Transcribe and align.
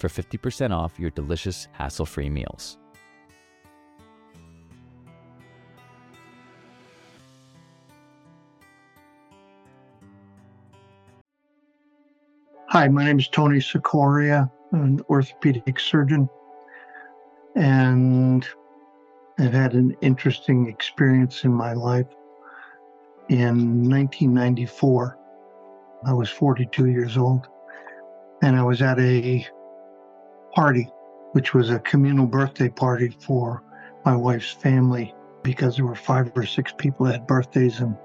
for 0.00 0.08
50% 0.08 0.72
off 0.72 0.98
your 0.98 1.10
delicious 1.10 1.68
hassle-free 1.72 2.30
meals. 2.30 2.78
Hi, 12.68 12.88
my 12.88 13.04
name 13.04 13.18
is 13.18 13.28
Tony 13.28 13.58
Cicoria. 13.58 14.50
I'm 14.72 14.82
an 14.82 15.00
orthopedic 15.10 15.78
surgeon, 15.80 16.28
and 17.56 18.46
I've 19.38 19.52
had 19.52 19.74
an 19.74 19.96
interesting 20.00 20.68
experience 20.68 21.44
in 21.44 21.52
my 21.52 21.72
life. 21.72 22.06
In 23.28 23.88
1994, 23.90 25.18
I 26.06 26.12
was 26.12 26.30
42 26.30 26.86
years 26.86 27.16
old, 27.16 27.48
and 28.40 28.56
I 28.56 28.62
was 28.62 28.80
at 28.82 29.00
a 29.00 29.44
party, 30.54 30.88
which 31.32 31.54
was 31.54 31.70
a 31.70 31.78
communal 31.80 32.26
birthday 32.26 32.68
party 32.68 33.16
for 33.20 33.62
my 34.04 34.14
wife's 34.16 34.50
family, 34.50 35.14
because 35.42 35.76
there 35.76 35.86
were 35.86 35.94
five 35.94 36.30
or 36.34 36.44
six 36.44 36.72
people 36.76 37.06
that 37.06 37.12
had 37.12 37.26
birthdays 37.26 37.80
in 37.80 37.96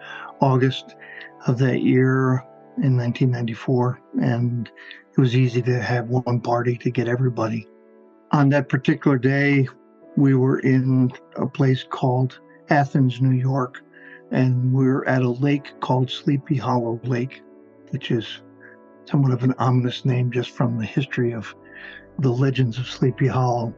August 0.41 0.95
of 1.47 1.57
that 1.57 1.81
year 1.81 2.43
in 2.83 2.97
1994, 2.97 3.99
and 4.21 4.69
it 5.11 5.19
was 5.19 5.35
easy 5.35 5.61
to 5.61 5.81
have 5.81 6.09
one 6.09 6.39
party 6.41 6.77
to 6.77 6.89
get 6.89 7.07
everybody. 7.07 7.67
On 8.31 8.49
that 8.49 8.69
particular 8.69 9.17
day, 9.17 9.67
we 10.17 10.35
were 10.35 10.59
in 10.59 11.11
a 11.37 11.47
place 11.47 11.85
called 11.87 12.39
Athens, 12.69 13.21
New 13.21 13.37
York, 13.37 13.81
and 14.31 14.73
we 14.73 14.85
were 14.85 15.07
at 15.07 15.21
a 15.21 15.29
lake 15.29 15.79
called 15.79 16.09
Sleepy 16.09 16.57
Hollow 16.57 16.99
Lake, 17.03 17.41
which 17.91 18.11
is 18.11 18.41
somewhat 19.05 19.31
of 19.31 19.43
an 19.43 19.53
ominous 19.57 20.03
name 20.03 20.31
just 20.31 20.51
from 20.51 20.77
the 20.77 20.85
history 20.85 21.31
of 21.31 21.53
the 22.19 22.31
legends 22.31 22.77
of 22.77 22.87
Sleepy 22.87 23.27
Hollow. 23.27 23.73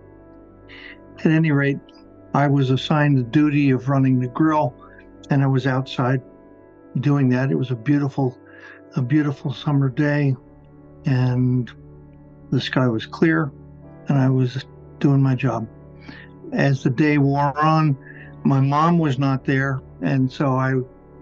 At 1.20 1.32
any 1.32 1.52
rate, 1.52 1.80
I 2.34 2.48
was 2.48 2.70
assigned 2.70 3.18
the 3.18 3.24
duty 3.24 3.72
of 3.72 3.90
running 3.90 4.20
the 4.20 4.28
grill, 4.28 4.76
and 5.30 5.42
I 5.44 5.48
was 5.48 5.66
outside 5.66 6.22
doing 7.00 7.30
that. 7.30 7.52
It 7.52 7.56
was 7.56 7.72
a 7.72 7.76
beautiful 7.76 8.38
a 8.96 9.02
beautiful 9.02 9.54
summer 9.54 9.90
day 9.90 10.36
and 11.06 11.72
the 12.52 12.60
sky 12.60 12.88
was 12.88 13.06
clear 13.06 13.52
and 14.08 14.18
I 14.18 14.30
was 14.30 14.66
doing 15.00 15.22
my 15.22 15.36
job. 15.36 15.68
As 16.54 16.84
the 16.84 16.90
day 16.90 17.18
wore 17.18 17.58
on, 17.60 17.98
my 18.44 18.62
mom 18.62 18.98
was 18.98 19.20
not 19.20 19.44
there, 19.44 19.82
and 20.02 20.32
so 20.32 20.56
I 20.56 20.76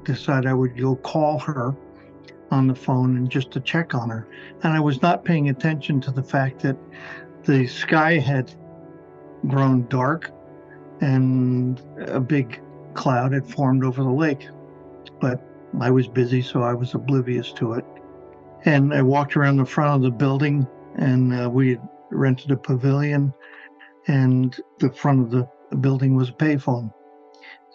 decided 0.04 0.48
I 0.48 0.54
would 0.54 0.78
go 0.78 0.96
call 0.96 1.40
her 1.40 1.76
on 2.56 2.68
the 2.68 2.76
phone 2.76 3.18
and 3.18 3.30
just 3.30 3.52
to 3.52 3.60
check 3.60 3.94
on 3.94 4.10
her. 4.10 4.28
And 4.64 4.74
I 4.74 4.80
was 4.80 5.02
not 5.02 5.26
paying 5.26 5.50
attention 5.50 6.02
to 6.02 6.12
the 6.12 6.24
fact 6.24 6.62
that 6.62 6.78
the 7.44 7.68
sky 7.68 8.18
had 8.18 8.54
grown 9.48 9.86
dark 9.88 10.32
and 11.02 11.82
a 12.08 12.20
big 12.20 12.62
cloud 12.94 13.34
had 13.34 13.46
formed 13.46 13.84
over 13.84 14.02
the 14.02 14.10
lake. 14.10 14.48
But 15.20 15.44
I 15.82 15.92
was 15.92 16.08
busy, 16.08 16.42
so 16.42 16.64
I 16.64 16.74
was 16.74 16.94
oblivious 16.94 17.52
to 17.54 17.74
it. 17.74 17.86
And 18.64 18.94
I 18.94 19.02
walked 19.02 19.36
around 19.36 19.58
the 19.58 19.66
front 19.66 19.96
of 19.96 20.02
the 20.02 20.18
building, 20.18 20.66
and 20.96 21.34
uh, 21.34 21.50
we 21.50 21.78
rented 22.10 22.52
a 22.52 22.58
pavilion, 22.58 23.34
and 24.08 24.58
the 24.80 24.92
front 24.92 25.22
of 25.22 25.30
the 25.30 25.48
building 25.82 26.16
was 26.16 26.30
a 26.30 26.34
payphone. 26.34 26.92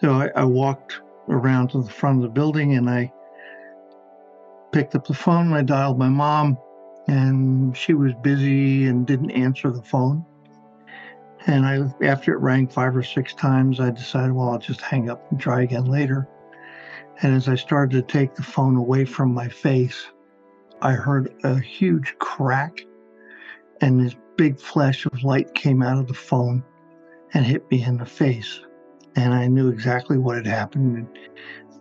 So 0.01 0.13
I, 0.13 0.29
I 0.35 0.43
walked 0.43 0.99
around 1.29 1.69
to 1.69 1.83
the 1.83 1.89
front 1.89 2.17
of 2.17 2.23
the 2.23 2.29
building, 2.29 2.75
and 2.75 2.89
I 2.89 3.13
picked 4.71 4.95
up 4.95 5.05
the 5.05 5.13
phone. 5.13 5.47
And 5.47 5.55
I 5.55 5.61
dialed 5.61 5.99
my 5.99 6.09
mom, 6.09 6.57
and 7.07 7.75
she 7.75 7.93
was 7.93 8.13
busy 8.21 8.85
and 8.85 9.05
didn't 9.05 9.31
answer 9.31 9.71
the 9.71 9.81
phone. 9.81 10.25
And 11.47 11.65
I, 11.65 11.79
after 12.05 12.33
it 12.33 12.39
rang 12.39 12.67
five 12.67 12.95
or 12.95 13.03
six 13.03 13.33
times, 13.33 13.79
I 13.79 13.89
decided, 13.89 14.33
well, 14.33 14.49
I'll 14.49 14.59
just 14.59 14.81
hang 14.81 15.09
up 15.09 15.31
and 15.31 15.39
try 15.39 15.63
again 15.63 15.85
later. 15.85 16.27
And 17.21 17.35
as 17.35 17.47
I 17.47 17.55
started 17.55 17.95
to 17.95 18.13
take 18.13 18.35
the 18.35 18.43
phone 18.43 18.75
away 18.75 19.05
from 19.05 19.33
my 19.33 19.47
face, 19.47 20.07
I 20.81 20.93
heard 20.93 21.33
a 21.43 21.59
huge 21.59 22.15
crack, 22.19 22.81
and 23.81 23.99
this 23.99 24.15
big 24.37 24.59
flash 24.59 25.05
of 25.05 25.23
light 25.23 25.53
came 25.53 25.83
out 25.83 25.99
of 25.99 26.07
the 26.07 26.13
phone 26.13 26.63
and 27.33 27.45
hit 27.45 27.69
me 27.69 27.83
in 27.83 27.97
the 27.97 28.05
face. 28.05 28.61
And 29.15 29.33
I 29.33 29.47
knew 29.47 29.69
exactly 29.69 30.17
what 30.17 30.37
had 30.37 30.47
happened. 30.47 31.07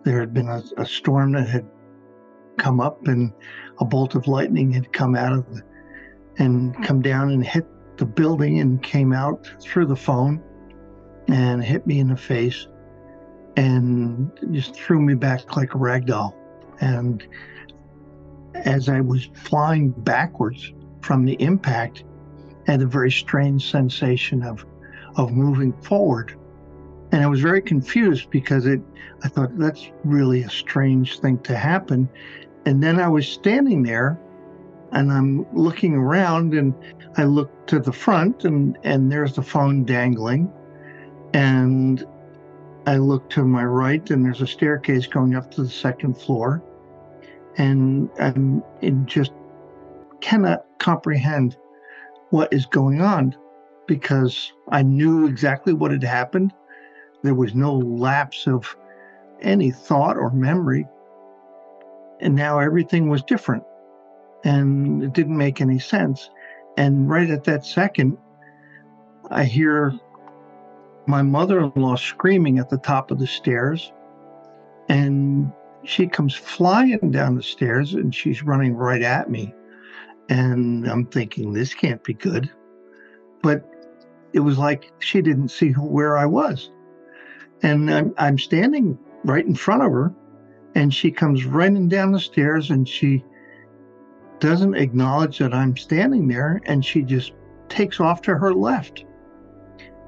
There 0.05 0.21
had 0.21 0.35
been 0.35 0.49
a, 0.49 0.63
a 0.77 0.87
storm 0.87 1.33
that 1.33 1.49
had 1.49 1.67
come 2.59 2.81
up, 2.81 3.07
and 3.07 3.33
a 3.79 3.85
bolt 3.85 4.15
of 4.15 4.27
lightning 4.27 4.73
had 4.73 4.93
come 4.93 5.15
out 5.15 5.33
of 5.33 5.55
the, 5.55 5.63
and 6.39 6.75
come 6.85 7.03
down 7.03 7.31
and 7.31 7.45
hit 7.45 7.67
the 7.97 8.07
building 8.07 8.61
and 8.61 8.83
came 8.83 9.13
out 9.13 9.51
through 9.61 9.87
the 9.87 9.97
phone 9.97 10.43
and 11.29 11.63
hit 11.63 11.87
me 11.87 12.01
in 12.01 12.09
the 12.09 12.17
face 12.17 12.67
and 13.57 14.31
just 14.53 14.75
threw 14.75 15.01
me 15.01 15.15
back 15.15 15.57
like 15.57 15.75
a 15.75 15.79
rag 15.79 16.07
doll. 16.07 16.35
And 16.81 17.27
as 18.55 18.89
I 18.89 19.01
was 19.01 19.29
flying 19.35 19.91
backwards 19.91 20.73
from 21.03 21.25
the 21.25 21.35
impact, 21.41 22.05
I 22.67 22.73
had 22.73 22.83
a 22.83 22.87
very 22.87 23.11
strange 23.11 23.71
sensation 23.71 24.43
of 24.43 24.65
of 25.17 25.33
moving 25.33 25.73
forward. 25.83 26.37
And 27.13 27.23
I 27.23 27.27
was 27.27 27.41
very 27.41 27.63
confused 27.63 28.31
because 28.31 28.67
it 28.67 28.81
I 29.23 29.29
thought 29.29 29.57
that's 29.59 29.91
really 30.05 30.43
a 30.43 30.51
strange 30.51 31.19
thing 31.21 31.39
to 31.41 31.57
happen. 31.57 32.09
And 32.67 32.83
then 32.83 32.99
I 32.99 33.09
was 33.09 33.29
standing 33.29 33.83
there 33.83 34.19
and 34.93 35.13
I'm 35.13 35.47
looking 35.55 35.95
around 35.95 36.55
and 36.55 36.75
I 37.17 37.25
look 37.25 37.67
to 37.69 37.79
the 37.79 37.93
front 37.93 38.45
and 38.45 38.79
and 38.85 39.11
there's 39.11 39.35
the 39.35 39.43
phone 39.43 39.85
dangling. 39.85 40.51
And 41.33 42.05
I 42.87 42.97
look 42.97 43.29
to 43.31 43.45
my 43.45 43.65
right, 43.65 44.09
and 44.11 44.25
there's 44.25 44.41
a 44.41 44.47
staircase 44.47 45.07
going 45.07 45.35
up 45.35 45.51
to 45.53 45.63
the 45.63 45.69
second 45.69 46.15
floor. 46.15 46.63
And 47.57 48.09
I'm 48.19 48.63
just 49.07 49.33
cannot 50.21 50.67
comprehend 50.79 51.57
what 52.31 52.53
is 52.53 52.67
going 52.67 53.01
on 53.01 53.37
because 53.87 54.53
I 54.69 54.83
knew 54.83 55.27
exactly 55.27 55.73
what 55.73 55.91
had 55.91 56.03
happened. 56.03 56.53
There 57.23 57.35
was 57.35 57.55
no 57.55 57.75
lapse 57.75 58.47
of 58.47 58.77
any 59.41 59.71
thought 59.71 60.17
or 60.17 60.31
memory. 60.31 60.87
And 62.21 62.35
now 62.35 62.59
everything 62.59 63.09
was 63.09 63.23
different. 63.23 63.65
And 64.45 65.03
it 65.03 65.13
didn't 65.13 65.37
make 65.37 65.61
any 65.61 65.79
sense. 65.79 66.31
And 66.77 67.09
right 67.09 67.29
at 67.31 67.45
that 67.45 67.65
second, 67.65 68.17
I 69.31 69.45
hear 69.45 69.93
my 71.07 71.23
mother 71.23 71.61
in 71.61 71.73
law 71.77 71.97
screaming 71.97 72.59
at 72.59 72.71
the 72.71 72.79
top 72.79 73.11
of 73.11 73.19
the 73.19 73.27
stairs. 73.27 73.93
And 74.89 75.53
she 75.85 76.07
comes 76.07 76.35
flying 76.35 77.11
down 77.11 77.37
the 77.37 77.43
stairs 77.43 77.95
and 77.95 78.15
she's 78.15 78.43
running 78.43 78.75
right 78.75 79.03
at 79.03 79.31
me. 79.31 79.55
And 80.29 80.87
I'm 80.87 81.07
thinking, 81.07 81.53
this 81.53 81.75
can't 81.75 82.03
be 82.05 82.15
good. 82.15 82.51
But 83.43 83.65
it 84.33 84.41
was 84.41 84.59
like 84.59 84.93
she 85.01 85.23
didn't 85.23 85.49
see 85.49 85.73
where 85.73 86.17
I 86.17 86.27
was. 86.27 86.71
And 87.63 87.93
I'm, 87.93 88.15
I'm 88.17 88.39
standing 88.39 88.99
right 89.25 89.45
in 89.45 89.55
front 89.55 89.83
of 89.83 89.93
her, 89.93 90.15
and 90.75 90.93
she 90.93 91.11
comes 91.11 91.45
running 91.45 91.89
down 91.89 92.13
the 92.13 92.21
stairs 92.21 92.71
and 92.71 92.89
she 92.89 93.25
doesn't 94.39 94.75
acknowledge 94.75 95.39
that 95.39 95.53
I'm 95.53 95.77
standing 95.77 96.27
there 96.27 96.61
and 96.65 96.85
she 96.85 97.03
just 97.03 97.33
takes 97.69 98.01
off 98.01 98.23
to 98.23 98.35
her 98.35 98.53
left. 98.55 99.05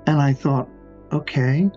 And 0.06 0.20
I 0.20 0.32
thought, 0.32 0.68
okay, 1.12 1.70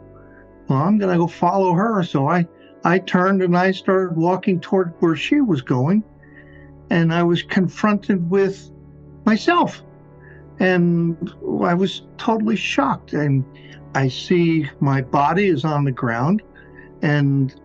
well, 0.67 0.79
I'm 0.79 0.97
going 0.97 1.11
to 1.11 1.17
go 1.17 1.27
follow 1.27 1.73
her. 1.73 2.01
So 2.03 2.27
I, 2.27 2.47
I 2.83 2.99
turned 2.99 3.43
and 3.43 3.57
I 3.57 3.71
started 3.71 4.17
walking 4.17 4.59
toward 4.59 4.93
where 4.99 5.15
she 5.15 5.41
was 5.41 5.61
going. 5.61 6.03
And 6.89 7.13
I 7.13 7.23
was 7.23 7.43
confronted 7.43 8.29
with 8.29 8.71
myself. 9.25 9.83
And 10.59 11.33
I 11.63 11.73
was 11.73 12.03
totally 12.17 12.55
shocked. 12.55 13.13
And 13.13 13.43
I 13.95 14.09
see 14.09 14.69
my 14.81 15.01
body 15.01 15.47
is 15.47 15.63
on 15.63 15.85
the 15.85 15.91
ground 15.91 16.43
and 17.01 17.55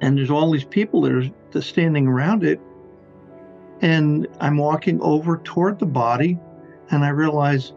and 0.00 0.16
there's 0.16 0.30
all 0.30 0.50
these 0.50 0.64
people 0.64 1.00
that 1.02 1.32
are 1.54 1.60
standing 1.62 2.06
around 2.06 2.44
it. 2.44 2.60
And 3.80 4.28
I'm 4.40 4.56
walking 4.56 5.00
over 5.00 5.38
toward 5.38 5.78
the 5.78 5.86
body 5.86 6.38
and 6.90 7.04
I 7.04 7.08
realize, 7.08 7.72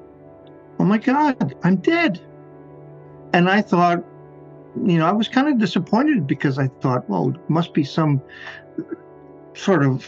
oh 0.80 0.84
my 0.84 0.98
God, 0.98 1.56
I'm 1.64 1.78
dead. 1.78 2.20
And 3.34 3.50
I 3.50 3.62
thought, 3.62 4.04
you 4.84 4.98
know, 4.98 5.08
I 5.08 5.12
was 5.12 5.28
kind 5.28 5.48
of 5.48 5.58
disappointed 5.58 6.28
because 6.28 6.60
I 6.60 6.68
thought, 6.82 7.10
well, 7.10 7.30
it 7.30 7.50
must 7.50 7.74
be 7.74 7.84
some 7.84 8.22
sort 9.54 9.84
of 9.84 10.06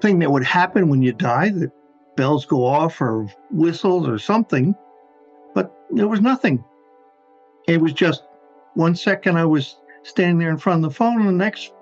thing 0.00 0.18
that 0.20 0.30
would 0.30 0.44
happen 0.44 0.88
when 0.88 1.02
you 1.02 1.12
die 1.12 1.50
that 1.50 1.70
bells 2.16 2.44
go 2.46 2.64
off 2.64 3.00
or 3.00 3.26
whistles 3.50 4.08
or 4.08 4.18
something. 4.18 4.74
But 5.54 5.74
there 5.90 6.08
was 6.08 6.20
nothing. 6.20 6.64
It 7.66 7.80
was 7.80 7.92
just 7.92 8.24
one 8.74 8.94
second 8.94 9.36
I 9.36 9.44
was 9.44 9.76
standing 10.02 10.38
there 10.38 10.50
in 10.50 10.58
front 10.58 10.84
of 10.84 10.90
the 10.90 10.96
phone, 10.96 11.20
and 11.20 11.28
the 11.28 11.32
next 11.32 11.72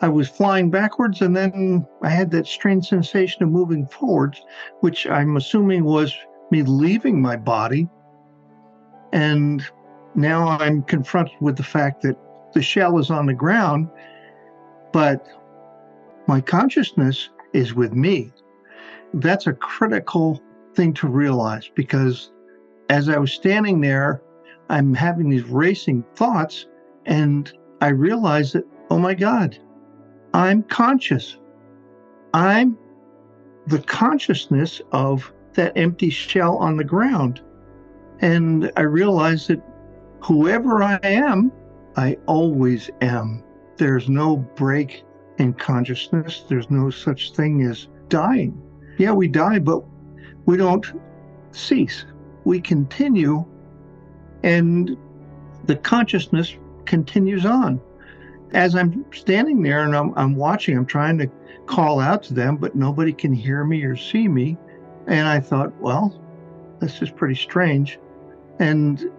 I 0.00 0.08
was 0.08 0.28
flying 0.28 0.70
backwards, 0.70 1.22
and 1.22 1.34
then 1.34 1.86
I 2.02 2.10
had 2.10 2.30
that 2.32 2.46
strange 2.46 2.88
sensation 2.88 3.42
of 3.42 3.50
moving 3.50 3.86
forwards, 3.86 4.42
which 4.80 5.06
I'm 5.06 5.36
assuming 5.36 5.84
was 5.84 6.14
me 6.50 6.62
leaving 6.62 7.22
my 7.22 7.36
body. 7.36 7.88
And 9.12 9.64
now 10.14 10.48
I'm 10.48 10.82
confronted 10.82 11.36
with 11.40 11.56
the 11.56 11.62
fact 11.62 12.02
that 12.02 12.16
the 12.52 12.62
shell 12.62 12.98
is 12.98 13.10
on 13.10 13.26
the 13.26 13.34
ground, 13.34 13.88
but 14.92 15.26
my 16.26 16.40
consciousness 16.40 17.30
is 17.52 17.74
with 17.74 17.92
me. 17.92 18.32
That's 19.14 19.46
a 19.46 19.52
critical 19.52 20.40
thing 20.74 20.92
to 20.94 21.08
realize 21.08 21.70
because 21.74 22.32
as 22.88 23.08
I 23.08 23.18
was 23.18 23.32
standing 23.32 23.80
there, 23.80 24.22
I'm 24.68 24.94
having 24.94 25.28
these 25.28 25.44
racing 25.44 26.04
thoughts, 26.16 26.66
and 27.06 27.52
I 27.80 27.88
realized 27.88 28.54
that, 28.54 28.64
oh 28.90 28.98
my 28.98 29.14
God, 29.14 29.58
I'm 30.32 30.62
conscious. 30.64 31.36
I'm 32.32 32.76
the 33.66 33.80
consciousness 33.80 34.80
of 34.92 35.32
that 35.54 35.72
empty 35.76 36.10
shell 36.10 36.56
on 36.58 36.76
the 36.76 36.84
ground. 36.84 37.40
And 38.20 38.72
I 38.76 38.82
realized 38.82 39.48
that 39.48 39.62
whoever 40.20 40.82
I 40.82 40.98
am, 41.02 41.52
I 41.96 42.16
always 42.26 42.90
am. 43.00 43.42
There's 43.76 44.08
no 44.08 44.36
break 44.36 45.04
in 45.38 45.52
consciousness, 45.54 46.44
there's 46.48 46.70
no 46.70 46.90
such 46.90 47.32
thing 47.32 47.62
as 47.62 47.88
dying. 48.08 48.60
Yeah, 48.98 49.12
we 49.12 49.28
die, 49.28 49.58
but 49.58 49.82
we 50.46 50.56
don't 50.56 50.86
cease. 51.52 52.06
We 52.44 52.60
continue, 52.60 53.44
and 54.42 54.96
the 55.64 55.76
consciousness 55.76 56.56
continues 56.84 57.46
on. 57.46 57.80
As 58.52 58.76
I'm 58.76 59.04
standing 59.12 59.62
there 59.62 59.84
and 59.84 59.96
I'm, 59.96 60.12
I'm 60.16 60.36
watching, 60.36 60.76
I'm 60.76 60.86
trying 60.86 61.18
to 61.18 61.30
call 61.66 62.00
out 62.00 62.22
to 62.24 62.34
them, 62.34 62.56
but 62.56 62.76
nobody 62.76 63.12
can 63.12 63.32
hear 63.32 63.64
me 63.64 63.82
or 63.82 63.96
see 63.96 64.28
me. 64.28 64.56
And 65.06 65.26
I 65.26 65.40
thought, 65.40 65.74
well, 65.80 66.20
this 66.80 67.02
is 67.02 67.10
pretty 67.10 67.34
strange. 67.34 67.98
And 68.58 69.10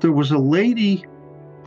there 0.00 0.12
was 0.12 0.30
a 0.30 0.38
lady 0.38 1.04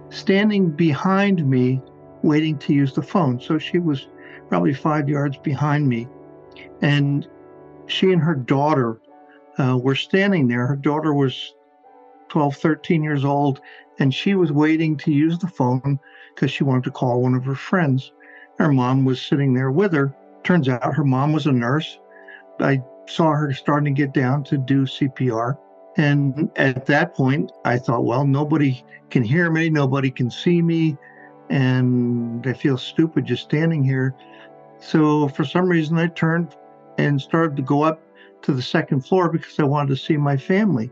standing 0.09 0.69
behind 0.69 1.45
me 1.49 1.81
waiting 2.21 2.57
to 2.59 2.73
use 2.73 2.93
the 2.93 3.01
phone. 3.01 3.39
So 3.39 3.57
she 3.57 3.79
was 3.79 4.07
probably 4.47 4.73
five 4.73 5.09
yards 5.09 5.37
behind 5.37 5.87
me. 5.87 6.07
And 6.81 7.27
she 7.87 8.11
and 8.11 8.21
her 8.21 8.35
daughter 8.35 9.00
uh, 9.61 9.77
were 9.77 9.95
standing 9.95 10.47
there. 10.47 10.65
Her 10.65 10.75
daughter 10.75 11.13
was 11.13 11.53
12, 12.29 12.55
13 12.55 13.03
years 13.03 13.23
old, 13.23 13.61
and 13.99 14.13
she 14.13 14.33
was 14.35 14.51
waiting 14.51 14.97
to 14.97 15.11
use 15.11 15.37
the 15.37 15.47
phone 15.47 15.99
because 16.33 16.51
she 16.51 16.63
wanted 16.63 16.85
to 16.85 16.91
call 16.91 17.21
one 17.21 17.35
of 17.35 17.45
her 17.45 17.55
friends. 17.55 18.11
Her 18.57 18.71
mom 18.71 19.05
was 19.05 19.21
sitting 19.21 19.53
there 19.53 19.71
with 19.71 19.93
her. 19.93 20.15
Turns 20.43 20.67
out 20.67 20.93
her 20.93 21.03
mom 21.03 21.33
was 21.33 21.45
a 21.45 21.51
nurse. 21.51 21.99
I 22.59 22.81
saw 23.07 23.31
her 23.31 23.53
starting 23.53 23.93
to 23.93 24.01
get 24.01 24.13
down 24.13 24.43
to 24.45 24.57
do 24.57 24.85
CPR. 24.85 25.57
And 25.97 26.49
at 26.55 26.85
that 26.85 27.13
point, 27.13 27.51
I 27.65 27.77
thought, 27.77 28.05
well, 28.05 28.25
nobody 28.25 28.83
can 29.09 29.23
hear 29.23 29.51
me, 29.51 29.69
nobody 29.69 30.09
can 30.09 30.31
see 30.31 30.61
me, 30.61 30.97
and 31.49 32.45
I 32.47 32.53
feel 32.53 32.77
stupid 32.77 33.25
just 33.25 33.43
standing 33.43 33.83
here. 33.83 34.15
So 34.79 35.27
for 35.27 35.43
some 35.43 35.67
reason, 35.67 35.97
I 35.97 36.07
turned 36.07 36.55
and 36.97 37.19
started 37.19 37.57
to 37.57 37.61
go 37.61 37.83
up 37.83 38.01
to 38.43 38.53
the 38.53 38.61
second 38.61 39.01
floor 39.01 39.29
because 39.29 39.59
I 39.59 39.63
wanted 39.63 39.89
to 39.89 39.95
see 39.95 40.17
my 40.17 40.37
family. 40.37 40.91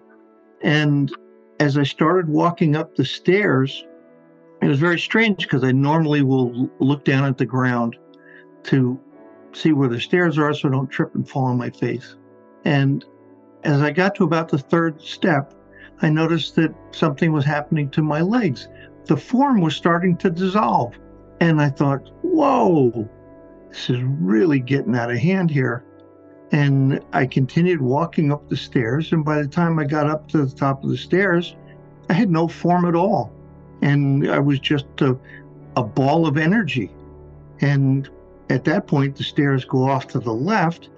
And 0.61 1.11
as 1.59 1.77
I 1.77 1.83
started 1.83 2.29
walking 2.29 2.75
up 2.75 2.95
the 2.95 3.05
stairs, 3.05 3.85
it 4.61 4.67
was 4.67 4.79
very 4.79 4.99
strange 4.99 5.43
because 5.43 5.63
I 5.63 5.71
normally 5.71 6.21
will 6.21 6.69
look 6.79 7.05
down 7.05 7.25
at 7.25 7.37
the 7.37 7.45
ground 7.45 7.97
to 8.63 8.99
see 9.53 9.71
where 9.71 9.89
the 9.89 9.99
stairs 9.99 10.37
are 10.37 10.53
so 10.53 10.67
I 10.67 10.71
don't 10.71 10.89
trip 10.89 11.15
and 11.15 11.27
fall 11.27 11.45
on 11.45 11.57
my 11.57 11.69
face. 11.69 12.15
And 12.65 13.05
as 13.63 13.81
I 13.81 13.91
got 13.91 14.15
to 14.15 14.23
about 14.23 14.49
the 14.49 14.57
third 14.57 15.01
step, 15.01 15.53
I 16.01 16.09
noticed 16.09 16.55
that 16.55 16.73
something 16.91 17.31
was 17.31 17.45
happening 17.45 17.89
to 17.91 18.01
my 18.01 18.21
legs. 18.21 18.67
The 19.05 19.17
form 19.17 19.61
was 19.61 19.75
starting 19.75 20.17
to 20.17 20.29
dissolve. 20.29 20.97
And 21.41 21.61
I 21.61 21.69
thought, 21.69 22.09
whoa, 22.21 23.09
this 23.69 23.89
is 23.89 24.01
really 24.03 24.59
getting 24.59 24.95
out 24.95 25.11
of 25.11 25.17
hand 25.17 25.49
here. 25.49 25.83
And 26.51 26.99
I 27.13 27.25
continued 27.25 27.81
walking 27.81 28.31
up 28.31 28.49
the 28.49 28.57
stairs. 28.57 29.11
And 29.11 29.23
by 29.23 29.41
the 29.41 29.47
time 29.47 29.77
I 29.79 29.85
got 29.85 30.07
up 30.07 30.27
to 30.29 30.45
the 30.45 30.55
top 30.55 30.83
of 30.83 30.89
the 30.89 30.97
stairs, 30.97 31.55
I 32.09 32.13
had 32.13 32.29
no 32.29 32.47
form 32.47 32.85
at 32.85 32.95
all. 32.95 33.31
And 33.81 34.29
I 34.29 34.39
was 34.39 34.59
just 34.59 34.85
a, 35.01 35.17
a 35.77 35.83
ball 35.83 36.25
of 36.25 36.37
energy. 36.37 36.91
And 37.61 38.09
at 38.49 38.63
that 38.65 38.87
point, 38.87 39.15
the 39.15 39.23
stairs 39.23 39.63
go 39.63 39.83
off 39.83 40.07
to 40.07 40.19
the 40.19 40.33
left 40.33 40.89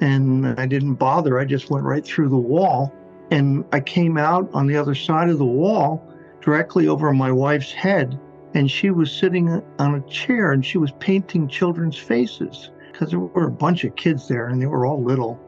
and 0.00 0.46
I 0.60 0.66
didn't 0.66 0.94
bother. 0.94 1.38
I 1.38 1.44
just 1.44 1.70
went 1.70 1.84
right 1.84 2.04
through 2.04 2.28
the 2.28 2.36
wall 2.36 2.92
and 3.30 3.64
I 3.72 3.80
came 3.80 4.16
out 4.16 4.48
on 4.52 4.66
the 4.66 4.76
other 4.76 4.94
side 4.94 5.28
of 5.28 5.38
the 5.38 5.44
wall 5.44 6.06
directly 6.40 6.88
over 6.88 7.12
my 7.12 7.32
wife's 7.32 7.72
head 7.72 8.18
and 8.54 8.70
she 8.70 8.90
was 8.90 9.12
sitting 9.12 9.62
on 9.78 9.94
a 9.94 10.00
chair 10.08 10.52
and 10.52 10.64
she 10.64 10.78
was 10.78 10.92
painting 10.92 11.48
children's 11.48 11.98
faces 11.98 12.70
because 12.98 13.12
there 13.12 13.20
were 13.20 13.46
a 13.46 13.52
bunch 13.52 13.84
of 13.84 13.94
kids 13.94 14.26
there 14.26 14.48
and 14.48 14.60
they 14.60 14.66
were 14.66 14.84
all 14.84 15.00
little. 15.00 15.38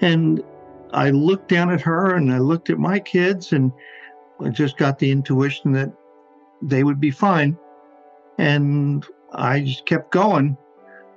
And 0.00 0.40
I 0.92 1.10
looked 1.10 1.48
down 1.48 1.70
at 1.70 1.80
her 1.80 2.14
and 2.14 2.32
I 2.32 2.38
looked 2.38 2.70
at 2.70 2.78
my 2.78 3.00
kids 3.00 3.52
and 3.52 3.72
I 4.40 4.50
just 4.50 4.76
got 4.76 4.98
the 4.98 5.10
intuition 5.10 5.72
that 5.72 5.92
they 6.62 6.84
would 6.84 7.00
be 7.00 7.10
fine. 7.10 7.58
And 8.38 9.04
I 9.32 9.60
just 9.60 9.84
kept 9.84 10.12
going 10.12 10.56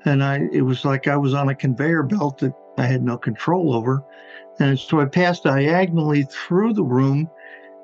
and 0.06 0.24
I 0.24 0.50
it 0.52 0.62
was 0.62 0.86
like 0.86 1.08
I 1.08 1.18
was 1.18 1.36
on 1.36 1.50
a 1.50 1.56
conveyor 1.56 2.04
belt 2.04 2.40
that 2.40 2.54
I 2.80 2.88
had 2.88 3.04
no 3.04 3.18
control 3.18 3.76
over. 3.76 4.04
And 4.60 4.78
so 4.78 5.02
I 5.02 5.06
passed 5.06 5.44
diagonally 5.44 6.24
through 6.24 6.74
the 6.74 6.84
room. 6.84 7.30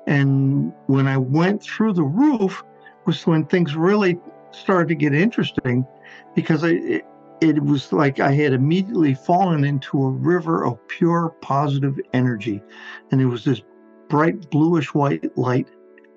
And 0.08 0.72
when 0.86 1.06
I 1.06 1.18
went 1.18 1.62
through 1.62 1.92
the 1.92 2.02
roof 2.02 2.64
was 3.06 3.24
when 3.28 3.46
things 3.46 3.76
really 3.76 4.18
started 4.50 4.88
to 4.88 4.94
get 4.96 5.14
interesting 5.14 5.86
because 6.34 6.64
I, 6.64 7.02
it, 7.40 7.62
was 7.62 7.92
like 7.92 8.20
I 8.20 8.32
had 8.32 8.52
immediately 8.52 9.14
fallen 9.14 9.64
into 9.64 10.02
a 10.02 10.10
river 10.10 10.64
of 10.64 10.86
pure 10.88 11.34
positive 11.40 11.98
energy. 12.12 12.62
And 13.10 13.20
it 13.20 13.26
was 13.26 13.44
this 13.44 13.62
bright 14.08 14.50
bluish 14.50 14.94
white 14.94 15.36
light 15.36 15.68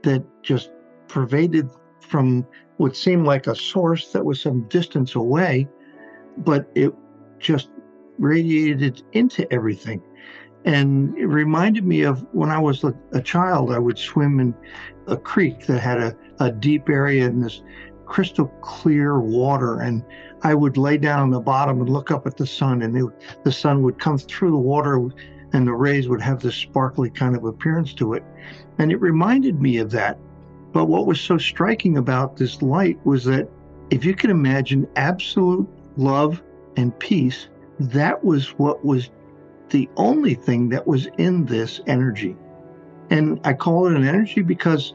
that 0.04 0.24
just 0.42 0.72
pervaded 1.08 1.70
from 2.02 2.46
what 2.78 2.96
seemed 2.96 3.26
like 3.26 3.48
a 3.48 3.56
source 3.56 4.12
that 4.12 4.26
was 4.26 4.42
some 4.42 4.68
distance 4.68 5.16
away 5.16 5.68
but 6.38 6.70
it 6.76 6.94
just 7.40 7.70
radiated 8.18 9.04
into 9.14 9.52
everything. 9.52 10.02
And 10.66 11.18
it 11.18 11.26
reminded 11.26 11.86
me 11.86 12.04
of 12.04 12.26
when 12.32 12.50
I 12.50 12.60
was 12.60 12.84
a, 12.84 12.94
a 13.12 13.22
child, 13.22 13.72
I 13.72 13.80
would 13.80 13.98
swim 13.98 14.40
in 14.40 14.56
a 15.08 15.18
creek 15.18 15.66
that 15.66 15.80
had 15.80 16.00
a, 16.00 16.16
a 16.40 16.52
deep 16.52 16.90
area 16.90 17.26
in 17.26 17.42
this 17.42 17.62
crystal 18.14 18.46
clear 18.62 19.20
water. 19.20 19.80
And 19.80 20.06
I 20.44 20.54
would 20.54 20.78
lay 20.78 21.00
down 21.00 21.20
on 21.20 21.30
the 21.32 21.40
bottom 21.40 21.82
and 21.82 21.90
look 21.90 22.12
up 22.12 22.28
at 22.28 22.38
the 22.38 22.46
sun, 22.46 22.84
and 22.84 22.96
it, 22.96 23.44
the 23.44 23.52
sun 23.52 23.82
would 23.82 23.98
come 23.98 24.20
through 24.20 24.52
the 24.52 24.58
water 24.58 25.10
and 25.54 25.68
the 25.68 25.74
rays 25.74 26.08
would 26.08 26.22
have 26.22 26.40
this 26.40 26.56
sparkly 26.56 27.10
kind 27.10 27.36
of 27.36 27.44
appearance 27.44 27.92
to 27.96 28.14
it. 28.14 28.24
And 28.78 28.92
it 28.92 29.02
reminded 29.02 29.60
me 29.60 29.78
of 29.78 29.90
that. 29.92 30.20
But 30.74 30.86
what 30.86 31.08
was 31.08 31.20
so 31.20 31.40
striking 31.40 31.98
about 31.98 32.38
this 32.38 32.62
light 32.62 33.04
was 33.04 33.24
that 33.26 33.50
if 33.90 34.06
you 34.06 34.14
can 34.16 34.30
imagine 34.30 34.88
absolute 34.96 35.68
love, 35.98 36.42
and 36.76 36.98
peace, 37.00 37.50
that 37.80 38.24
was 38.24 38.50
what 38.60 38.84
was 38.86 39.10
the 39.70 39.90
only 39.98 40.36
thing 40.36 40.70
that 40.70 40.86
was 40.86 41.08
in 41.18 41.46
this 41.46 41.82
energy. 41.88 42.36
And 43.10 43.40
I 43.44 43.54
call 43.54 43.88
it 43.88 43.96
an 43.96 44.08
energy 44.08 44.42
because 44.42 44.94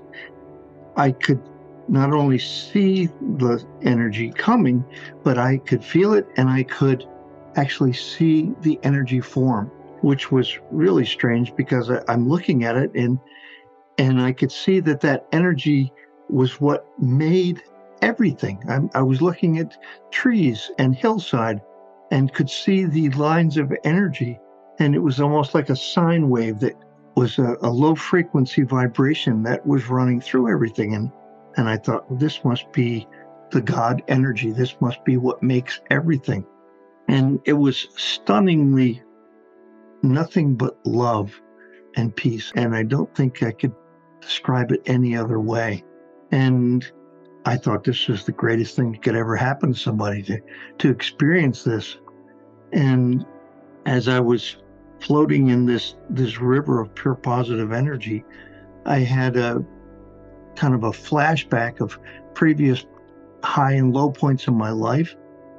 I 0.97 1.13
could 1.13 1.41
not 1.89 2.13
only 2.13 2.39
see 2.39 3.07
the 3.37 3.65
energy 3.83 4.31
coming, 4.31 4.85
but 5.23 5.39
I 5.39 5.59
could 5.59 5.85
feel 5.85 6.13
it 6.13 6.27
and 6.37 6.49
I 6.49 6.63
could 6.63 7.07
actually 7.57 7.93
see 7.93 8.53
the 8.61 8.79
energy 8.83 9.21
form, 9.21 9.71
which 10.03 10.31
was 10.31 10.59
really 10.71 11.05
strange 11.05 11.55
because 11.57 11.91
I, 11.91 12.03
am 12.09 12.29
looking 12.29 12.65
at 12.65 12.77
it 12.77 12.95
and 12.95 13.19
and 13.99 14.21
I 14.21 14.33
could 14.33 14.53
see 14.53 14.79
that 14.81 15.01
that 15.01 15.27
energy 15.33 15.93
was 16.29 16.61
what 16.61 16.87
made 17.01 17.63
everything. 18.01 18.63
I, 18.69 18.99
I 19.01 19.03
was 19.03 19.21
looking 19.21 19.59
at 19.59 19.77
trees 20.13 20.71
and 20.79 20.95
hillside 20.95 21.61
and 22.13 22.33
could 22.33 22.49
see 22.49 22.85
the 22.85 23.11
lines 23.11 23.57
of 23.57 23.73
energy, 23.83 24.39
and 24.79 24.95
it 24.95 25.01
was 25.01 25.21
almost 25.21 25.53
like 25.53 25.69
a 25.69 25.77
sine 25.77 26.31
wave 26.31 26.61
that 26.61 26.77
was 27.17 27.39
a, 27.39 27.57
a 27.63 27.69
low 27.69 27.97
frequency 27.97 28.63
vibration 28.63 29.43
that 29.43 29.67
was 29.67 29.89
running 29.89 30.21
through 30.21 30.49
everything 30.49 30.95
and 30.95 31.11
and 31.59 31.69
I 31.69 31.77
thought, 31.77 32.09
well, 32.09 32.19
this 32.19 32.45
must 32.45 32.71
be 32.73 33.07
the 33.51 33.61
God 33.61 34.03
energy. 34.07 34.53
This 34.53 34.77
must 34.81 35.05
be 35.05 35.17
what 35.17 35.43
makes 35.43 35.81
everything. 35.91 36.47
And 37.09 37.41
it 37.45 37.55
was 37.55 37.89
stunningly 37.97 39.03
nothing 40.03 40.55
but 40.55 40.79
love 40.87 41.39
and 41.97 42.15
peace. 42.15 42.53
And 42.55 42.77
I 42.77 42.85
don't 42.85 43.13
think 43.15 43.43
I 43.43 43.51
could 43.51 43.75
describe 44.21 44.71
it 44.71 44.83
any 44.87 45.17
other 45.17 45.41
way. 45.41 45.83
And 46.31 46.89
I 47.45 47.57
thought 47.57 47.83
this 47.83 48.07
was 48.07 48.25
the 48.25 48.33
greatest 48.33 48.77
thing 48.77 48.93
that 48.93 49.03
could 49.03 49.17
ever 49.17 49.35
happen 49.35 49.73
to 49.73 49.79
somebody 49.79 50.23
to, 50.25 50.39
to 50.79 50.91
experience 50.91 51.65
this. 51.65 51.97
And 52.73 53.27
as 53.85 54.07
I 54.07 54.21
was 54.21 54.59
floating 55.01 55.49
in 55.49 55.67
this 55.67 55.97
this 56.11 56.41
river 56.41 56.81
of 56.81 56.95
pure 56.95 57.17
positive 57.17 57.73
energy, 57.73 58.25
I 58.85 58.99
had 58.99 59.37
a 59.37 59.65
kind 60.59 60.75
of 60.75 60.83
a 60.83 60.91
flashback 60.91 61.81
of 61.81 61.99
previous 62.35 62.85
high 63.45 63.73
and 63.73 63.95
low 63.95 64.11
points 64.11 64.49
in 64.49 64.55
my 64.55 64.71
life. 64.71 65.15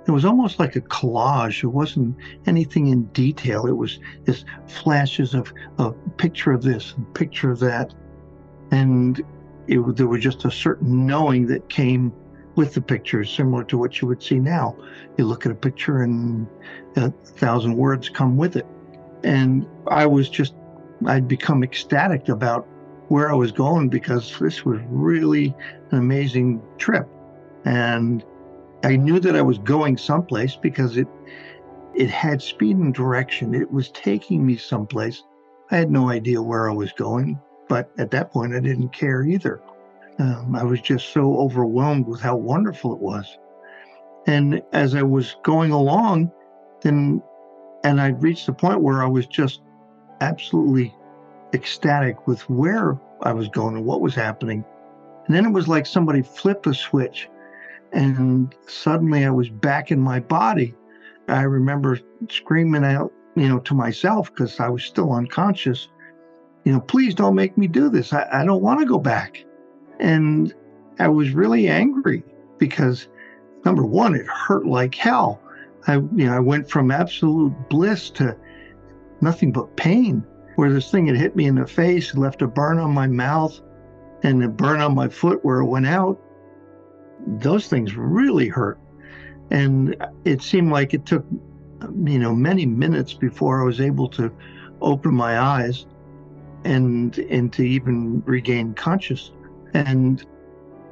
It 0.07 0.11
was 0.11 0.25
almost 0.25 0.59
like 0.59 0.75
a 0.75 0.81
collage. 0.81 1.63
It 1.63 1.67
wasn't 1.67 2.17
anything 2.45 2.87
in 2.87 3.05
detail. 3.05 3.65
It 3.65 3.77
was 3.77 3.99
just 4.25 4.45
flashes 4.67 5.33
of 5.33 5.53
a 5.77 5.91
picture 6.17 6.51
of 6.51 6.63
this 6.63 6.93
and 6.97 7.13
picture 7.13 7.51
of 7.51 7.59
that. 7.59 7.93
And 8.71 9.19
it, 9.67 9.95
there 9.95 10.07
was 10.07 10.21
just 10.21 10.45
a 10.45 10.51
certain 10.51 11.05
knowing 11.05 11.47
that 11.47 11.69
came 11.69 12.11
with 12.55 12.73
the 12.73 12.81
picture, 12.81 13.23
similar 13.23 13.63
to 13.65 13.77
what 13.77 14.01
you 14.01 14.07
would 14.07 14.21
see 14.21 14.39
now. 14.39 14.75
You 15.17 15.25
look 15.25 15.45
at 15.45 15.51
a 15.51 15.55
picture 15.55 16.01
and 16.01 16.47
a 16.97 17.11
thousand 17.11 17.77
words 17.77 18.09
come 18.09 18.35
with 18.35 18.57
it. 18.57 18.65
And 19.23 19.65
I 19.87 20.05
was 20.07 20.29
just, 20.29 20.55
I'd 21.05 21.27
become 21.27 21.63
ecstatic 21.63 22.27
about 22.27 22.67
where 23.09 23.31
I 23.31 23.35
was 23.35 23.51
going 23.51 23.89
because 23.89 24.37
this 24.39 24.63
was 24.63 24.79
really 24.87 25.55
an 25.91 25.97
amazing 25.97 26.61
trip. 26.77 27.07
And 27.65 28.23
I 28.83 28.95
knew 28.95 29.19
that 29.19 29.35
I 29.35 29.41
was 29.41 29.57
going 29.59 29.97
someplace 29.97 30.55
because 30.55 30.97
it 30.97 31.07
it 31.95 32.09
had 32.09 32.41
speed 32.41 32.77
and 32.77 32.93
direction. 32.93 33.53
It 33.53 33.71
was 33.71 33.89
taking 33.91 34.45
me 34.45 34.55
someplace. 34.55 35.23
I 35.71 35.77
had 35.77 35.91
no 35.91 36.09
idea 36.09 36.41
where 36.41 36.69
I 36.69 36.73
was 36.73 36.93
going, 36.93 37.39
but 37.67 37.91
at 37.97 38.11
that 38.11 38.31
point 38.31 38.55
I 38.55 38.59
didn't 38.59 38.93
care 38.93 39.23
either. 39.23 39.61
Um, 40.19 40.55
I 40.55 40.63
was 40.63 40.81
just 40.81 41.09
so 41.09 41.37
overwhelmed 41.39 42.07
with 42.07 42.21
how 42.21 42.35
wonderful 42.37 42.93
it 42.93 42.99
was. 42.99 43.37
And 44.27 44.61
as 44.71 44.95
I 44.95 45.01
was 45.01 45.35
going 45.43 45.71
along, 45.71 46.31
then 46.81 47.21
and 47.83 47.99
I 47.99 48.09
reached 48.09 48.45
the 48.45 48.53
point 48.53 48.81
where 48.81 49.01
I 49.01 49.07
was 49.07 49.25
just 49.25 49.61
absolutely 50.21 50.93
ecstatic 51.53 52.27
with 52.27 52.41
where 52.49 52.99
I 53.21 53.33
was 53.33 53.47
going 53.49 53.75
and 53.75 53.85
what 53.85 54.01
was 54.01 54.15
happening. 54.15 54.63
And 55.25 55.35
then 55.35 55.45
it 55.45 55.51
was 55.51 55.67
like 55.67 55.85
somebody 55.85 56.21
flipped 56.21 56.67
a 56.67 56.73
switch 56.73 57.29
and 57.91 58.53
suddenly 58.67 59.25
I 59.25 59.31
was 59.31 59.49
back 59.49 59.91
in 59.91 59.99
my 59.99 60.19
body. 60.19 60.75
I 61.27 61.41
remember 61.43 61.99
screaming 62.29 62.83
out, 62.83 63.11
you 63.35 63.47
know, 63.47 63.59
to 63.59 63.73
myself 63.73 64.33
because 64.33 64.59
I 64.59 64.69
was 64.69 64.83
still 64.83 65.13
unconscious, 65.13 65.87
you 66.65 66.71
know, 66.71 66.79
please 66.81 67.13
don't 67.13 67.35
make 67.35 67.57
me 67.57 67.67
do 67.67 67.89
this. 67.89 68.13
I, 68.13 68.27
I 68.31 68.45
don't 68.45 68.61
want 68.61 68.79
to 68.79 68.85
go 68.85 68.99
back. 68.99 69.43
And 69.99 70.53
I 70.99 71.07
was 71.07 71.31
really 71.31 71.67
angry 71.67 72.23
because 72.57 73.07
number 73.65 73.85
one, 73.85 74.15
it 74.15 74.27
hurt 74.27 74.65
like 74.65 74.95
hell. 74.95 75.41
I, 75.87 75.95
you 75.95 76.25
know, 76.25 76.33
I 76.33 76.39
went 76.39 76.69
from 76.69 76.91
absolute 76.91 77.53
bliss 77.69 78.09
to 78.11 78.35
nothing 79.21 79.51
but 79.51 79.75
pain 79.77 80.25
where 80.59 80.73
this 80.73 80.91
thing 80.91 81.07
had 81.07 81.15
hit 81.15 81.37
me 81.37 81.45
in 81.45 81.55
the 81.55 81.65
face, 81.65 82.13
left 82.15 82.41
a 82.41 82.47
burn 82.47 82.79
on 82.79 82.93
my 82.93 83.07
mouth, 83.07 83.61
and 84.23 84.43
a 84.43 84.49
burn 84.49 84.81
on 84.81 84.93
my 84.93 85.07
foot 85.07 85.39
where 85.45 85.61
it 85.61 85.65
went 85.65 85.87
out. 85.87 86.19
Those 87.25 87.69
things 87.69 87.95
really 87.95 88.49
hurt. 88.49 88.77
And 89.51 89.95
it 90.25 90.41
seemed 90.41 90.69
like 90.69 90.93
it 90.93 91.05
took, 91.05 91.25
you 92.03 92.19
know, 92.19 92.35
many 92.35 92.65
minutes 92.65 93.13
before 93.13 93.61
I 93.61 93.63
was 93.63 93.79
able 93.79 94.09
to 94.09 94.29
open 94.81 95.13
my 95.13 95.39
eyes 95.39 95.85
and 96.65 97.17
and 97.17 97.53
to 97.53 97.63
even 97.65 98.21
regain 98.25 98.73
conscious. 98.73 99.31
And 99.73 100.25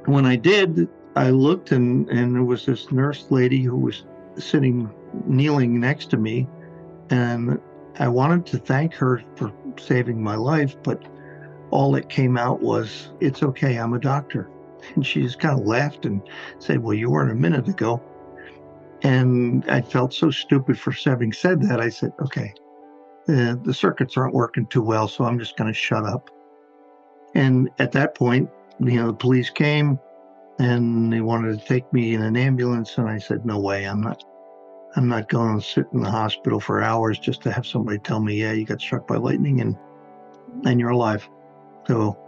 when 0.06 0.24
I 0.24 0.36
did, 0.36 0.88
I 1.14 1.28
looked 1.28 1.72
and 1.72 2.08
and 2.08 2.34
there 2.34 2.42
was 2.42 2.64
this 2.64 2.90
nurse 2.90 3.26
lady 3.28 3.64
who 3.64 3.76
was 3.76 4.06
sitting 4.38 4.90
kneeling 5.26 5.78
next 5.78 6.08
to 6.12 6.16
me 6.16 6.48
and 7.10 7.60
I 7.98 8.08
wanted 8.08 8.46
to 8.46 8.58
thank 8.58 8.94
her 8.94 9.22
for 9.36 9.52
saving 9.78 10.22
my 10.22 10.36
life, 10.36 10.76
but 10.82 11.02
all 11.70 11.92
that 11.92 12.08
came 12.08 12.38
out 12.38 12.62
was, 12.62 13.10
It's 13.20 13.42
okay, 13.42 13.76
I'm 13.76 13.94
a 13.94 13.98
doctor. 13.98 14.50
And 14.94 15.04
she 15.04 15.22
just 15.22 15.40
kind 15.40 15.58
of 15.58 15.66
laughed 15.66 16.06
and 16.06 16.22
said, 16.60 16.82
Well, 16.82 16.94
you 16.94 17.10
weren't 17.10 17.32
a 17.32 17.34
minute 17.34 17.68
ago. 17.68 18.02
And 19.02 19.64
I 19.68 19.80
felt 19.80 20.14
so 20.14 20.30
stupid 20.30 20.78
for 20.78 20.92
having 20.92 21.32
said 21.32 21.60
that. 21.62 21.80
I 21.80 21.88
said, 21.88 22.12
Okay, 22.20 22.54
the, 23.26 23.60
the 23.64 23.74
circuits 23.74 24.16
aren't 24.16 24.34
working 24.34 24.66
too 24.66 24.82
well, 24.82 25.08
so 25.08 25.24
I'm 25.24 25.38
just 25.38 25.56
going 25.56 25.68
to 25.68 25.78
shut 25.78 26.04
up. 26.04 26.30
And 27.34 27.68
at 27.78 27.92
that 27.92 28.14
point, 28.14 28.48
you 28.80 28.94
know, 28.94 29.08
the 29.08 29.14
police 29.14 29.50
came 29.50 29.98
and 30.58 31.12
they 31.12 31.20
wanted 31.20 31.58
to 31.58 31.66
take 31.66 31.92
me 31.92 32.14
in 32.14 32.22
an 32.22 32.36
ambulance. 32.36 32.96
And 32.96 33.08
I 33.08 33.18
said, 33.18 33.44
No 33.44 33.58
way, 33.58 33.84
I'm 33.84 34.00
not 34.00 34.22
I'm 34.96 35.08
not 35.08 35.28
going 35.28 35.60
to 35.60 35.66
sit 35.66 35.86
in 35.92 36.00
the 36.00 36.10
hospital 36.10 36.60
for 36.60 36.82
hours 36.82 37.18
just 37.18 37.42
to 37.42 37.52
have 37.52 37.66
somebody 37.66 37.98
tell 37.98 38.20
me, 38.20 38.40
yeah, 38.40 38.52
you 38.52 38.64
got 38.64 38.80
struck 38.80 39.06
by 39.06 39.16
lightning 39.16 39.60
and 39.60 39.76
and 40.64 40.80
you're 40.80 40.90
alive. 40.90 41.28
So 41.86 42.18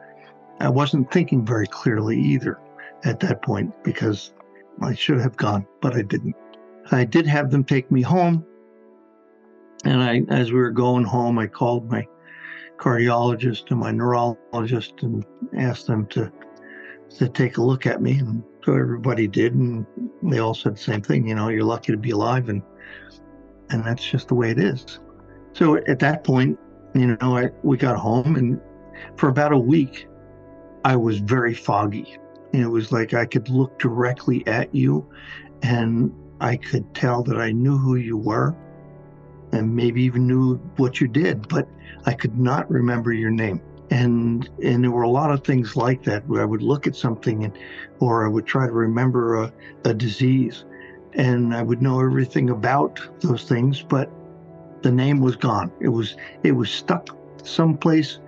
I 0.61 0.69
wasn't 0.69 1.11
thinking 1.11 1.45
very 1.45 1.67
clearly 1.67 2.19
either 2.21 2.59
at 3.05 3.19
that 3.21 3.43
point 3.43 3.73
because 3.83 4.33
I 4.83 4.95
should 4.95 5.21
have 5.21 5.37
gone, 5.37 5.67
but 5.81 5.95
I 5.95 6.03
didn't. 6.03 6.37
I 6.91 7.05
did 7.05 7.27
have 7.27 7.51
them 7.51 7.65
take 7.65 7.91
me 7.91 8.03
home. 8.03 8.45
And 9.85 10.03
I, 10.03 10.23
as 10.29 10.53
we 10.53 10.59
were 10.59 10.71
going 10.71 11.05
home, 11.05 11.39
I 11.39 11.47
called 11.47 11.91
my 11.91 12.07
cardiologist 12.77 13.71
and 13.71 13.81
my 13.81 13.91
neurologist 13.91 15.03
and 15.03 15.25
asked 15.57 15.87
them 15.87 16.07
to 16.09 16.31
to 17.17 17.29
take 17.29 17.57
a 17.57 17.63
look 17.63 17.87
at 17.87 18.03
me. 18.03 18.19
And 18.19 18.43
so 18.65 18.75
everybody 18.75 19.27
did, 19.27 19.55
and 19.55 19.87
they 20.23 20.39
all 20.39 20.55
said 20.55 20.77
the 20.77 20.81
same 20.81 21.03
thing. 21.03 21.29
You 21.29 21.35
know, 21.35 21.49
you're 21.49 21.65
lucky 21.65 21.93
to 21.93 21.99
be 21.99 22.11
alive, 22.11 22.49
and 22.49 22.63
and 23.71 23.85
that's 23.85 24.05
just 24.05 24.29
the 24.29 24.35
way 24.35 24.51
it 24.51 24.59
is. 24.59 25.01
So 25.53 25.77
at 25.77 25.99
that 26.01 26.25
point, 26.25 26.59
you 26.95 27.17
know, 27.21 27.37
I 27.37 27.51
we 27.63 27.77
got 27.77 27.97
home, 27.97 28.37
and 28.37 28.61
for 29.17 29.29
about 29.29 29.53
a 29.53 29.59
week, 29.59 30.07
I 30.85 30.97
was 30.97 31.19
very 31.19 31.55
foggy. 31.55 32.17
And 32.53 32.63
it 32.63 32.69
was 32.69 32.91
like 32.91 33.15
I 33.15 33.27
could 33.27 33.49
look 33.49 33.79
directly 33.79 34.45
at 34.47 34.75
you, 34.75 35.09
and 35.63 36.13
I 36.41 36.57
could 36.57 36.95
tell 36.95 37.23
that 37.25 37.39
I 37.39 37.53
knew 37.53 37.79
who 37.79 37.95
you 37.95 38.17
were, 38.17 38.57
and 39.53 39.75
maybe 39.75 40.03
even 40.03 40.27
knew 40.27 40.57
what 40.77 41.01
you 41.01 41.07
did, 41.07 41.49
but 41.49 41.69
I 42.07 42.13
could 42.13 42.37
not 42.39 42.69
remember 42.69 43.13
your 43.13 43.31
name 43.31 43.63
and 43.91 44.49
and 44.63 44.85
there 44.85 44.91
were 44.91 45.03
a 45.03 45.11
lot 45.11 45.31
of 45.31 45.45
things 45.45 45.77
like 45.77 46.05
that 46.05 46.27
where 46.29 46.43
I 46.43 46.45
would 46.45 46.63
look 46.63 46.87
at 46.87 46.95
something 46.95 47.45
and 47.45 47.59
or 47.99 48.25
I 48.25 48.29
would 48.29 48.47
try 48.47 48.67
to 48.67 48.73
remember 48.73 49.43
a, 49.43 49.53
a 49.85 49.93
disease. 49.93 50.65
And 51.15 51.55
I 51.55 51.63
would 51.63 51.83
know 51.83 52.01
everything 52.01 52.51
about 52.51 53.01
those 53.21 53.45
things 53.45 53.83
but 53.83 54.11
the 54.83 54.93
name 54.93 55.21
was 55.21 55.37
gone. 55.37 55.73
It 55.81 55.89
was 55.89 56.17
it 56.45 56.53
was 56.53 56.71
stuck 56.71 57.11
someplace 57.43 58.19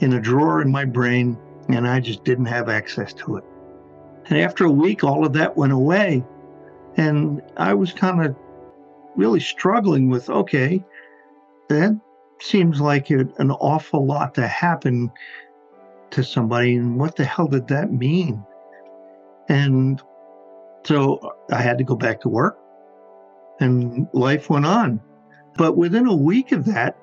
in 0.00 0.14
a 0.14 0.20
drawer 0.20 0.60
in 0.60 0.70
my 0.70 0.84
brain 0.84 1.38
and 1.68 1.86
I 1.86 2.00
just 2.00 2.24
didn't 2.24 2.46
have 2.46 2.68
access 2.68 3.12
to 3.14 3.36
it. 3.36 3.44
And 4.26 4.38
after 4.38 4.64
a 4.64 4.70
week 4.70 5.04
all 5.04 5.24
of 5.24 5.32
that 5.34 5.56
went 5.56 5.72
away 5.72 6.24
and 6.96 7.40
I 7.56 7.72
was 7.74 7.92
kind 7.92 8.24
of 8.24 8.34
really 9.14 9.40
struggling 9.40 10.08
with 10.08 10.28
okay 10.28 10.84
that 11.68 11.96
seems 12.40 12.80
like 12.80 13.10
it, 13.10 13.28
an 13.38 13.50
awful 13.50 14.06
lot 14.06 14.34
to 14.34 14.46
happen 14.46 15.10
to 16.10 16.22
somebody. 16.22 16.76
And 16.76 16.98
what 16.98 17.16
the 17.16 17.24
hell 17.24 17.46
did 17.46 17.68
that 17.68 17.92
mean? 17.92 18.44
And 19.48 20.00
so 20.84 21.32
I 21.50 21.60
had 21.60 21.78
to 21.78 21.84
go 21.84 21.96
back 21.96 22.20
to 22.22 22.28
work 22.28 22.58
and 23.60 24.06
life 24.12 24.50
went 24.50 24.66
on. 24.66 25.00
But 25.56 25.76
within 25.76 26.06
a 26.06 26.16
week 26.16 26.52
of 26.52 26.64
that, 26.66 26.96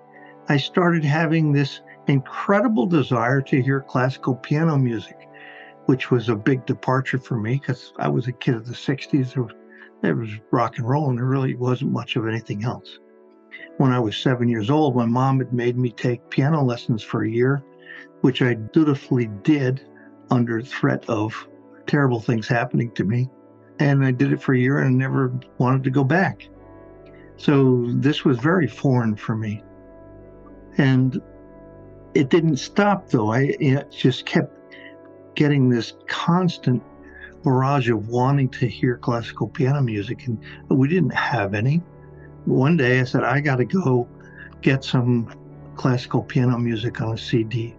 I 0.49 0.57
started 0.57 1.05
having 1.05 1.51
this 1.51 1.81
incredible 2.07 2.85
desire 2.85 3.41
to 3.41 3.61
hear 3.61 3.81
classical 3.81 4.35
piano 4.35 4.77
music, 4.77 5.29
which 5.85 6.11
was 6.11 6.29
a 6.29 6.35
big 6.35 6.65
departure 6.65 7.17
for 7.17 7.37
me 7.37 7.53
because 7.53 7.93
I 7.97 8.09
was 8.09 8.27
a 8.27 8.33
kid 8.33 8.55
of 8.55 8.65
the 8.65 8.73
60s. 8.73 9.33
There 9.33 9.43
was, 10.15 10.29
was 10.31 10.39
rock 10.51 10.77
and 10.77 10.89
roll, 10.89 11.09
and 11.09 11.17
there 11.17 11.25
really 11.25 11.55
wasn't 11.55 11.91
much 11.91 12.15
of 12.15 12.27
anything 12.27 12.63
else. 12.63 12.99
When 13.77 13.91
I 13.91 13.99
was 13.99 14.15
seven 14.15 14.47
years 14.47 14.69
old, 14.69 14.95
my 14.95 15.05
mom 15.05 15.39
had 15.39 15.53
made 15.53 15.77
me 15.77 15.91
take 15.91 16.29
piano 16.29 16.63
lessons 16.63 17.03
for 17.03 17.23
a 17.23 17.29
year, 17.29 17.63
which 18.21 18.41
I 18.41 18.53
dutifully 18.53 19.29
did 19.43 19.81
under 20.29 20.61
threat 20.61 21.03
of 21.09 21.47
terrible 21.87 22.19
things 22.19 22.47
happening 22.47 22.91
to 22.91 23.03
me. 23.03 23.29
And 23.79 24.05
I 24.05 24.11
did 24.11 24.31
it 24.31 24.41
for 24.41 24.53
a 24.53 24.59
year 24.59 24.79
and 24.79 24.97
never 24.97 25.33
wanted 25.57 25.83
to 25.85 25.89
go 25.89 26.03
back. 26.03 26.47
So 27.37 27.85
this 27.87 28.23
was 28.23 28.37
very 28.37 28.67
foreign 28.67 29.15
for 29.15 29.35
me. 29.35 29.63
And 30.77 31.19
it 32.13 32.29
didn't 32.29 32.57
stop 32.57 33.09
though. 33.09 33.31
I 33.31 33.55
just 33.89 34.25
kept 34.25 34.75
getting 35.35 35.69
this 35.69 35.93
constant 36.07 36.83
barrage 37.43 37.89
of 37.89 38.09
wanting 38.09 38.49
to 38.49 38.67
hear 38.67 38.97
classical 38.97 39.47
piano 39.47 39.81
music, 39.81 40.27
and 40.27 40.39
we 40.69 40.87
didn't 40.87 41.13
have 41.15 41.55
any. 41.55 41.81
One 42.45 42.77
day 42.77 42.99
I 42.99 43.03
said, 43.03 43.23
I 43.23 43.39
got 43.39 43.57
to 43.57 43.65
go 43.65 44.07
get 44.61 44.83
some 44.83 45.33
classical 45.75 46.23
piano 46.23 46.57
music 46.57 47.01
on 47.01 47.13
a 47.13 47.17
CD. 47.17 47.75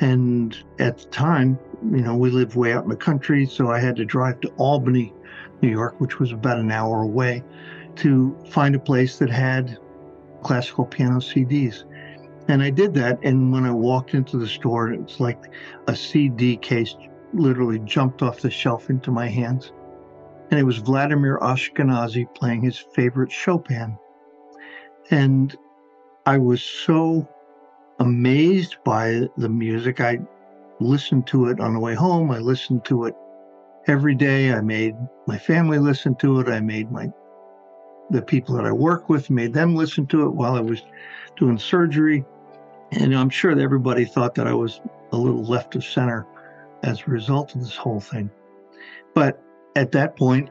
And 0.00 0.56
at 0.78 0.98
the 0.98 1.04
time, 1.06 1.58
you 1.90 2.00
know, 2.00 2.16
we 2.16 2.30
lived 2.30 2.56
way 2.56 2.72
out 2.72 2.84
in 2.84 2.90
the 2.90 2.96
country, 2.96 3.46
so 3.46 3.70
I 3.70 3.78
had 3.78 3.96
to 3.96 4.04
drive 4.04 4.40
to 4.40 4.48
Albany, 4.56 5.12
New 5.60 5.68
York, 5.68 6.00
which 6.00 6.18
was 6.18 6.32
about 6.32 6.58
an 6.58 6.70
hour 6.70 7.02
away, 7.02 7.44
to 7.96 8.36
find 8.50 8.74
a 8.74 8.78
place 8.78 9.18
that 9.18 9.30
had 9.30 9.78
classical 10.42 10.86
piano 10.86 11.16
CDs. 11.16 11.84
And 12.48 12.62
I 12.62 12.70
did 12.70 12.94
that. 12.94 13.18
And 13.22 13.52
when 13.52 13.64
I 13.64 13.70
walked 13.70 14.14
into 14.14 14.38
the 14.38 14.48
store, 14.48 14.92
it's 14.92 15.20
like 15.20 15.52
a 15.86 15.94
CD 15.94 16.56
case 16.56 16.96
literally 17.32 17.78
jumped 17.80 18.22
off 18.22 18.40
the 18.40 18.50
shelf 18.50 18.90
into 18.90 19.10
my 19.10 19.28
hands. 19.28 19.72
And 20.50 20.58
it 20.58 20.64
was 20.64 20.78
Vladimir 20.78 21.38
Ashkenazy 21.40 22.32
playing 22.34 22.62
his 22.62 22.76
favorite 22.76 23.30
Chopin. 23.30 23.96
And 25.10 25.56
I 26.26 26.38
was 26.38 26.62
so 26.62 27.28
amazed 28.00 28.76
by 28.84 29.28
the 29.36 29.48
music. 29.48 30.00
I 30.00 30.18
listened 30.80 31.26
to 31.28 31.46
it 31.46 31.60
on 31.60 31.74
the 31.74 31.80
way 31.80 31.94
home. 31.94 32.30
I 32.30 32.38
listened 32.38 32.84
to 32.86 33.04
it 33.04 33.14
every 33.86 34.14
day. 34.14 34.52
I 34.52 34.60
made 34.60 34.96
my 35.26 35.38
family 35.38 35.78
listen 35.78 36.16
to 36.16 36.40
it. 36.40 36.48
I 36.48 36.60
made 36.60 36.90
my 36.90 37.12
the 38.10 38.22
people 38.22 38.56
that 38.56 38.66
I 38.66 38.72
work 38.72 39.08
with 39.08 39.30
made 39.30 39.52
them 39.52 39.76
listen 39.76 40.04
to 40.08 40.26
it 40.26 40.30
while 40.30 40.56
I 40.56 40.60
was 40.60 40.82
doing 41.36 41.58
surgery. 41.58 42.24
And 42.90 43.14
I'm 43.14 43.30
sure 43.30 43.54
that 43.54 43.62
everybody 43.62 44.04
thought 44.04 44.34
that 44.34 44.48
I 44.48 44.52
was 44.52 44.80
a 45.12 45.16
little 45.16 45.44
left 45.44 45.76
of 45.76 45.84
center 45.84 46.26
as 46.82 47.02
a 47.02 47.10
result 47.10 47.54
of 47.54 47.60
this 47.60 47.76
whole 47.76 48.00
thing. 48.00 48.28
But 49.14 49.40
at 49.76 49.92
that 49.92 50.16
point, 50.16 50.50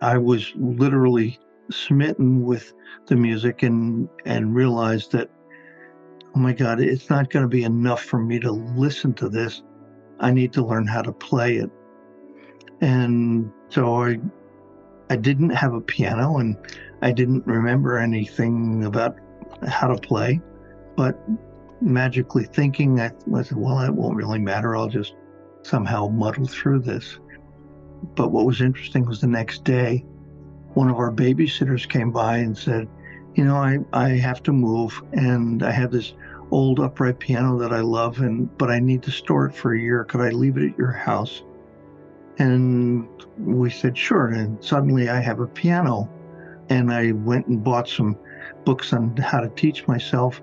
I 0.00 0.18
was 0.18 0.52
literally 0.56 1.38
smitten 1.70 2.44
with 2.44 2.72
the 3.06 3.16
music 3.16 3.62
and 3.62 4.08
and 4.24 4.54
realized 4.54 5.12
that 5.12 5.30
oh 6.34 6.38
my 6.38 6.52
god 6.52 6.80
it's 6.80 7.08
not 7.08 7.30
going 7.30 7.44
to 7.44 7.48
be 7.48 7.62
enough 7.62 8.02
for 8.02 8.18
me 8.18 8.40
to 8.40 8.50
listen 8.50 9.14
to 9.14 9.28
this 9.28 9.62
i 10.18 10.32
need 10.32 10.52
to 10.52 10.66
learn 10.66 10.84
how 10.84 11.00
to 11.00 11.12
play 11.12 11.58
it 11.58 11.70
and 12.80 13.52
so 13.68 14.02
i 14.02 14.18
i 15.10 15.16
didn't 15.16 15.50
have 15.50 15.72
a 15.72 15.80
piano 15.80 16.38
and 16.38 16.56
i 17.02 17.12
didn't 17.12 17.46
remember 17.46 17.98
anything 17.98 18.84
about 18.84 19.14
how 19.68 19.86
to 19.86 19.96
play 20.00 20.40
but 20.96 21.16
magically 21.80 22.44
thinking, 22.44 23.00
I, 23.00 23.10
I 23.34 23.42
said, 23.42 23.56
well, 23.56 23.80
it 23.80 23.94
won't 23.94 24.16
really 24.16 24.38
matter. 24.38 24.76
I'll 24.76 24.88
just 24.88 25.14
somehow 25.62 26.08
muddle 26.08 26.46
through 26.46 26.80
this. 26.80 27.18
But 28.14 28.30
what 28.30 28.46
was 28.46 28.60
interesting 28.60 29.06
was 29.06 29.20
the 29.20 29.26
next 29.26 29.64
day, 29.64 30.04
one 30.74 30.88
of 30.88 30.96
our 30.96 31.12
babysitters 31.12 31.88
came 31.88 32.10
by 32.10 32.38
and 32.38 32.56
said, 32.56 32.88
you 33.34 33.44
know, 33.44 33.56
I, 33.56 33.78
I 33.92 34.08
have 34.10 34.42
to 34.44 34.52
move 34.52 35.02
and 35.12 35.62
I 35.62 35.70
have 35.70 35.92
this 35.92 36.14
old 36.50 36.80
upright 36.80 37.18
piano 37.18 37.58
that 37.58 37.72
I 37.72 37.80
love 37.80 38.18
and 38.20 38.56
but 38.58 38.70
I 38.70 38.80
need 38.80 39.02
to 39.04 39.10
store 39.10 39.46
it 39.46 39.54
for 39.54 39.74
a 39.74 39.80
year. 39.80 40.04
Could 40.04 40.20
I 40.20 40.30
leave 40.30 40.56
it 40.56 40.72
at 40.72 40.78
your 40.78 40.92
house? 40.92 41.42
And 42.38 43.08
we 43.38 43.70
said, 43.70 43.96
sure. 43.96 44.28
And 44.28 44.62
suddenly 44.64 45.08
I 45.08 45.20
have 45.20 45.40
a 45.40 45.46
piano. 45.46 46.08
And 46.70 46.92
I 46.92 47.12
went 47.12 47.48
and 47.48 47.62
bought 47.62 47.88
some 47.88 48.16
books 48.64 48.92
on 48.92 49.16
how 49.16 49.40
to 49.40 49.48
teach 49.50 49.86
myself. 49.86 50.40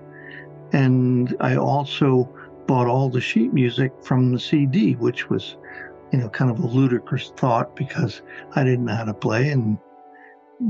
And 0.72 1.34
I 1.40 1.56
also 1.56 2.28
bought 2.66 2.86
all 2.86 3.08
the 3.08 3.20
sheet 3.20 3.52
music 3.52 3.92
from 4.02 4.32
the 4.32 4.38
CD, 4.38 4.92
which 4.94 5.28
was, 5.30 5.56
you 6.12 6.18
know, 6.18 6.28
kind 6.28 6.50
of 6.50 6.58
a 6.58 6.66
ludicrous 6.66 7.32
thought 7.36 7.76
because 7.76 8.22
I 8.54 8.64
didn't 8.64 8.86
know 8.86 8.94
how 8.94 9.04
to 9.04 9.14
play 9.14 9.50
and 9.50 9.78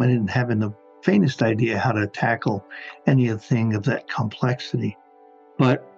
I 0.01 0.07
didn't 0.07 0.31
have 0.31 0.51
in 0.51 0.61
the 0.61 0.73
faintest 1.03 1.43
idea 1.43 1.79
how 1.79 1.93
to 1.93 2.07
tackle 2.07 2.65
anything 3.07 3.75
of 3.75 3.85
that 3.85 4.09
complexity. 4.09 4.97
But 5.59 5.89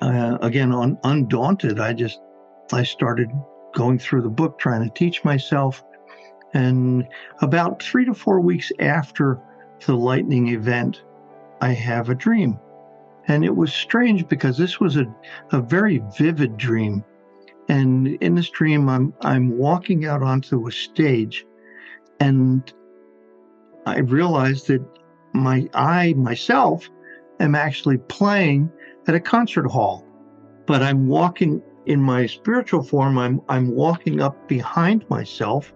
uh, 0.00 0.38
again, 0.40 0.72
un- 0.72 0.98
undaunted, 1.04 1.78
I 1.78 1.92
just 1.92 2.20
I 2.72 2.82
started 2.82 3.30
going 3.74 3.98
through 3.98 4.22
the 4.22 4.30
book, 4.30 4.58
trying 4.58 4.82
to 4.84 4.90
teach 4.94 5.24
myself. 5.24 5.84
And 6.54 7.06
about 7.40 7.82
three 7.82 8.04
to 8.04 8.14
four 8.14 8.40
weeks 8.40 8.70
after 8.78 9.40
the 9.84 9.94
lightning 9.94 10.48
event, 10.48 11.02
I 11.60 11.72
have 11.72 12.08
a 12.08 12.14
dream 12.14 12.58
and 13.26 13.44
it 13.44 13.54
was 13.54 13.72
strange 13.72 14.28
because 14.28 14.58
this 14.58 14.80
was 14.80 14.96
a, 14.96 15.06
a 15.52 15.60
very 15.60 16.02
vivid 16.16 16.56
dream. 16.56 17.04
And 17.68 18.08
in 18.22 18.34
this 18.34 18.50
dream, 18.50 18.88
I'm, 18.88 19.14
I'm 19.22 19.56
walking 19.56 20.04
out 20.06 20.22
onto 20.22 20.66
a 20.66 20.72
stage 20.72 21.46
and 22.20 22.72
I 23.86 23.98
realize 23.98 24.64
that 24.64 24.82
my 25.32 25.68
I 25.74 26.14
myself 26.14 26.88
am 27.40 27.54
actually 27.54 27.98
playing 27.98 28.70
at 29.06 29.14
a 29.14 29.20
concert 29.20 29.66
hall, 29.66 30.06
but 30.66 30.82
I'm 30.82 31.06
walking 31.06 31.62
in 31.86 32.00
my 32.00 32.26
spiritual 32.26 32.82
form. 32.82 33.18
I'm 33.18 33.42
I'm 33.48 33.70
walking 33.70 34.20
up 34.20 34.48
behind 34.48 35.08
myself, 35.10 35.72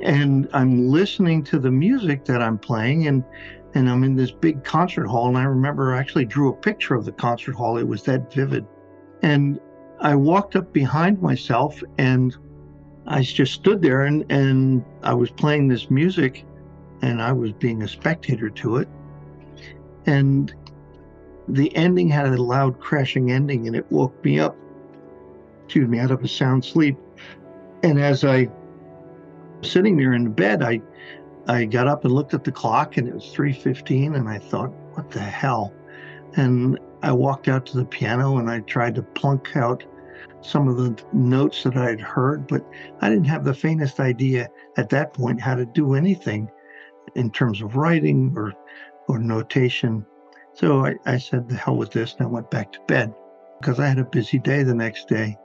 and 0.00 0.48
I'm 0.52 0.88
listening 0.88 1.42
to 1.44 1.58
the 1.58 1.70
music 1.70 2.24
that 2.26 2.42
I'm 2.42 2.58
playing, 2.58 3.08
and 3.08 3.24
and 3.74 3.88
I'm 3.88 4.04
in 4.04 4.14
this 4.14 4.30
big 4.30 4.62
concert 4.62 5.06
hall. 5.06 5.28
And 5.28 5.38
I 5.38 5.44
remember 5.44 5.94
I 5.94 5.98
actually 5.98 6.26
drew 6.26 6.50
a 6.50 6.56
picture 6.56 6.94
of 6.94 7.04
the 7.04 7.12
concert 7.12 7.54
hall. 7.54 7.78
It 7.78 7.88
was 7.88 8.02
that 8.04 8.32
vivid. 8.32 8.66
And 9.22 9.58
I 10.02 10.16
walked 10.16 10.56
up 10.56 10.72
behind 10.72 11.22
myself 11.22 11.80
and 11.96 12.36
I 13.06 13.22
just 13.22 13.54
stood 13.54 13.80
there 13.80 14.02
and, 14.02 14.24
and 14.30 14.84
I 15.04 15.14
was 15.14 15.30
playing 15.30 15.68
this 15.68 15.90
music 15.90 16.44
and 17.02 17.22
I 17.22 17.32
was 17.32 17.52
being 17.52 17.84
a 17.84 17.88
spectator 17.88 18.50
to 18.50 18.78
it. 18.78 18.88
And 20.06 20.52
the 21.46 21.74
ending 21.76 22.08
had 22.08 22.26
a 22.26 22.42
loud 22.42 22.80
crashing 22.80 23.30
ending 23.30 23.68
and 23.68 23.76
it 23.76 23.90
woke 23.92 24.24
me 24.24 24.40
up, 24.40 24.56
excuse 25.64 25.88
me, 25.88 26.00
out 26.00 26.10
of 26.10 26.24
a 26.24 26.28
sound 26.28 26.64
sleep. 26.64 26.96
And 27.84 28.00
as 28.00 28.24
I 28.24 28.48
was 29.60 29.70
sitting 29.70 29.96
there 29.96 30.14
in 30.14 30.32
bed, 30.32 30.62
I 30.62 30.82
I 31.46 31.64
got 31.64 31.86
up 31.86 32.04
and 32.04 32.12
looked 32.12 32.34
at 32.34 32.42
the 32.44 32.52
clock 32.52 32.96
and 32.96 33.06
it 33.06 33.14
was 33.14 33.32
3:15 33.34 34.16
and 34.16 34.28
I 34.28 34.38
thought, 34.38 34.72
what 34.94 35.10
the 35.12 35.20
hell? 35.20 35.72
And 36.34 36.78
I 37.02 37.12
walked 37.12 37.46
out 37.46 37.66
to 37.66 37.76
the 37.76 37.84
piano 37.84 38.38
and 38.38 38.50
I 38.50 38.60
tried 38.60 38.96
to 38.96 39.02
plunk 39.02 39.56
out 39.56 39.84
some 40.42 40.68
of 40.68 40.76
the 40.76 41.02
notes 41.12 41.62
that 41.62 41.76
I'd 41.76 42.00
heard, 42.00 42.46
but 42.46 42.64
I 43.00 43.08
didn't 43.08 43.26
have 43.26 43.44
the 43.44 43.54
faintest 43.54 44.00
idea 44.00 44.48
at 44.76 44.88
that 44.90 45.14
point 45.14 45.40
how 45.40 45.54
to 45.54 45.64
do 45.64 45.94
anything 45.94 46.50
in 47.14 47.30
terms 47.30 47.62
of 47.62 47.76
writing 47.76 48.32
or 48.36 48.52
or 49.08 49.18
notation. 49.18 50.06
So 50.54 50.84
I, 50.84 50.94
I 51.06 51.18
said, 51.18 51.48
the 51.48 51.56
hell 51.56 51.76
with 51.76 51.90
this, 51.90 52.14
and 52.14 52.26
I 52.26 52.30
went 52.30 52.50
back 52.50 52.72
to 52.72 52.80
bed 52.86 53.14
because 53.60 53.80
I 53.80 53.86
had 53.86 53.98
a 53.98 54.04
busy 54.04 54.38
day 54.38 54.62
the 54.62 54.74
next 54.74 55.08
day. 55.08 55.36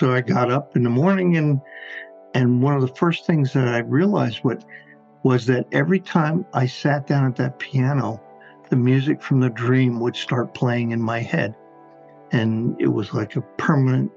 So 0.00 0.12
I 0.12 0.20
got 0.20 0.50
up 0.50 0.76
in 0.76 0.82
the 0.82 0.90
morning 0.90 1.36
and 1.36 1.60
and 2.34 2.62
one 2.62 2.74
of 2.74 2.80
the 2.80 2.94
first 2.94 3.26
things 3.26 3.52
that 3.52 3.68
I 3.68 3.78
realized 3.78 4.38
what 4.38 4.64
was 5.22 5.46
that 5.46 5.66
every 5.72 6.00
time 6.00 6.44
I 6.54 6.66
sat 6.66 7.06
down 7.06 7.26
at 7.26 7.36
that 7.36 7.58
piano, 7.58 8.20
the 8.70 8.76
music 8.76 9.22
from 9.22 9.40
the 9.40 9.50
dream 9.50 10.00
would 10.00 10.16
start 10.16 10.54
playing 10.54 10.92
in 10.92 11.00
my 11.00 11.20
head. 11.20 11.54
And 12.32 12.80
it 12.80 12.88
was 12.88 13.12
like 13.12 13.36
a 13.36 13.42
permanent 13.58 14.10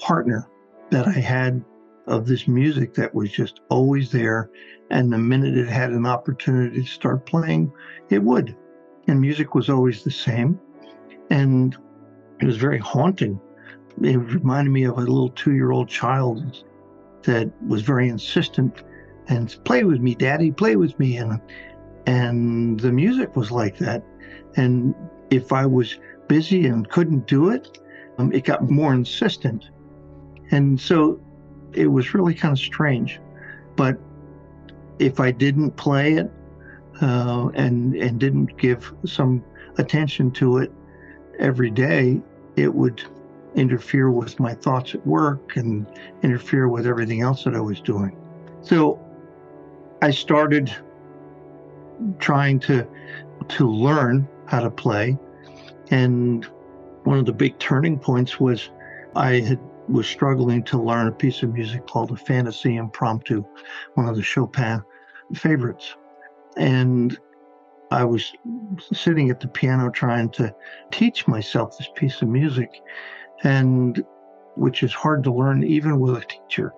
partner 0.00 0.48
that 0.90 1.06
I 1.06 1.12
had 1.12 1.64
of 2.06 2.26
this 2.26 2.48
music 2.48 2.94
that 2.94 3.14
was 3.14 3.30
just 3.30 3.60
always 3.68 4.10
there. 4.10 4.50
And 4.90 5.12
the 5.12 5.18
minute 5.18 5.56
it 5.56 5.68
had 5.68 5.90
an 5.90 6.06
opportunity 6.06 6.82
to 6.82 6.88
start 6.88 7.26
playing, 7.26 7.70
it 8.08 8.22
would. 8.22 8.56
And 9.06 9.20
music 9.20 9.54
was 9.54 9.68
always 9.68 10.02
the 10.02 10.10
same. 10.10 10.58
And 11.30 11.76
it 12.40 12.46
was 12.46 12.56
very 12.56 12.78
haunting. 12.78 13.40
It 14.02 14.16
reminded 14.16 14.70
me 14.70 14.84
of 14.84 14.96
a 14.96 15.00
little 15.00 15.30
two 15.30 15.54
year 15.54 15.72
old 15.72 15.88
child 15.88 16.64
that 17.24 17.50
was 17.66 17.82
very 17.82 18.08
insistent 18.08 18.82
and 19.28 19.54
play 19.64 19.84
with 19.84 20.00
me, 20.00 20.14
daddy, 20.14 20.50
play 20.50 20.76
with 20.76 20.98
me. 20.98 21.18
And, 21.18 21.40
and 22.06 22.80
the 22.80 22.92
music 22.92 23.36
was 23.36 23.50
like 23.50 23.76
that. 23.78 24.02
And 24.56 24.94
if 25.30 25.52
I 25.52 25.66
was 25.66 25.98
busy 26.28 26.66
and 26.66 26.88
couldn't 26.88 27.26
do 27.26 27.50
it, 27.50 27.78
um, 28.18 28.32
it 28.32 28.44
got 28.44 28.70
more 28.70 28.94
insistent. 28.94 29.70
And 30.50 30.80
so 30.80 31.20
it 31.72 31.88
was 31.88 32.14
really 32.14 32.34
kind 32.34 32.52
of 32.52 32.58
strange. 32.58 33.20
But 33.76 33.98
if 34.98 35.20
I 35.20 35.30
didn't 35.30 35.72
play 35.72 36.14
it 36.14 36.30
uh, 37.00 37.48
and 37.54 37.94
and 37.94 38.18
didn't 38.18 38.56
give 38.58 38.92
some 39.04 39.44
attention 39.78 40.30
to 40.32 40.58
it 40.58 40.72
every 41.38 41.70
day, 41.70 42.20
it 42.56 42.74
would 42.74 43.02
interfere 43.54 44.10
with 44.10 44.38
my 44.40 44.54
thoughts 44.54 44.94
at 44.94 45.06
work 45.06 45.56
and 45.56 45.86
interfere 46.22 46.68
with 46.68 46.86
everything 46.86 47.22
else 47.22 47.44
that 47.44 47.54
I 47.54 47.60
was 47.60 47.80
doing. 47.80 48.16
So 48.62 49.00
I 50.02 50.10
started 50.10 50.74
trying 52.18 52.60
to 52.60 52.86
to 53.48 53.70
learn 53.70 54.28
how 54.46 54.60
to 54.60 54.70
play 54.70 55.16
and 55.90 56.44
one 57.04 57.18
of 57.18 57.26
the 57.26 57.32
big 57.32 57.58
turning 57.58 57.98
points 57.98 58.38
was 58.38 58.70
I 59.16 59.40
had 59.40 59.58
was 59.88 60.06
struggling 60.06 60.62
to 60.64 60.80
learn 60.80 61.08
a 61.08 61.12
piece 61.12 61.42
of 61.42 61.52
music 61.52 61.86
called 61.86 62.10
a 62.10 62.16
fantasy 62.16 62.76
impromptu, 62.76 63.44
one 63.94 64.08
of 64.08 64.16
the 64.16 64.22
Chopin 64.22 64.82
favorites. 65.34 65.96
And 66.56 67.18
I 67.90 68.04
was 68.04 68.32
sitting 68.92 69.30
at 69.30 69.40
the 69.40 69.48
piano 69.48 69.90
trying 69.90 70.30
to 70.30 70.54
teach 70.90 71.26
myself 71.26 71.78
this 71.78 71.88
piece 71.94 72.20
of 72.20 72.28
music, 72.28 72.82
and 73.44 74.04
which 74.56 74.82
is 74.82 74.92
hard 74.92 75.24
to 75.24 75.32
learn 75.32 75.62
even 75.62 76.00
with 76.00 76.16
a 76.16 76.26
teacher. 76.26 76.72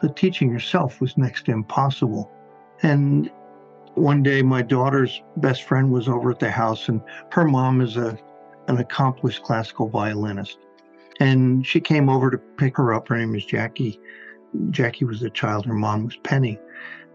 But 0.00 0.16
teaching 0.16 0.50
yourself 0.50 1.00
was 1.00 1.18
next 1.18 1.46
to 1.46 1.52
impossible. 1.52 2.30
And 2.82 3.30
one 3.94 4.22
day, 4.22 4.42
my 4.42 4.62
daughter's 4.62 5.22
best 5.38 5.64
friend 5.64 5.90
was 5.90 6.08
over 6.08 6.30
at 6.30 6.38
the 6.38 6.50
house, 6.50 6.88
and 6.88 7.02
her 7.32 7.44
mom 7.44 7.80
is 7.80 7.96
a 7.96 8.18
an 8.68 8.78
accomplished 8.78 9.42
classical 9.42 9.88
violinist. 9.88 10.58
And 11.20 11.66
she 11.66 11.80
came 11.80 12.08
over 12.08 12.30
to 12.30 12.38
pick 12.38 12.76
her 12.76 12.94
up. 12.94 13.08
Her 13.08 13.16
name 13.16 13.34
is 13.34 13.44
Jackie. 13.44 14.00
Jackie 14.70 15.04
was 15.04 15.22
a 15.22 15.30
child. 15.30 15.66
Her 15.66 15.74
mom 15.74 16.04
was 16.04 16.16
Penny. 16.18 16.58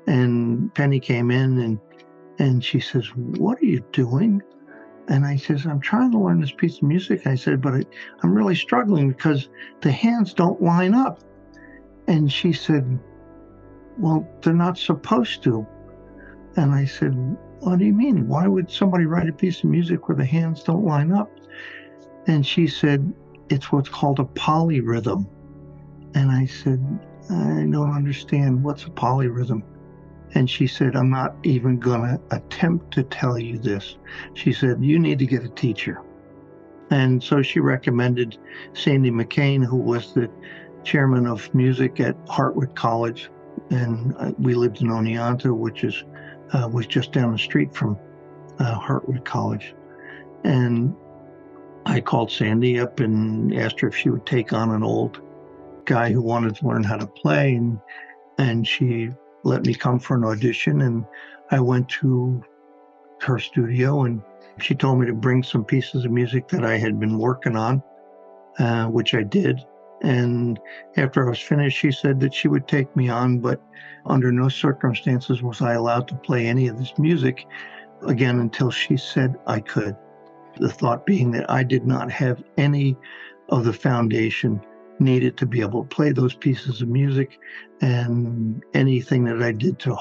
And 0.07 0.73
Penny 0.75 0.99
came 0.99 1.31
in 1.31 1.59
and 1.59 1.79
and 2.39 2.63
she 2.63 2.79
says, 2.79 3.05
What 3.15 3.61
are 3.61 3.65
you 3.65 3.83
doing? 3.91 4.41
And 5.09 5.25
I 5.25 5.35
says, 5.35 5.65
I'm 5.65 5.81
trying 5.81 6.11
to 6.11 6.19
learn 6.19 6.39
this 6.39 6.51
piece 6.51 6.77
of 6.77 6.83
music. 6.83 7.27
I 7.27 7.35
said, 7.35 7.61
but 7.61 7.73
I, 7.73 7.83
I'm 8.21 8.33
really 8.33 8.55
struggling 8.55 9.09
because 9.09 9.49
the 9.81 9.91
hands 9.91 10.33
don't 10.33 10.61
line 10.61 10.93
up. 10.93 11.19
And 12.07 12.31
she 12.31 12.53
said, 12.53 12.99
Well, 13.97 14.27
they're 14.41 14.53
not 14.53 14.77
supposed 14.77 15.43
to. 15.43 15.67
And 16.55 16.71
I 16.73 16.85
said, 16.85 17.13
What 17.59 17.79
do 17.79 17.85
you 17.85 17.93
mean? 17.93 18.27
Why 18.27 18.47
would 18.47 18.69
somebody 18.71 19.05
write 19.05 19.29
a 19.29 19.33
piece 19.33 19.59
of 19.59 19.65
music 19.65 20.07
where 20.07 20.17
the 20.17 20.25
hands 20.25 20.63
don't 20.63 20.85
line 20.85 21.11
up? 21.11 21.29
And 22.27 22.45
she 22.45 22.67
said, 22.67 23.13
It's 23.49 23.71
what's 23.71 23.89
called 23.89 24.19
a 24.19 24.23
polyrhythm. 24.23 25.27
And 26.15 26.31
I 26.31 26.45
said, 26.45 26.79
I 27.29 27.65
don't 27.69 27.91
understand. 27.91 28.63
What's 28.63 28.83
a 28.83 28.89
polyrhythm? 28.89 29.63
And 30.35 30.49
she 30.49 30.67
said, 30.67 30.95
I'm 30.95 31.09
not 31.09 31.35
even 31.43 31.79
going 31.79 32.01
to 32.01 32.21
attempt 32.35 32.91
to 32.95 33.03
tell 33.03 33.37
you 33.37 33.57
this. 33.57 33.97
She 34.33 34.51
said, 34.51 34.83
You 34.83 34.99
need 34.99 35.19
to 35.19 35.25
get 35.25 35.43
a 35.43 35.49
teacher. 35.49 36.01
And 36.89 37.23
so 37.23 37.41
she 37.41 37.59
recommended 37.59 38.37
Sandy 38.73 39.11
McCain, 39.11 39.65
who 39.65 39.77
was 39.77 40.13
the 40.13 40.29
chairman 40.83 41.25
of 41.25 41.53
music 41.53 41.99
at 41.99 42.17
Hartwick 42.25 42.75
College. 42.75 43.29
And 43.69 44.15
uh, 44.17 44.31
we 44.37 44.53
lived 44.53 44.81
in 44.81 44.87
Oneonta, 44.87 45.55
which 45.55 45.83
is 45.83 46.03
uh, 46.53 46.67
was 46.71 46.85
just 46.85 47.11
down 47.11 47.31
the 47.31 47.37
street 47.37 47.73
from 47.73 47.97
uh, 48.59 48.79
Hartwick 48.79 49.25
College. 49.25 49.73
And 50.43 50.95
I 51.85 52.01
called 52.01 52.31
Sandy 52.31 52.79
up 52.79 52.99
and 52.99 53.53
asked 53.53 53.79
her 53.81 53.87
if 53.87 53.95
she 53.95 54.09
would 54.09 54.25
take 54.25 54.53
on 54.53 54.71
an 54.71 54.83
old 54.83 55.21
guy 55.85 56.11
who 56.11 56.21
wanted 56.21 56.55
to 56.55 56.67
learn 56.67 56.83
how 56.83 56.97
to 56.97 57.07
play, 57.07 57.55
and 57.55 57.79
and 58.37 58.67
she 58.67 59.09
let 59.43 59.65
me 59.65 59.73
come 59.73 59.99
for 59.99 60.15
an 60.15 60.23
audition. 60.23 60.81
And 60.81 61.05
I 61.51 61.59
went 61.59 61.89
to 61.89 62.43
her 63.21 63.39
studio, 63.39 64.03
and 64.03 64.21
she 64.59 64.75
told 64.75 64.99
me 64.99 65.07
to 65.07 65.13
bring 65.13 65.43
some 65.43 65.65
pieces 65.65 66.05
of 66.05 66.11
music 66.11 66.47
that 66.49 66.65
I 66.65 66.77
had 66.77 66.99
been 66.99 67.17
working 67.17 67.55
on, 67.55 67.83
uh, 68.59 68.85
which 68.85 69.13
I 69.13 69.23
did. 69.23 69.59
And 70.01 70.59
after 70.97 71.25
I 71.25 71.29
was 71.29 71.39
finished, 71.39 71.77
she 71.77 71.91
said 71.91 72.19
that 72.19 72.33
she 72.33 72.47
would 72.47 72.67
take 72.67 72.93
me 72.95 73.09
on, 73.09 73.39
but 73.39 73.61
under 74.05 74.31
no 74.31 74.49
circumstances 74.49 75.41
was 75.41 75.61
I 75.61 75.73
allowed 75.73 76.07
to 76.09 76.15
play 76.15 76.47
any 76.47 76.67
of 76.67 76.77
this 76.77 76.93
music 76.97 77.45
again 78.05 78.39
until 78.39 78.69
she 78.69 78.97
said 78.97 79.37
I 79.47 79.61
could. 79.61 79.95
The 80.59 80.69
thought 80.69 81.05
being 81.05 81.31
that 81.31 81.49
I 81.49 81.63
did 81.63 81.85
not 81.85 82.11
have 82.11 82.43
any 82.57 82.97
of 83.49 83.65
the 83.65 83.73
foundation 83.73 84.61
needed 84.99 85.37
to 85.37 85.45
be 85.45 85.61
able 85.61 85.83
to 85.83 85.95
play 85.95 86.11
those 86.11 86.35
pieces 86.35 86.81
of 86.81 86.87
music, 86.87 87.39
and 87.81 88.63
anything 88.73 89.23
that 89.25 89.41
I 89.41 89.51
did 89.51 89.79
to 89.79 89.97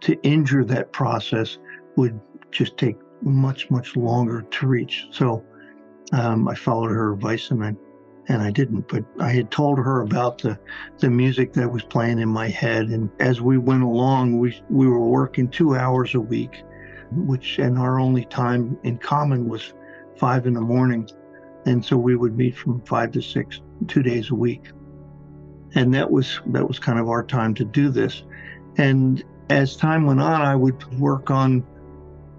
to 0.00 0.20
injure 0.22 0.64
that 0.64 0.92
process 0.92 1.58
would 1.96 2.20
just 2.50 2.76
take 2.76 2.96
much 3.22 3.70
much 3.70 3.96
longer 3.96 4.42
to 4.42 4.66
reach. 4.66 5.06
So 5.10 5.44
um, 6.12 6.48
I 6.48 6.54
followed 6.54 6.90
her 6.90 7.12
advice 7.12 7.50
and 7.50 7.64
I 7.64 7.74
and 8.28 8.42
I 8.42 8.50
didn't. 8.50 8.88
But 8.88 9.04
I 9.18 9.30
had 9.30 9.50
told 9.50 9.78
her 9.78 10.00
about 10.00 10.38
the 10.38 10.58
the 10.98 11.10
music 11.10 11.52
that 11.54 11.70
was 11.70 11.82
playing 11.82 12.18
in 12.18 12.28
my 12.28 12.48
head, 12.48 12.88
and 12.88 13.10
as 13.20 13.40
we 13.40 13.58
went 13.58 13.82
along, 13.82 14.38
we 14.38 14.60
we 14.68 14.86
were 14.86 15.08
working 15.08 15.48
two 15.48 15.76
hours 15.76 16.14
a 16.14 16.20
week, 16.20 16.62
which 17.12 17.58
and 17.58 17.78
our 17.78 17.98
only 17.98 18.24
time 18.24 18.78
in 18.82 18.98
common 18.98 19.48
was 19.48 19.74
five 20.16 20.46
in 20.46 20.54
the 20.54 20.60
morning. 20.60 21.08
And 21.66 21.84
so 21.84 21.96
we 21.96 22.16
would 22.16 22.36
meet 22.36 22.56
from 22.56 22.80
five 22.82 23.12
to 23.12 23.22
six, 23.22 23.60
two 23.86 24.02
days 24.02 24.30
a 24.30 24.34
week. 24.34 24.70
And 25.74 25.94
that 25.94 26.10
was 26.10 26.40
that 26.46 26.66
was 26.66 26.78
kind 26.78 26.98
of 26.98 27.08
our 27.08 27.22
time 27.22 27.54
to 27.54 27.64
do 27.64 27.88
this. 27.88 28.24
And 28.76 29.22
as 29.48 29.76
time 29.76 30.06
went 30.06 30.20
on, 30.20 30.42
I 30.42 30.54
would 30.54 30.98
work 30.98 31.30
on 31.30 31.64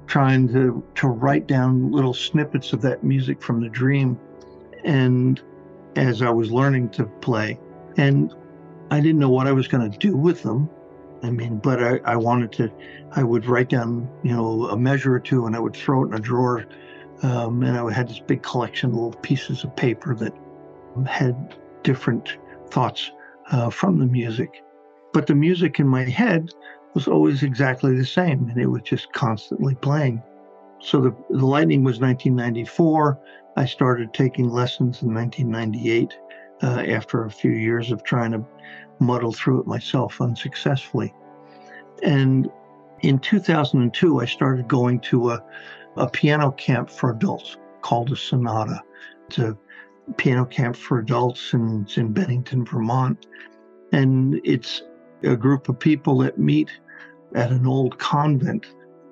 trying 0.06 0.48
to 0.50 0.84
to 0.96 1.08
write 1.08 1.48
down 1.48 1.92
little 1.92 2.14
snippets 2.14 2.74
of 2.74 2.82
that 2.82 3.04
music 3.04 3.42
from 3.42 3.62
the 3.62 3.70
dream. 3.70 4.20
And 4.84 5.42
as 5.96 6.22
I 6.22 6.30
was 6.30 6.52
learning 6.52 6.90
to 6.90 7.06
play. 7.06 7.60
And 7.98 8.34
I 8.92 9.00
didn't 9.00 9.20
know 9.20 9.30
what 9.30 9.48
I 9.48 9.52
was 9.52 9.68
going 9.68 9.90
to 9.90 9.98
do 9.98 10.16
with 10.16 10.44
them. 10.44 10.70
I 11.22 11.30
mean, 11.30 11.58
but 11.60 11.82
I, 11.82 12.00
I 12.04 12.16
wanted 12.16 12.52
to, 12.54 12.72
I 13.12 13.24
would 13.24 13.46
write 13.46 13.70
down, 13.70 14.10
you 14.24 14.36
know, 14.36 14.68
a 14.68 14.78
measure 14.78 15.14
or 15.14 15.20
two 15.20 15.46
and 15.46 15.56
I 15.56 15.60
would 15.60 15.76
throw 15.76 16.04
it 16.04 16.08
in 16.08 16.14
a 16.16 16.20
drawer 16.20 16.66
um, 17.24 17.64
and 17.64 17.78
I 17.78 17.92
had 17.92 18.10
this 18.10 18.20
big 18.20 18.44
collection 18.44 18.90
of 18.90 18.96
little 18.96 19.20
pieces 19.22 19.64
of 19.64 19.76
paper 19.76 20.14
that 20.16 20.34
had 21.08 21.56
different 21.84 22.38
thoughts 22.70 23.12
uh, 23.52 23.70
from 23.70 24.00
the 24.00 24.06
music. 24.06 24.62
But 25.14 25.28
the 25.28 25.36
music 25.36 25.80
in 25.80 25.88
my 25.88 26.04
head 26.04 26.50
was 26.94 27.08
always 27.08 27.42
exactly 27.42 27.96
the 27.96 28.06
same, 28.06 28.50
and 28.50 28.60
it 28.60 28.68
was 28.68 28.82
just 28.84 29.12
constantly 29.14 29.76
playing. 29.76 30.22
So 30.80 31.00
the, 31.00 31.16
the 31.30 31.46
Lightning 31.46 31.84
was 31.84 32.00
1994. 32.00 33.20
I 33.56 33.66
started 33.66 34.14
taking 34.14 34.50
lessons 34.50 35.02
in 35.02 35.14
1998 35.14 36.18
uh, 36.62 36.84
after 36.92 37.26
a 37.26 37.32
few 37.32 37.52
years 37.52 37.92
of 37.92 38.04
trying 38.04 38.32
to 38.32 38.44
muddle 39.00 39.32
through 39.32 39.62
it 39.62 39.68
myself 39.68 40.20
unsuccessfully. 40.20 41.14
And 42.04 42.52
in 43.02 43.20
2002, 43.20 44.20
I 44.20 44.26
started 44.26 44.68
going 44.68 45.00
to 45.02 45.32
a 45.32 45.44
a 45.98 46.10
piano 46.10 46.52
camp 46.52 46.90
for 46.90 47.12
adults 47.12 47.58
called 47.82 48.12
a 48.12 48.16
Sonata. 48.16 48.82
It's 49.28 49.38
a 49.38 49.58
piano 50.18 50.46
camp 50.46 50.76
for 50.76 51.00
adults 51.00 51.54
and 51.54 51.86
it's 51.86 51.98
in 51.98 52.14
Bennington, 52.14 52.66
Vermont. 52.66 53.28
And 53.92 54.40
it's 54.44 54.84
a 55.24 55.36
group 55.36 55.70
of 55.70 55.80
people 55.80 56.18
that 56.20 56.38
meet 56.38 56.70
at 57.36 57.52
an 57.52 57.66
old 57.66 57.98
convent. 58.00 58.68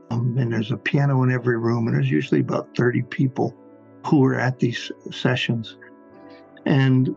Um, 0.10 0.38
and 0.38 0.52
there's 0.52 0.72
a 0.72 0.78
piano 0.78 1.24
in 1.24 1.32
every 1.32 1.58
room, 1.58 1.88
and 1.88 1.96
there's 1.96 2.12
usually 2.12 2.42
about 2.42 2.76
30 2.76 3.04
people 3.04 3.56
who 4.06 4.26
are 4.26 4.36
at 4.36 4.60
these 4.60 4.92
sessions. 5.10 5.78
And 6.66 7.16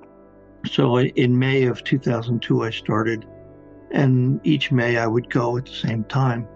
so 0.70 1.00
in 1.00 1.38
May 1.38 1.64
of 1.64 1.82
2002, 1.82 2.62
I 2.62 2.70
started, 2.70 3.26
and 3.90 4.40
each 4.44 4.70
May 4.70 4.96
I 4.96 5.06
would 5.06 5.28
go 5.28 5.56
at 5.56 5.66
the 5.66 5.72
same 5.72 6.04
time. 6.04 6.46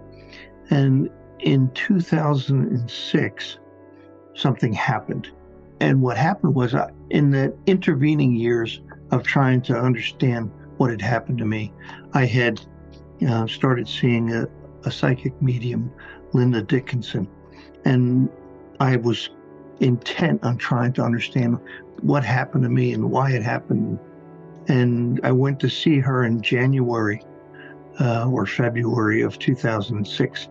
And 0.70 1.10
in 1.40 1.70
2006, 1.74 3.58
something 4.34 4.72
happened. 4.72 5.30
And 5.80 6.02
what 6.02 6.16
happened 6.16 6.54
was, 6.54 6.74
uh, 6.74 6.88
in 7.10 7.30
the 7.30 7.54
intervening 7.66 8.34
years 8.34 8.80
of 9.10 9.22
trying 9.22 9.62
to 9.62 9.76
understand 9.78 10.50
what 10.76 10.90
had 10.90 11.00
happened 11.00 11.38
to 11.38 11.44
me, 11.44 11.72
I 12.12 12.26
had 12.26 12.60
uh, 13.26 13.46
started 13.46 13.88
seeing 13.88 14.32
a, 14.32 14.48
a 14.84 14.90
psychic 14.90 15.40
medium, 15.40 15.92
Linda 16.32 16.62
Dickinson. 16.62 17.28
And 17.84 18.28
I 18.80 18.96
was 18.96 19.30
intent 19.80 20.44
on 20.44 20.56
trying 20.56 20.92
to 20.94 21.02
understand 21.02 21.58
what 22.02 22.24
happened 22.24 22.64
to 22.64 22.68
me 22.68 22.92
and 22.92 23.10
why 23.10 23.32
it 23.32 23.42
happened. 23.42 23.98
And 24.68 25.20
I 25.22 25.32
went 25.32 25.60
to 25.60 25.70
see 25.70 25.98
her 25.98 26.24
in 26.24 26.42
January 26.42 27.22
uh, 28.00 28.28
or 28.28 28.46
February 28.46 29.22
of 29.22 29.38
2006. 29.38 30.48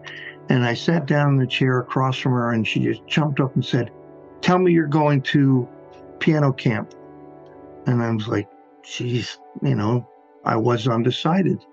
And 0.50 0.66
I 0.66 0.74
sat 0.74 1.06
down 1.06 1.34
in 1.34 1.38
the 1.38 1.48
chair 1.48 1.80
across 1.80 2.18
from 2.18 2.32
her, 2.34 2.52
and 2.52 2.66
she 2.66 2.80
just 2.80 3.06
jumped 3.06 3.40
up 3.40 3.56
and 3.56 3.66
said, 3.66 3.92
tell 4.42 4.58
me 4.58 4.72
you're 4.72 4.88
going 4.88 5.22
to 5.22 5.68
piano 6.20 6.54
camp. 6.54 6.94
And 7.86 8.02
I 8.02 8.12
was 8.12 8.28
like, 8.28 8.48
geez, 8.84 9.40
you 9.62 9.76
know, 9.76 10.08
I 10.46 10.56
was 10.56 10.88
undecided. 10.88 11.64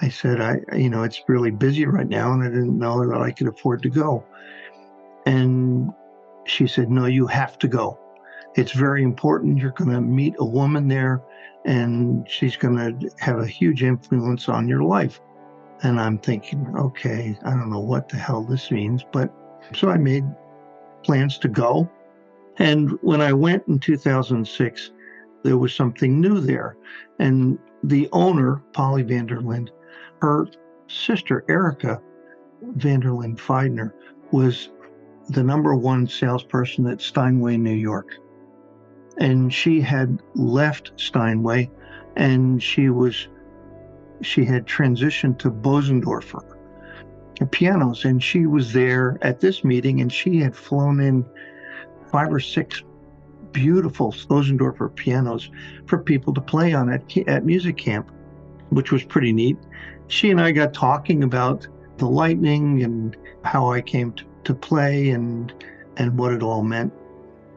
I 0.00 0.08
said, 0.08 0.40
I, 0.40 0.60
you 0.76 0.90
know, 0.90 1.02
it's 1.02 1.22
really 1.26 1.50
busy 1.50 1.84
right 1.86 2.08
now, 2.08 2.32
and 2.32 2.42
I 2.42 2.48
didn't 2.48 2.78
know 2.78 3.06
that 3.06 3.20
I 3.20 3.30
could 3.32 3.48
afford 3.48 3.82
to 3.82 3.88
go. 3.88 4.24
And 5.26 5.92
she 6.46 6.66
said, 6.66 6.90
No, 6.90 7.06
you 7.06 7.26
have 7.26 7.58
to 7.58 7.68
go. 7.68 7.98
It's 8.54 8.72
very 8.72 9.02
important. 9.02 9.58
You're 9.58 9.72
going 9.72 9.90
to 9.90 10.00
meet 10.00 10.34
a 10.38 10.44
woman 10.44 10.88
there, 10.88 11.22
and 11.64 12.28
she's 12.30 12.56
going 12.56 12.76
to 12.76 13.10
have 13.18 13.38
a 13.38 13.46
huge 13.46 13.82
influence 13.82 14.48
on 14.48 14.68
your 14.68 14.82
life. 14.82 15.20
And 15.82 16.00
I'm 16.00 16.18
thinking, 16.18 16.74
okay, 16.76 17.38
I 17.44 17.50
don't 17.50 17.70
know 17.70 17.80
what 17.80 18.08
the 18.08 18.16
hell 18.16 18.42
this 18.42 18.70
means. 18.70 19.04
But 19.12 19.32
so 19.74 19.90
I 19.90 19.96
made 19.96 20.24
plans 21.04 21.38
to 21.38 21.48
go. 21.48 21.88
And 22.58 22.98
when 23.02 23.20
I 23.20 23.32
went 23.32 23.68
in 23.68 23.78
2006, 23.78 24.90
there 25.44 25.56
was 25.56 25.74
something 25.74 26.20
new 26.20 26.40
there. 26.40 26.76
And 27.18 27.58
the 27.84 28.08
owner, 28.12 28.62
Polly 28.72 29.04
Vanderlind, 29.04 29.68
her 30.20 30.48
sister, 30.88 31.44
Erica 31.48 32.00
Vanderlind 32.76 33.38
Feidner, 33.38 33.92
was 34.32 34.70
the 35.28 35.42
number 35.42 35.74
one 35.74 36.08
salesperson 36.08 36.86
at 36.86 37.00
Steinway, 37.00 37.56
New 37.56 37.70
York. 37.70 38.14
And 39.18 39.52
she 39.52 39.80
had 39.80 40.20
left 40.34 40.92
Steinway 40.96 41.70
and 42.16 42.62
she 42.62 42.88
was 42.90 43.28
she 44.22 44.44
had 44.44 44.66
transitioned 44.66 45.38
to 45.38 45.50
Bosendorfer 45.50 46.58
pianos 47.46 48.04
and 48.04 48.22
she 48.22 48.46
was 48.46 48.72
there 48.72 49.18
at 49.22 49.40
this 49.40 49.62
meeting 49.62 50.00
and 50.00 50.12
she 50.12 50.38
had 50.40 50.56
flown 50.56 51.00
in 51.00 51.24
five 52.10 52.32
or 52.32 52.40
six 52.40 52.82
beautiful 53.52 54.12
Bosendorfer 54.12 54.94
pianos 54.94 55.50
for 55.86 55.98
people 55.98 56.34
to 56.34 56.40
play 56.40 56.72
on 56.72 56.90
at, 56.90 57.16
at 57.28 57.44
music 57.44 57.76
camp, 57.76 58.10
which 58.70 58.92
was 58.92 59.04
pretty 59.04 59.32
neat. 59.32 59.56
She 60.08 60.30
and 60.30 60.40
I 60.40 60.52
got 60.52 60.74
talking 60.74 61.22
about 61.22 61.66
the 61.98 62.08
lightning 62.08 62.82
and 62.82 63.16
how 63.44 63.70
I 63.70 63.80
came 63.80 64.12
to, 64.12 64.24
to 64.44 64.54
play 64.54 65.10
and 65.10 65.52
and 65.96 66.16
what 66.16 66.32
it 66.32 66.42
all 66.42 66.62
meant. 66.62 66.92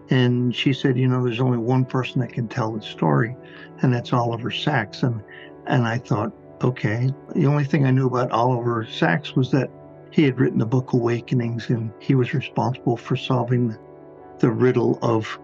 And 0.10 0.54
she 0.54 0.74
said, 0.74 0.98
you 0.98 1.08
know, 1.08 1.24
there's 1.24 1.40
only 1.40 1.60
one 1.60 1.86
person 1.86 2.20
that 2.22 2.34
can 2.34 2.48
tell 2.48 2.72
the 2.72 2.82
story, 2.82 3.36
and 3.82 3.94
that's 3.94 4.12
Oliver 4.12 4.52
Sacks. 4.52 5.04
And 5.04 5.24
and 5.68 5.88
I 5.88 6.00
thought, 6.00 6.34
okay. 6.64 7.10
The 7.36 7.46
only 7.46 7.64
thing 7.64 7.86
I 7.86 7.92
knew 7.92 8.08
about 8.08 8.32
Oliver 8.32 8.86
Sacks 8.86 9.36
was 9.36 9.52
that 9.52 9.70
he 10.12 10.24
had 10.24 10.40
written 10.40 10.60
the 10.60 10.66
book 10.66 10.94
Awakenings, 10.94 11.70
and 11.70 11.92
he 12.00 12.16
was 12.16 12.34
responsible 12.34 12.98
for 12.98 13.16
solving 13.16 13.78
the 14.40 14.50
riddle 14.50 15.00
of 15.02 15.40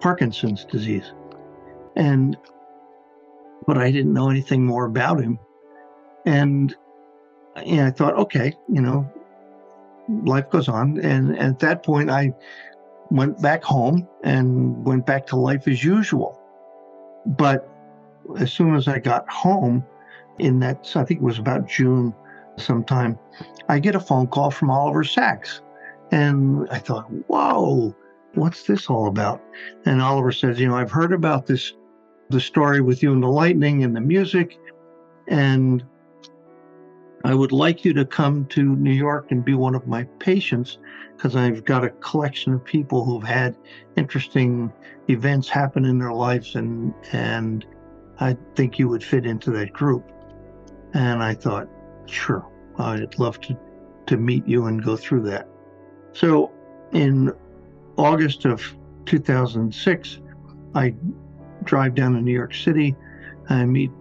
Parkinson's 0.00 0.64
disease. 0.64 1.12
And 1.96 2.36
but 3.66 3.78
I 3.78 3.90
didn't 3.90 4.12
know 4.12 4.30
anything 4.30 4.64
more 4.64 4.86
about 4.86 5.20
him. 5.20 5.38
And 6.26 6.74
and 7.56 7.80
I 7.80 7.90
thought, 7.90 8.14
okay, 8.16 8.54
you 8.68 8.80
know, 8.80 9.10
life 10.24 10.50
goes 10.50 10.68
on. 10.68 10.98
And 11.00 11.38
at 11.38 11.58
that 11.60 11.82
point, 11.82 12.10
I 12.10 12.34
went 13.10 13.40
back 13.42 13.62
home 13.62 14.08
and 14.22 14.84
went 14.84 15.06
back 15.06 15.26
to 15.28 15.36
life 15.36 15.66
as 15.68 15.82
usual. 15.82 16.40
But 17.26 17.68
as 18.38 18.52
soon 18.52 18.74
as 18.74 18.88
I 18.88 18.98
got 18.98 19.28
home, 19.28 19.84
in 20.38 20.60
that, 20.60 20.90
I 20.94 21.04
think 21.04 21.20
it 21.20 21.24
was 21.24 21.38
about 21.38 21.68
June 21.68 22.14
sometime, 22.56 23.18
I 23.68 23.78
get 23.78 23.94
a 23.94 24.00
phone 24.00 24.26
call 24.26 24.50
from 24.50 24.70
Oliver 24.70 25.04
Sacks. 25.04 25.62
And 26.12 26.68
I 26.70 26.78
thought, 26.78 27.10
whoa, 27.28 27.94
what's 28.34 28.64
this 28.64 28.88
all 28.90 29.06
about? 29.06 29.40
And 29.86 30.02
Oliver 30.02 30.32
says, 30.32 30.58
you 30.58 30.66
know, 30.66 30.76
I've 30.76 30.90
heard 30.90 31.12
about 31.12 31.46
this, 31.46 31.72
the 32.30 32.40
story 32.40 32.80
with 32.80 33.02
you 33.02 33.12
and 33.12 33.22
the 33.22 33.28
lightning 33.28 33.84
and 33.84 33.94
the 33.94 34.00
music. 34.00 34.58
And 35.28 35.84
I 37.24 37.34
would 37.34 37.52
like 37.52 37.84
you 37.84 37.92
to 37.94 38.04
come 38.04 38.46
to 38.46 38.62
New 38.62 38.92
York 38.92 39.30
and 39.30 39.44
be 39.44 39.54
one 39.54 39.74
of 39.74 39.86
my 39.86 40.04
patients 40.18 40.78
because 41.16 41.36
I've 41.36 41.64
got 41.64 41.84
a 41.84 41.90
collection 41.90 42.54
of 42.54 42.64
people 42.64 43.04
who've 43.04 43.22
had 43.22 43.56
interesting 43.96 44.72
events 45.08 45.48
happen 45.48 45.84
in 45.84 45.98
their 45.98 46.12
lives 46.12 46.54
and 46.54 46.94
and 47.12 47.66
I 48.20 48.36
think 48.54 48.78
you 48.78 48.88
would 48.88 49.04
fit 49.04 49.26
into 49.26 49.50
that 49.52 49.72
group. 49.72 50.10
And 50.94 51.22
I 51.22 51.34
thought, 51.34 51.68
sure, 52.06 52.46
I'd 52.78 53.18
love 53.18 53.40
to 53.42 53.56
to 54.06 54.16
meet 54.16 54.46
you 54.46 54.66
and 54.66 54.82
go 54.82 54.96
through 54.96 55.22
that. 55.22 55.46
So 56.12 56.50
in 56.92 57.32
August 57.96 58.44
of 58.44 58.60
2006, 59.06 60.18
I 60.74 60.94
drive 61.62 61.94
down 61.94 62.14
to 62.14 62.20
New 62.20 62.32
York 62.32 62.52
City. 62.52 62.96
I 63.48 63.64
meet 63.66 63.92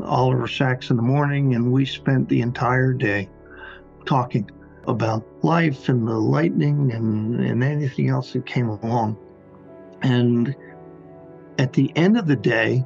Oliver 0.00 0.48
Sacks 0.48 0.88
in 0.88 0.96
the 0.96 1.02
morning, 1.02 1.54
and 1.54 1.70
we 1.70 1.84
spent 1.84 2.28
the 2.28 2.40
entire 2.40 2.94
day 2.94 3.28
talking 4.06 4.50
about 4.86 5.24
life 5.42 5.88
and 5.88 6.08
the 6.08 6.18
lightning 6.18 6.92
and, 6.92 7.38
and 7.40 7.62
anything 7.62 8.08
else 8.08 8.32
that 8.32 8.46
came 8.46 8.68
along. 8.68 9.18
And 10.02 10.54
at 11.58 11.74
the 11.74 11.94
end 11.96 12.18
of 12.18 12.26
the 12.26 12.36
day, 12.36 12.84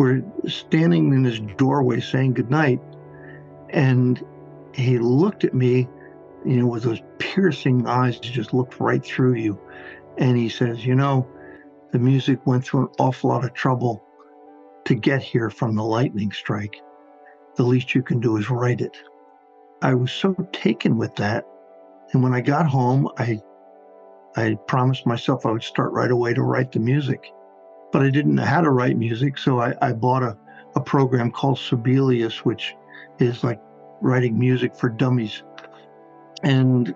we're 0.00 0.24
standing 0.48 1.12
in 1.12 1.24
his 1.24 1.40
doorway 1.58 2.00
saying 2.00 2.32
goodnight, 2.32 2.80
and 3.68 4.24
he 4.74 4.98
looked 4.98 5.44
at 5.44 5.52
me, 5.52 5.86
you 6.42 6.56
know, 6.56 6.66
with 6.66 6.84
those 6.84 7.02
piercing 7.18 7.86
eyes 7.86 8.14
that 8.14 8.22
just 8.22 8.54
looked 8.54 8.80
right 8.80 9.04
through 9.04 9.34
you. 9.34 9.60
And 10.16 10.38
he 10.38 10.48
says, 10.48 10.86
You 10.86 10.94
know, 10.94 11.28
the 11.92 11.98
music 11.98 12.46
went 12.46 12.64
through 12.64 12.84
an 12.84 12.94
awful 12.98 13.28
lot 13.28 13.44
of 13.44 13.52
trouble 13.52 14.02
to 14.86 14.94
get 14.94 15.22
here 15.22 15.50
from 15.50 15.76
the 15.76 15.84
lightning 15.84 16.32
strike. 16.32 16.80
The 17.56 17.64
least 17.64 17.94
you 17.94 18.02
can 18.02 18.20
do 18.20 18.38
is 18.38 18.48
write 18.48 18.80
it. 18.80 18.96
I 19.82 19.92
was 19.92 20.12
so 20.12 20.34
taken 20.50 20.96
with 20.96 21.14
that. 21.16 21.44
And 22.14 22.22
when 22.22 22.32
I 22.32 22.40
got 22.40 22.66
home, 22.66 23.06
I 23.18 23.42
I 24.34 24.56
promised 24.66 25.06
myself 25.06 25.44
I 25.44 25.50
would 25.50 25.62
start 25.62 25.92
right 25.92 26.10
away 26.10 26.32
to 26.32 26.42
write 26.42 26.72
the 26.72 26.80
music. 26.80 27.34
But 27.92 28.02
I 28.02 28.10
didn't 28.10 28.34
know 28.34 28.44
how 28.44 28.60
to 28.60 28.70
write 28.70 28.96
music, 28.96 29.38
so 29.38 29.60
I, 29.60 29.74
I 29.82 29.92
bought 29.92 30.22
a, 30.22 30.36
a 30.76 30.80
program 30.80 31.30
called 31.30 31.58
Sibelius, 31.58 32.44
which 32.44 32.74
is 33.18 33.42
like 33.42 33.60
writing 34.00 34.38
music 34.38 34.74
for 34.76 34.88
dummies. 34.88 35.42
And 36.42 36.94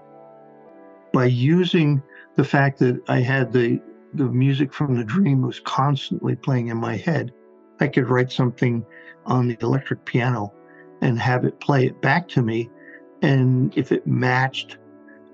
by 1.13 1.27
using 1.27 2.03
the 2.37 2.45
fact 2.45 2.79
that 2.81 3.01
I 3.09 3.21
had 3.21 3.53
the 3.53 3.81
the 4.15 4.25
music 4.25 4.73
from 4.73 4.97
the 4.97 5.05
dream 5.05 5.43
was 5.43 5.59
constantly 5.61 6.37
playing 6.37 6.69
in 6.69 6.77
my 6.77 6.97
head, 6.97 7.33
I 7.81 7.89
could 7.89 8.09
write 8.09 8.31
something 8.31 8.87
on 9.27 9.49
the 9.49 9.57
electric 9.61 10.05
piano 10.05 10.53
and 11.01 11.19
have 11.19 11.45
it 11.45 11.59
play 11.61 11.87
it 11.87 12.01
back 12.01 12.29
to 12.29 12.43
me. 12.43 12.71
And 13.23 13.77
if 13.77 13.91
it 13.91 14.07
matched 14.07 14.79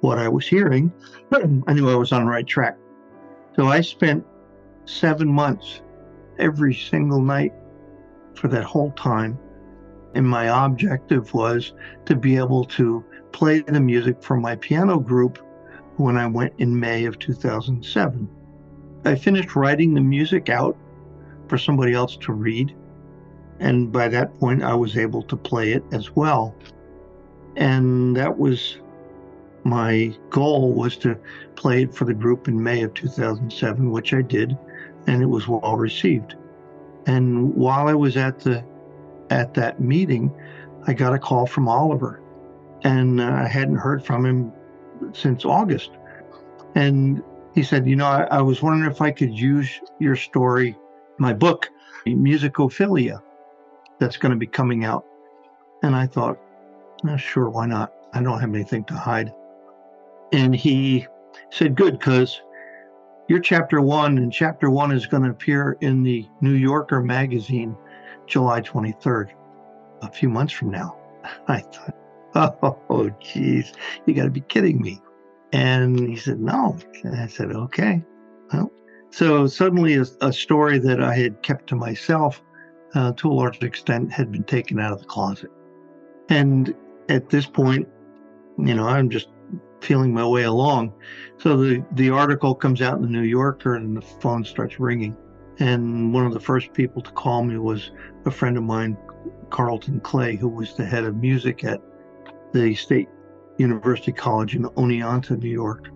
what 0.01 0.19
I 0.19 0.29
was 0.29 0.47
hearing, 0.47 0.93
I 1.33 1.73
knew 1.75 1.91
I 1.91 1.95
was 1.95 2.13
on 2.13 2.25
the 2.25 2.31
right 2.31 2.47
track. 2.47 2.79
So 3.55 3.67
I 3.67 3.83
spent 3.83 4.25
seven 4.91 5.29
months 5.29 5.83
every 6.39 6.75
single 6.75 7.21
night 7.21 7.53
for 8.35 8.49
that 8.49 8.65
whole 8.65 8.93
time. 8.93 9.39
And 10.15 10.29
my 10.29 10.65
objective 10.65 11.33
was 11.33 11.73
to 12.07 12.17
be 12.17 12.37
able 12.37 12.65
to 12.65 13.05
play 13.33 13.61
the 13.61 13.81
music 13.81 14.23
for 14.23 14.37
my 14.37 14.57
piano 14.57 14.99
group 14.99 15.39
when 15.97 16.17
I 16.17 16.27
went 16.27 16.55
in 16.59 16.79
May 16.79 17.05
of 17.05 17.19
2007. 17.19 18.29
I 19.05 19.15
finished 19.15 19.55
writing 19.55 19.95
the 19.95 20.01
music 20.01 20.49
out 20.49 20.77
for 21.49 21.59
somebody 21.59 21.93
else 21.93 22.17
to 22.23 22.33
read. 22.33 22.75
And 23.61 23.93
by 23.93 24.09
that 24.09 24.39
point, 24.41 24.63
I 24.63 24.75
was 24.75 24.97
able 24.97 25.23
to 25.25 25.37
play 25.37 25.73
it 25.73 25.85
as 25.93 26.17
well. 26.17 26.55
And 27.57 28.17
that 28.17 28.39
was 28.39 28.79
my 29.65 30.15
goal 30.31 30.73
was 30.73 30.97
to 30.99 31.19
play 31.55 31.83
it 31.83 31.95
for 31.95 32.07
the 32.07 32.15
group 32.15 32.49
in 32.49 32.63
May 32.63 32.83
of 32.83 32.95
2007, 32.95 33.91
which 33.91 34.15
I 34.15 34.23
did, 34.23 34.57
and 35.07 35.23
it 35.23 35.27
was 35.27 35.49
well 35.49 35.77
received. 35.77 36.37
And 37.07 37.55
while 37.55 37.89
I 37.89 37.95
was 37.95 38.17
at 38.17 38.41
the 38.41 38.65
at 39.31 39.55
that 39.55 39.81
meeting, 39.81 40.33
I 40.87 40.93
got 40.93 41.15
a 41.15 41.19
call 41.19 41.47
from 41.47 41.69
Oliver, 41.69 42.21
and 42.83 43.21
uh, 43.21 43.25
I 43.25 43.47
hadn't 43.47 43.77
heard 43.77 44.05
from 44.05 44.27
him 44.27 44.53
since 45.13 45.45
August. 45.45 45.91
And 46.75 47.23
he 47.55 47.63
said, 47.63 47.87
"You 47.87 47.97
know, 47.97 48.07
I, 48.07 48.25
I 48.25 48.41
was 48.43 48.63
wondering 48.63 48.91
if 48.91 49.01
I 49.01 49.11
could 49.11 49.37
use 49.37 49.81
your 49.99 50.17
story 50.17 50.77
my 51.21 51.35
book, 51.35 51.69
Musicophilia, 52.07 53.21
that's 53.99 54.17
going 54.17 54.31
to 54.31 54.39
be 54.39 54.47
coming 54.47 54.85
out. 54.85 55.05
And 55.83 55.95
I 55.95 56.07
thought, 56.07 56.39
oh, 57.07 57.17
sure, 57.17 57.51
why 57.51 57.67
not? 57.67 57.93
I 58.15 58.23
don't 58.23 58.41
have 58.41 58.55
anything 58.55 58.85
to 58.85 58.95
hide. 58.95 59.33
And 60.33 60.57
he 60.57 61.07
said, 61.51 61.75
good, 61.75 61.99
because 61.99 62.41
your 63.31 63.39
chapter 63.39 63.81
one, 63.81 64.19
and 64.19 64.33
chapter 64.33 64.71
one 64.71 64.91
is 64.91 65.07
going 65.07 65.23
to 65.23 65.31
appear 65.31 65.79
in 65.81 66.03
the 66.03 66.29
New 66.41 66.55
Yorker 66.55 67.01
magazine 67.01 67.77
July 68.27 68.61
23rd, 68.61 69.31
a 70.03 70.11
few 70.11 70.29
months 70.29 70.53
from 70.53 70.73
now. 70.73 70.99
I 71.49 71.63
thought, 72.35 72.59
oh, 72.91 73.09
geez, 73.21 73.73
you 74.05 74.15
got 74.15 74.25
to 74.25 74.31
be 74.31 74.41
kidding 74.41 74.83
me. 74.83 75.01
And 75.53 76.09
he 76.09 76.17
said, 76.17 76.41
No. 76.41 76.77
And 77.05 77.15
I 77.21 77.29
said, 77.29 77.53
Okay. 77.53 78.03
Well, 78.53 78.73
so 79.11 79.47
suddenly 79.47 79.95
a, 79.95 80.07
a 80.21 80.33
story 80.33 80.81
that 80.81 81.01
I 81.01 81.15
had 81.15 81.41
kept 81.43 81.69
to 81.69 81.77
myself 81.77 82.43
uh, 82.95 83.13
to 83.13 83.31
a 83.31 83.33
large 83.33 83.63
extent 83.63 84.11
had 84.11 84.33
been 84.33 84.45
taken 84.45 84.81
out 84.81 84.93
of 84.93 84.99
the 84.99 85.07
closet. 85.07 85.51
And 86.31 86.75
at 87.09 87.31
this 87.31 87.47
point, 87.47 87.89
you 88.59 88.75
know, 88.75 88.89
I'm 88.89 89.09
just 89.09 89.29
feeling 89.81 90.13
my 90.13 90.27
way 90.27 90.45
along. 90.45 90.93
So 91.39 91.57
the, 91.57 91.85
the 91.93 92.11
article 92.11 92.55
comes 92.55 92.83
out 92.83 92.97
in 92.97 93.03
the 93.03 93.09
New 93.09 93.23
Yorker 93.23 93.77
and 93.77 93.97
the 93.97 94.03
phone 94.03 94.45
starts 94.45 94.79
ringing. 94.79 95.17
And 95.59 96.13
one 96.13 96.27
of 96.27 96.33
the 96.33 96.41
first 96.41 96.73
people 96.73 97.03
to 97.03 97.11
call 97.11 97.45
me 97.45 97.59
was 97.59 97.91
a 98.25 98.31
friend 98.31 98.57
of 98.57 98.63
mine, 98.63 98.97
Carlton 99.51 100.01
Clay, 100.01 100.37
who 100.37 100.49
was 100.49 100.75
the 100.75 100.85
head 100.85 101.05
of 101.05 101.17
music 101.17 101.65
at 101.65 101.81
the 102.53 102.75
State 102.75 103.09
University 103.59 104.13
College 104.13 104.55
in 104.55 104.63
Oneonta, 104.63 105.39
New 105.39 105.51
York, 105.51 105.89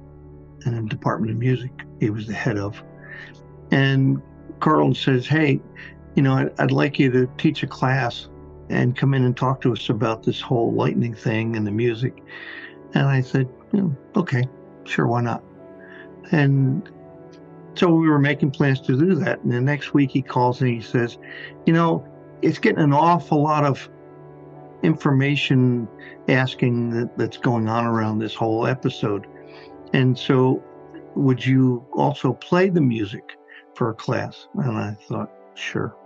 and 0.64 0.76
the 0.76 0.88
Department 0.88 1.32
of 1.32 1.38
Music. 1.38 1.72
He 2.00 2.10
was 2.10 2.26
the 2.26 2.34
head 2.34 2.58
of. 2.58 2.82
And 3.70 4.20
Carlton 4.60 4.94
says, 4.94 5.26
Hey, 5.26 5.60
you 6.14 6.22
know, 6.22 6.34
I'd, 6.34 6.60
I'd 6.60 6.70
like 6.70 6.98
you 6.98 7.10
to 7.10 7.26
teach 7.38 7.62
a 7.62 7.66
class 7.66 8.28
and 8.68 8.96
come 8.96 9.14
in 9.14 9.24
and 9.24 9.36
talk 9.36 9.60
to 9.62 9.72
us 9.72 9.88
about 9.88 10.22
this 10.22 10.40
whole 10.40 10.72
lightning 10.72 11.14
thing 11.14 11.56
and 11.56 11.66
the 11.66 11.70
music. 11.70 12.22
And 12.94 13.06
I 13.06 13.20
said, 13.20 13.48
okay, 14.16 14.44
sure, 14.84 15.06
why 15.06 15.20
not? 15.20 15.42
And 16.32 16.88
so 17.74 17.92
we 17.92 18.08
were 18.08 18.18
making 18.18 18.52
plans 18.52 18.80
to 18.82 18.98
do 18.98 19.14
that. 19.16 19.40
And 19.42 19.52
the 19.52 19.60
next 19.60 19.94
week 19.94 20.10
he 20.10 20.22
calls 20.22 20.60
and 20.60 20.70
he 20.70 20.80
says, 20.80 21.18
you 21.66 21.72
know, 21.72 22.06
it's 22.42 22.58
getting 22.58 22.82
an 22.82 22.92
awful 22.92 23.42
lot 23.42 23.64
of 23.64 23.88
information 24.82 25.88
asking 26.28 26.90
that, 26.90 27.16
that's 27.18 27.36
going 27.36 27.68
on 27.68 27.86
around 27.86 28.18
this 28.18 28.34
whole 28.34 28.66
episode. 28.66 29.26
And 29.92 30.16
so 30.16 30.62
would 31.14 31.44
you 31.44 31.84
also 31.92 32.32
play 32.34 32.68
the 32.68 32.80
music 32.80 33.36
for 33.74 33.90
a 33.90 33.94
class? 33.94 34.48
And 34.54 34.76
I 34.76 34.96
thought, 35.08 35.30
sure, 35.54 35.96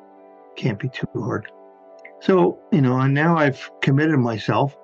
can't 0.57 0.78
be 0.78 0.88
too 0.88 1.07
hard. 1.14 1.50
So, 2.20 2.59
you 2.72 2.81
know, 2.81 2.98
and 2.98 3.14
now 3.14 3.37
I've 3.37 3.70
committed 3.81 4.18
myself. 4.18 4.76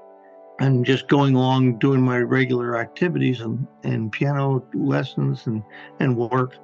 I'm 0.61 0.85
just 0.85 1.09
going 1.09 1.35
along 1.35 1.79
doing 1.79 2.01
my 2.01 2.19
regular 2.19 2.79
activities 2.79 3.40
and, 3.40 3.67
and 3.83 4.12
piano 4.12 4.64
lessons 4.73 5.47
and, 5.47 5.62
and 5.99 6.17
work. 6.17 6.57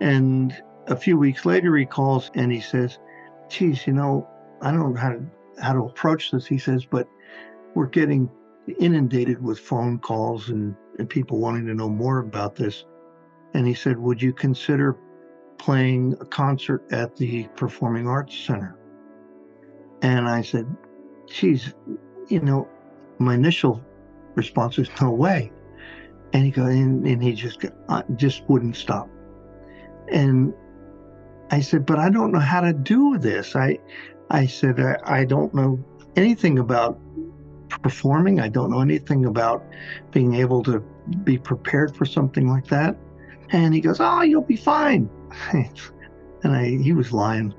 And 0.00 0.54
a 0.88 0.96
few 0.96 1.16
weeks 1.16 1.46
later, 1.46 1.74
he 1.76 1.86
calls 1.86 2.30
and 2.34 2.52
he 2.52 2.60
says, 2.60 2.98
geez, 3.48 3.86
you 3.86 3.94
know, 3.94 4.28
I 4.60 4.70
don't 4.70 4.94
know 4.94 5.00
how 5.00 5.10
to, 5.10 5.24
how 5.60 5.72
to 5.72 5.84
approach 5.84 6.32
this. 6.32 6.46
He 6.46 6.58
says, 6.58 6.84
but 6.84 7.08
we're 7.74 7.86
getting 7.86 8.30
inundated 8.78 9.42
with 9.42 9.58
phone 9.58 9.98
calls 9.98 10.50
and, 10.50 10.74
and 10.98 11.08
people 11.08 11.38
wanting 11.38 11.66
to 11.66 11.74
know 11.74 11.88
more 11.88 12.18
about 12.18 12.56
this. 12.56 12.84
And 13.54 13.66
he 13.66 13.74
said, 13.74 13.98
would 13.98 14.20
you 14.20 14.32
consider 14.32 14.98
playing 15.58 16.16
a 16.20 16.26
concert 16.26 16.84
at 16.92 17.16
the 17.16 17.48
Performing 17.56 18.06
Arts 18.06 18.36
Center? 18.36 18.76
And 20.02 20.28
I 20.28 20.42
said, 20.42 20.66
geez, 21.26 21.72
you 22.28 22.40
know, 22.40 22.68
my 23.18 23.34
initial 23.34 23.80
response 24.34 24.76
was 24.76 24.88
no 25.00 25.10
way. 25.10 25.52
And 26.32 26.44
he 26.44 26.50
goes, 26.50 26.68
and, 26.68 27.06
and 27.06 27.22
he 27.22 27.32
just 27.32 27.64
uh, 27.88 28.02
just 28.16 28.42
wouldn't 28.48 28.76
stop. 28.76 29.08
And 30.08 30.52
I 31.50 31.60
said, 31.60 31.86
but 31.86 31.98
I 31.98 32.10
don't 32.10 32.32
know 32.32 32.40
how 32.40 32.60
to 32.60 32.72
do 32.72 33.18
this. 33.18 33.54
I, 33.54 33.78
I 34.30 34.46
said, 34.46 34.80
I, 34.80 34.98
I 35.04 35.24
don't 35.24 35.54
know 35.54 35.78
anything 36.16 36.58
about 36.58 36.98
performing. 37.82 38.40
I 38.40 38.48
don't 38.48 38.70
know 38.70 38.80
anything 38.80 39.26
about 39.26 39.64
being 40.10 40.34
able 40.34 40.62
to 40.64 40.80
be 41.22 41.38
prepared 41.38 41.96
for 41.96 42.04
something 42.04 42.48
like 42.48 42.66
that. 42.66 42.96
And 43.50 43.74
he 43.74 43.80
goes, 43.80 43.98
oh, 44.00 44.22
you'll 44.22 44.42
be 44.42 44.56
fine. 44.56 45.08
and 45.52 46.56
I, 46.56 46.68
he 46.68 46.92
was 46.92 47.12
lying 47.12 47.54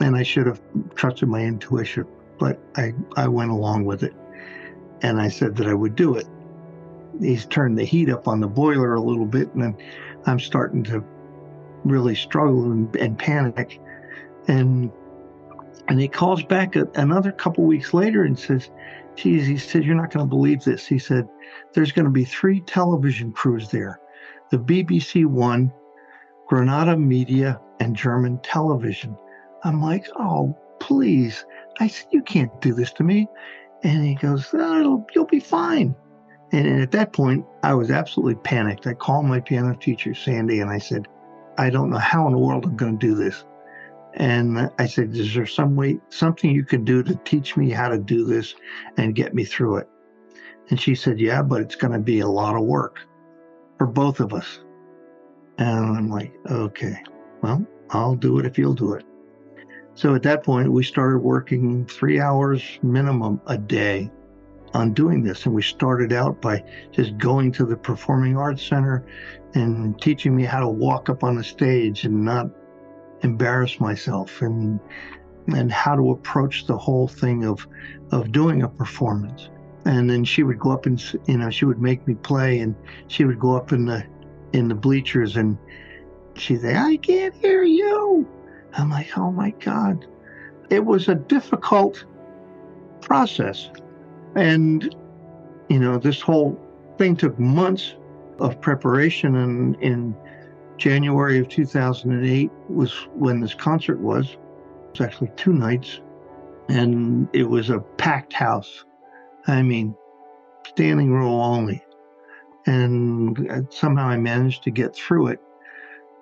and 0.00 0.16
I 0.16 0.22
should 0.22 0.46
have 0.46 0.60
trusted 0.94 1.28
my 1.28 1.42
intuition, 1.42 2.06
but 2.38 2.58
I, 2.76 2.92
I 3.16 3.28
went 3.28 3.50
along 3.50 3.84
with 3.84 4.02
it. 4.02 4.14
And 5.02 5.20
I 5.20 5.28
said 5.28 5.56
that 5.56 5.66
I 5.66 5.74
would 5.74 5.96
do 5.96 6.16
it. 6.16 6.26
He's 7.20 7.46
turned 7.46 7.78
the 7.78 7.84
heat 7.84 8.08
up 8.08 8.26
on 8.26 8.40
the 8.40 8.48
boiler 8.48 8.94
a 8.94 9.00
little 9.00 9.26
bit, 9.26 9.52
and 9.54 9.74
I'm 10.26 10.40
starting 10.40 10.82
to 10.84 11.04
really 11.84 12.14
struggle 12.14 12.64
and, 12.64 12.94
and 12.96 13.18
panic. 13.18 13.80
And 14.48 14.90
and 15.88 16.00
he 16.00 16.08
calls 16.08 16.42
back 16.44 16.76
a, 16.76 16.88
another 16.94 17.32
couple 17.32 17.64
weeks 17.64 17.92
later 17.92 18.22
and 18.22 18.38
says, 18.38 18.70
geez, 19.16 19.46
he 19.46 19.58
said, 19.58 19.84
you're 19.84 19.96
not 19.96 20.12
going 20.12 20.24
to 20.24 20.30
believe 20.30 20.64
this. 20.64 20.86
He 20.86 20.98
said, 20.98 21.28
there's 21.74 21.92
going 21.92 22.04
to 22.04 22.10
be 22.10 22.24
three 22.24 22.60
television 22.60 23.32
crews 23.32 23.68
there. 23.68 24.00
The 24.50 24.58
BBC 24.58 25.26
One, 25.26 25.72
Granada 26.48 26.96
Media, 26.96 27.60
and 27.80 27.96
German 27.96 28.38
Television. 28.42 29.16
I'm 29.64 29.82
like, 29.82 30.06
oh, 30.16 30.56
please. 30.80 31.44
I 31.80 31.88
said, 31.88 32.06
you 32.10 32.22
can't 32.22 32.60
do 32.60 32.74
this 32.74 32.92
to 32.94 33.02
me. 33.02 33.28
And 33.82 34.04
he 34.04 34.14
goes, 34.14 34.48
oh, 34.54 35.06
you'll 35.14 35.26
be 35.26 35.40
fine. 35.40 35.94
And 36.52 36.82
at 36.82 36.90
that 36.92 37.12
point, 37.12 37.46
I 37.62 37.74
was 37.74 37.90
absolutely 37.90 38.36
panicked. 38.36 38.86
I 38.86 38.94
called 38.94 39.24
my 39.24 39.40
piano 39.40 39.74
teacher, 39.74 40.14
Sandy, 40.14 40.60
and 40.60 40.70
I 40.70 40.78
said, 40.78 41.08
I 41.58 41.70
don't 41.70 41.90
know 41.90 41.98
how 41.98 42.26
in 42.26 42.32
the 42.32 42.38
world 42.38 42.64
I'm 42.64 42.76
going 42.76 42.98
to 42.98 43.06
do 43.06 43.14
this. 43.14 43.44
And 44.14 44.70
I 44.78 44.86
said, 44.86 45.16
Is 45.16 45.34
there 45.34 45.46
some 45.46 45.74
way, 45.74 45.98
something 46.10 46.50
you 46.50 46.64
can 46.64 46.84
do 46.84 47.02
to 47.02 47.14
teach 47.24 47.56
me 47.56 47.70
how 47.70 47.88
to 47.88 47.98
do 47.98 48.24
this 48.24 48.54
and 48.98 49.14
get 49.14 49.34
me 49.34 49.44
through 49.44 49.78
it? 49.78 49.88
And 50.68 50.78
she 50.78 50.94
said, 50.94 51.18
Yeah, 51.18 51.42
but 51.42 51.62
it's 51.62 51.76
going 51.76 51.94
to 51.94 51.98
be 51.98 52.20
a 52.20 52.28
lot 52.28 52.54
of 52.54 52.62
work 52.62 52.98
for 53.78 53.86
both 53.86 54.20
of 54.20 54.34
us. 54.34 54.60
And 55.56 55.96
I'm 55.96 56.10
like, 56.10 56.34
Okay, 56.50 57.02
well, 57.42 57.66
I'll 57.90 58.14
do 58.14 58.38
it 58.38 58.44
if 58.46 58.58
you'll 58.58 58.74
do 58.74 58.92
it. 58.92 59.04
So 59.94 60.14
at 60.14 60.22
that 60.22 60.42
point, 60.42 60.72
we 60.72 60.82
started 60.82 61.18
working 61.18 61.86
three 61.86 62.20
hours 62.20 62.62
minimum 62.82 63.40
a 63.46 63.58
day 63.58 64.10
on 64.74 64.94
doing 64.94 65.22
this. 65.22 65.44
And 65.46 65.54
we 65.54 65.62
started 65.62 66.12
out 66.12 66.40
by 66.40 66.64
just 66.92 67.16
going 67.18 67.52
to 67.52 67.66
the 67.66 67.76
Performing 67.76 68.36
Arts 68.36 68.66
Center 68.66 69.04
and 69.54 70.00
teaching 70.00 70.34
me 70.34 70.44
how 70.44 70.60
to 70.60 70.68
walk 70.68 71.10
up 71.10 71.22
on 71.22 71.36
the 71.36 71.44
stage 71.44 72.04
and 72.04 72.24
not 72.24 72.48
embarrass 73.22 73.80
myself 73.80 74.42
and 74.42 74.80
and 75.48 75.72
how 75.72 75.96
to 75.96 76.12
approach 76.12 76.66
the 76.66 76.76
whole 76.76 77.08
thing 77.08 77.44
of 77.44 77.66
of 78.12 78.32
doing 78.32 78.62
a 78.62 78.68
performance. 78.68 79.50
And 79.84 80.08
then 80.08 80.24
she 80.24 80.42
would 80.42 80.58
go 80.58 80.70
up 80.70 80.86
and 80.86 81.02
you 81.26 81.36
know 81.36 81.50
she 81.50 81.64
would 81.64 81.80
make 81.80 82.06
me 82.06 82.14
play 82.14 82.60
and 82.60 82.74
she 83.08 83.24
would 83.24 83.38
go 83.38 83.56
up 83.56 83.72
in 83.72 83.84
the 83.84 84.04
in 84.52 84.68
the 84.68 84.74
bleachers 84.74 85.36
and 85.36 85.58
she'd 86.34 86.60
say, 86.62 86.76
I 86.76 86.96
can't 86.96 87.34
hear 87.34 87.62
you. 87.62 88.26
I'm 88.74 88.90
like, 88.90 89.16
oh 89.16 89.30
my 89.30 89.50
God. 89.50 90.06
It 90.70 90.84
was 90.84 91.08
a 91.08 91.14
difficult 91.14 92.04
process. 93.00 93.70
And, 94.34 94.94
you 95.68 95.78
know, 95.78 95.98
this 95.98 96.20
whole 96.20 96.58
thing 96.96 97.16
took 97.16 97.38
months 97.38 97.94
of 98.38 98.60
preparation. 98.60 99.36
And 99.36 99.76
in 99.82 100.16
January 100.78 101.38
of 101.38 101.48
2008 101.48 102.50
was 102.68 102.92
when 103.14 103.40
this 103.40 103.54
concert 103.54 104.00
was. 104.00 104.30
It 104.30 104.98
was 104.98 105.00
actually 105.00 105.30
two 105.36 105.52
nights. 105.52 106.00
And 106.68 107.28
it 107.32 107.44
was 107.44 107.68
a 107.68 107.80
packed 107.80 108.32
house. 108.32 108.84
I 109.46 109.62
mean, 109.62 109.94
standing 110.66 111.12
room 111.12 111.28
only. 111.28 111.84
And 112.66 113.50
uh, 113.50 113.62
somehow 113.70 114.06
I 114.06 114.16
managed 114.16 114.62
to 114.64 114.70
get 114.70 114.94
through 114.94 115.28
it 115.28 115.40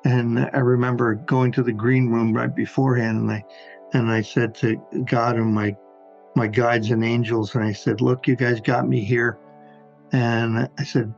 and 0.05 0.39
I 0.39 0.59
remember 0.59 1.15
going 1.15 1.53
to 1.53 1.63
the 1.63 1.73
green 1.73 2.09
room 2.09 2.33
right 2.33 2.55
beforehand, 2.55 3.19
and 3.19 3.31
I 3.31 3.45
and 3.93 4.11
I 4.11 4.23
said 4.23 4.55
to 4.57 4.77
God 5.05 5.37
and 5.37 5.55
my 5.55 5.77
my 6.37 6.47
guides 6.47 6.91
and 6.91 7.05
angels, 7.05 7.55
and 7.55 7.65
I 7.65 7.73
said, 7.73 8.01
"Look, 8.01 8.27
you 8.27 8.37
guys 8.37 8.61
got 8.61 8.89
me 8.89 9.05
here," 9.05 9.39
and 10.13 10.69
I 10.79 10.85
said, 10.85 11.13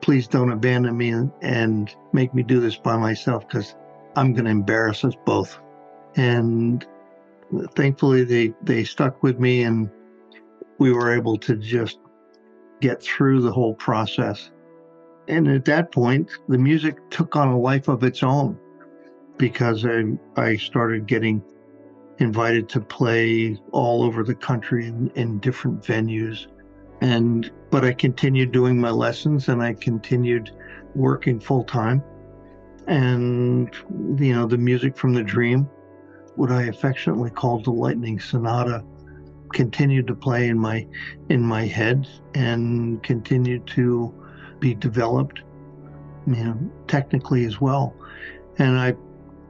"Please 0.00 0.26
don't 0.26 0.50
abandon 0.50 0.96
me 0.96 1.10
and, 1.10 1.30
and 1.42 1.94
make 2.12 2.34
me 2.34 2.42
do 2.42 2.60
this 2.60 2.76
by 2.76 2.96
myself, 2.96 3.46
because 3.46 3.76
I'm 4.16 4.32
going 4.32 4.46
to 4.46 4.50
embarrass 4.50 5.04
us 5.04 5.14
both." 5.24 5.58
And 6.16 6.84
thankfully, 7.74 8.24
they 8.24 8.54
they 8.62 8.84
stuck 8.84 9.22
with 9.22 9.38
me, 9.38 9.62
and 9.62 9.90
we 10.78 10.92
were 10.92 11.12
able 11.12 11.36
to 11.38 11.56
just 11.56 11.98
get 12.80 13.02
through 13.02 13.42
the 13.42 13.52
whole 13.52 13.74
process. 13.74 14.50
And 15.28 15.48
at 15.48 15.64
that 15.66 15.92
point, 15.92 16.30
the 16.48 16.58
music 16.58 16.98
took 17.10 17.36
on 17.36 17.48
a 17.48 17.58
life 17.58 17.88
of 17.88 18.02
its 18.04 18.22
own 18.22 18.58
because 19.38 19.84
I, 19.84 20.04
I 20.36 20.56
started 20.56 21.06
getting 21.06 21.42
invited 22.18 22.68
to 22.70 22.80
play 22.80 23.58
all 23.72 24.02
over 24.02 24.22
the 24.22 24.34
country 24.34 24.86
in, 24.86 25.10
in 25.14 25.38
different 25.40 25.82
venues. 25.82 26.46
And 27.00 27.50
but 27.70 27.84
I 27.84 27.92
continued 27.92 28.52
doing 28.52 28.80
my 28.80 28.90
lessons 28.90 29.48
and 29.48 29.62
I 29.62 29.74
continued 29.74 30.50
working 30.94 31.40
full 31.40 31.64
time. 31.64 32.02
And 32.86 33.74
you 34.18 34.34
know, 34.34 34.46
the 34.46 34.58
music 34.58 34.96
from 34.96 35.14
the 35.14 35.22
dream, 35.22 35.68
what 36.36 36.52
I 36.52 36.64
affectionately 36.64 37.30
called 37.30 37.64
the 37.64 37.72
lightning 37.72 38.20
sonata, 38.20 38.84
continued 39.52 40.06
to 40.08 40.14
play 40.14 40.48
in 40.48 40.58
my 40.58 40.86
in 41.30 41.40
my 41.40 41.64
head 41.64 42.06
and 42.34 43.02
continued 43.02 43.66
to 43.68 44.14
be 44.60 44.74
developed, 44.74 45.40
you 46.26 46.44
know, 46.44 46.58
technically 46.86 47.44
as 47.44 47.60
well. 47.60 47.94
And 48.58 48.78
I 48.78 48.94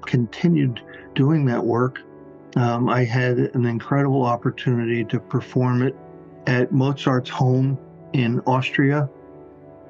continued 0.06 0.82
doing 1.14 1.44
that 1.46 1.64
work. 1.64 2.00
Um, 2.56 2.88
I 2.88 3.04
had 3.04 3.38
an 3.38 3.66
incredible 3.66 4.24
opportunity 4.24 5.04
to 5.04 5.18
perform 5.18 5.82
it 5.82 5.96
at 6.46 6.72
Mozart's 6.72 7.30
home 7.30 7.78
in 8.12 8.40
Austria. 8.40 9.08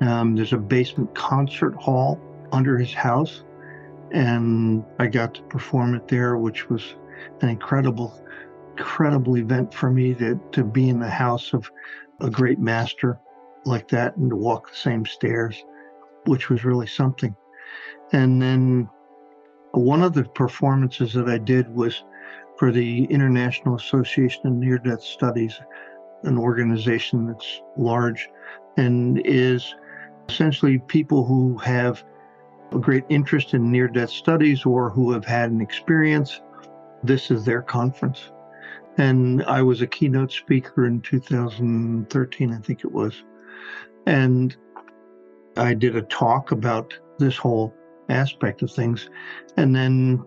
Um, 0.01 0.35
there's 0.35 0.53
a 0.53 0.59
basement 0.59 1.15
concert 1.15 1.75
hall 1.75 2.19
under 2.53 2.79
his 2.79 2.93
house, 2.93 3.45
and 4.13 4.85
I 4.99 5.07
got 5.07 5.35
to 5.35 5.43
perform 5.43 5.95
it 5.95 6.09
there, 6.09 6.37
which 6.37 6.69
was 6.69 6.95
an 7.43 7.49
incredible, 7.49 8.19
incredible 8.77 9.37
event 9.37 9.75
for 9.75 9.91
me 9.91 10.15
to, 10.15 10.41
to 10.53 10.65
be 10.65 10.89
in 10.89 11.01
the 11.01 11.11
house 11.11 11.53
of 11.53 11.71
a 12.21 12.31
great 12.31 12.59
master 12.59 13.19
like 13.65 13.89
that 13.89 14.17
and 14.17 14.31
to 14.31 14.37
walk 14.37 14.71
the 14.71 14.77
same 14.77 15.07
stairs, 15.07 15.65
which 16.27 16.49
was 16.51 16.65
really 16.65 16.87
something. 16.87 17.35
And 18.13 18.41
then 18.41 18.89
one 19.73 20.03
of 20.03 20.15
the 20.15 20.25
performances 20.25 21.13
that 21.15 21.29
I 21.29 21.39
did 21.39 21.69
was 21.75 22.05
for 22.59 22.71
the 22.71 23.05
International 23.05 23.75
Association 23.75 24.47
of 24.47 24.53
Near 24.55 24.79
Death 24.79 25.03
Studies, 25.03 25.61
an 26.23 26.39
organization 26.39 27.27
that's 27.27 27.61
large 27.77 28.29
and 28.77 29.21
is 29.25 29.75
essentially 30.29 30.79
people 30.79 31.25
who 31.25 31.59
have 31.59 32.05
a 32.73 32.79
great 32.79 33.05
interest 33.09 33.55
in 33.55 33.71
near 33.71 33.89
death 33.89 34.11
studies 34.11 34.65
or 34.65 34.91
who 34.91 35.13
have 35.13 35.25
had 35.25 35.51
an 35.51 35.61
experience. 35.61 36.41
This 37.03 37.31
is 37.31 37.45
their 37.45 37.63
conference. 37.63 38.31
And 38.97 39.43
I 39.45 39.63
was 39.63 39.83
a 39.83 39.87
keynote 39.87 40.33
speaker 40.33 40.87
in 40.87 41.01
2013, 41.01 42.53
I 42.53 42.59
think 42.59 42.81
it 42.85 42.93
was. 42.93 43.25
And 44.07 44.57
I 45.57 45.75
did 45.75 45.97
a 45.97 46.03
talk 46.03 46.53
about 46.53 46.95
this 47.19 47.37
whole 47.37 47.75
aspect 48.09 48.63
of 48.63 48.71
things. 48.71 49.09
And 49.57 49.75
then 49.75 50.25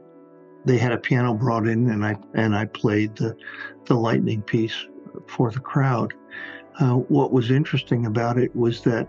they 0.66 0.78
had 0.78 0.92
a 0.92 0.98
piano 0.98 1.34
brought 1.34 1.68
in 1.68 1.90
and 1.90 2.06
I 2.06 2.18
and 2.34 2.56
I 2.56 2.66
played 2.66 3.16
the 3.16 3.36
the 3.86 3.96
lightning 3.96 4.42
piece 4.42 4.88
for 5.28 5.52
the 5.52 5.60
crowd. 5.60 6.14
Uh, 6.80 6.96
what 6.96 7.32
was 7.32 7.52
interesting 7.52 8.06
about 8.06 8.38
it 8.38 8.56
was 8.56 8.82
that 8.82 9.08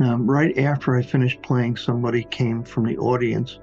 um, 0.00 0.28
right 0.28 0.56
after 0.58 0.96
I 0.96 1.02
finished 1.02 1.42
playing, 1.42 1.76
somebody 1.76 2.24
came 2.24 2.64
from 2.64 2.84
the 2.86 2.96
audience 2.98 3.60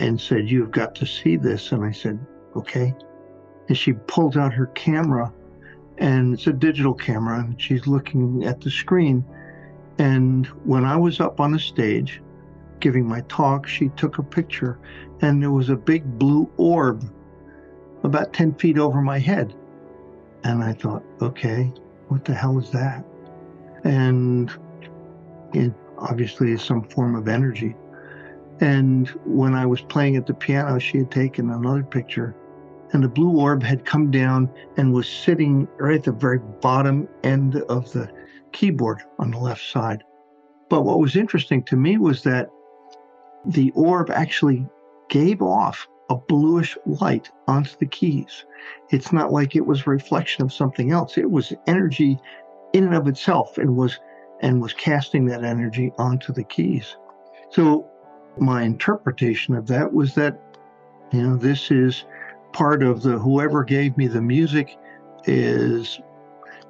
and 0.00 0.20
said, 0.20 0.48
You've 0.50 0.70
got 0.70 0.94
to 0.96 1.06
see 1.06 1.36
this. 1.36 1.72
And 1.72 1.84
I 1.84 1.92
said, 1.92 2.18
Okay. 2.56 2.94
And 3.68 3.76
she 3.76 3.92
pulled 3.92 4.36
out 4.36 4.52
her 4.52 4.66
camera, 4.68 5.32
and 6.00 6.34
it's 6.34 6.46
a 6.46 6.52
digital 6.52 6.94
camera, 6.94 7.40
and 7.40 7.60
she's 7.60 7.86
looking 7.86 8.44
at 8.44 8.60
the 8.60 8.70
screen. 8.70 9.24
And 9.98 10.46
when 10.64 10.84
I 10.84 10.96
was 10.96 11.20
up 11.20 11.40
on 11.40 11.52
the 11.52 11.58
stage 11.58 12.22
giving 12.80 13.06
my 13.06 13.20
talk, 13.28 13.68
she 13.68 13.90
took 13.90 14.18
a 14.18 14.22
picture, 14.22 14.78
and 15.20 15.42
there 15.42 15.50
was 15.50 15.68
a 15.68 15.76
big 15.76 16.18
blue 16.18 16.50
orb 16.56 17.04
about 18.02 18.32
10 18.32 18.54
feet 18.54 18.78
over 18.78 19.02
my 19.02 19.18
head. 19.18 19.54
And 20.42 20.64
I 20.64 20.72
thought, 20.72 21.02
okay, 21.20 21.70
what 22.08 22.24
the 22.24 22.32
hell 22.32 22.58
is 22.58 22.70
that? 22.70 23.04
And 23.84 24.50
it 25.52 25.74
obviously 25.98 26.52
is 26.52 26.62
some 26.62 26.82
form 26.84 27.14
of 27.14 27.28
energy. 27.28 27.76
And 28.60 29.08
when 29.24 29.54
I 29.54 29.66
was 29.66 29.82
playing 29.82 30.16
at 30.16 30.26
the 30.26 30.32
piano, 30.32 30.78
she 30.78 30.98
had 30.98 31.10
taken 31.10 31.50
another 31.50 31.82
picture, 31.82 32.34
and 32.92 33.02
the 33.02 33.08
blue 33.08 33.38
orb 33.38 33.62
had 33.62 33.84
come 33.84 34.10
down 34.10 34.50
and 34.76 34.92
was 34.92 35.08
sitting 35.08 35.68
right 35.78 35.96
at 35.96 36.04
the 36.04 36.12
very 36.12 36.40
bottom 36.60 37.08
end 37.22 37.56
of 37.68 37.92
the 37.92 38.10
keyboard 38.52 39.02
on 39.18 39.30
the 39.30 39.38
left 39.38 39.62
side. 39.62 40.02
But 40.68 40.82
what 40.82 41.00
was 41.00 41.16
interesting 41.16 41.62
to 41.64 41.76
me 41.76 41.98
was 41.98 42.22
that 42.24 42.48
the 43.46 43.70
orb 43.74 44.10
actually 44.10 44.66
gave 45.08 45.42
off 45.42 45.88
a 46.10 46.16
bluish 46.16 46.76
light 46.86 47.30
onto 47.46 47.76
the 47.78 47.86
keys. 47.86 48.44
It's 48.90 49.12
not 49.12 49.32
like 49.32 49.54
it 49.54 49.64
was 49.64 49.86
a 49.86 49.90
reflection 49.90 50.44
of 50.44 50.52
something 50.52 50.90
else. 50.90 51.16
It 51.16 51.30
was 51.30 51.52
energy 51.66 52.18
in 52.72 52.84
and 52.84 52.94
of 52.94 53.06
itself 53.06 53.58
and 53.58 53.76
was 53.76 53.98
and 54.42 54.60
was 54.60 54.72
casting 54.72 55.26
that 55.26 55.44
energy 55.44 55.92
onto 55.98 56.32
the 56.32 56.44
keys. 56.44 56.96
So 57.50 57.86
my 58.38 58.62
interpretation 58.62 59.54
of 59.54 59.66
that 59.68 59.92
was 59.92 60.14
that 60.14 60.40
you 61.12 61.22
know 61.22 61.36
this 61.36 61.70
is 61.70 62.04
part 62.52 62.82
of 62.82 63.02
the 63.02 63.18
whoever 63.18 63.64
gave 63.64 63.96
me 63.96 64.06
the 64.06 64.20
music 64.20 64.76
is 65.24 66.00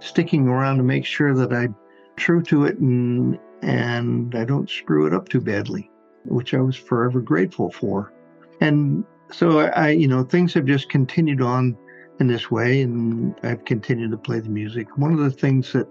sticking 0.01 0.49
around 0.49 0.79
to 0.79 0.83
make 0.83 1.05
sure 1.05 1.35
that 1.35 1.53
I'm 1.53 1.75
true 2.17 2.43
to 2.45 2.65
it 2.65 2.79
and 2.79 3.39
and 3.63 4.35
I 4.35 4.45
don't 4.45 4.71
screw 4.71 5.07
it 5.07 5.13
up 5.13 5.29
too 5.29 5.41
badly, 5.41 5.91
which 6.25 6.55
I 6.55 6.61
was 6.61 6.77
forever 6.77 7.21
grateful 7.21 7.71
for. 7.71 8.13
And 8.61 9.05
so 9.31 9.61
I, 9.61 9.91
you 9.91 10.09
know, 10.09 10.23
things 10.23 10.55
have 10.55 10.65
just 10.65 10.89
continued 10.89 11.43
on 11.43 11.77
in 12.21 12.27
this 12.27 12.51
way, 12.51 12.83
and 12.83 13.35
I've 13.43 13.65
continued 13.65 14.11
to 14.13 14.17
play 14.17 14.41
the 14.41 14.49
music. 14.49 14.97
One 14.97 15.13
of 15.13 15.19
the 15.19 15.31
things 15.31 15.73
that 15.73 15.87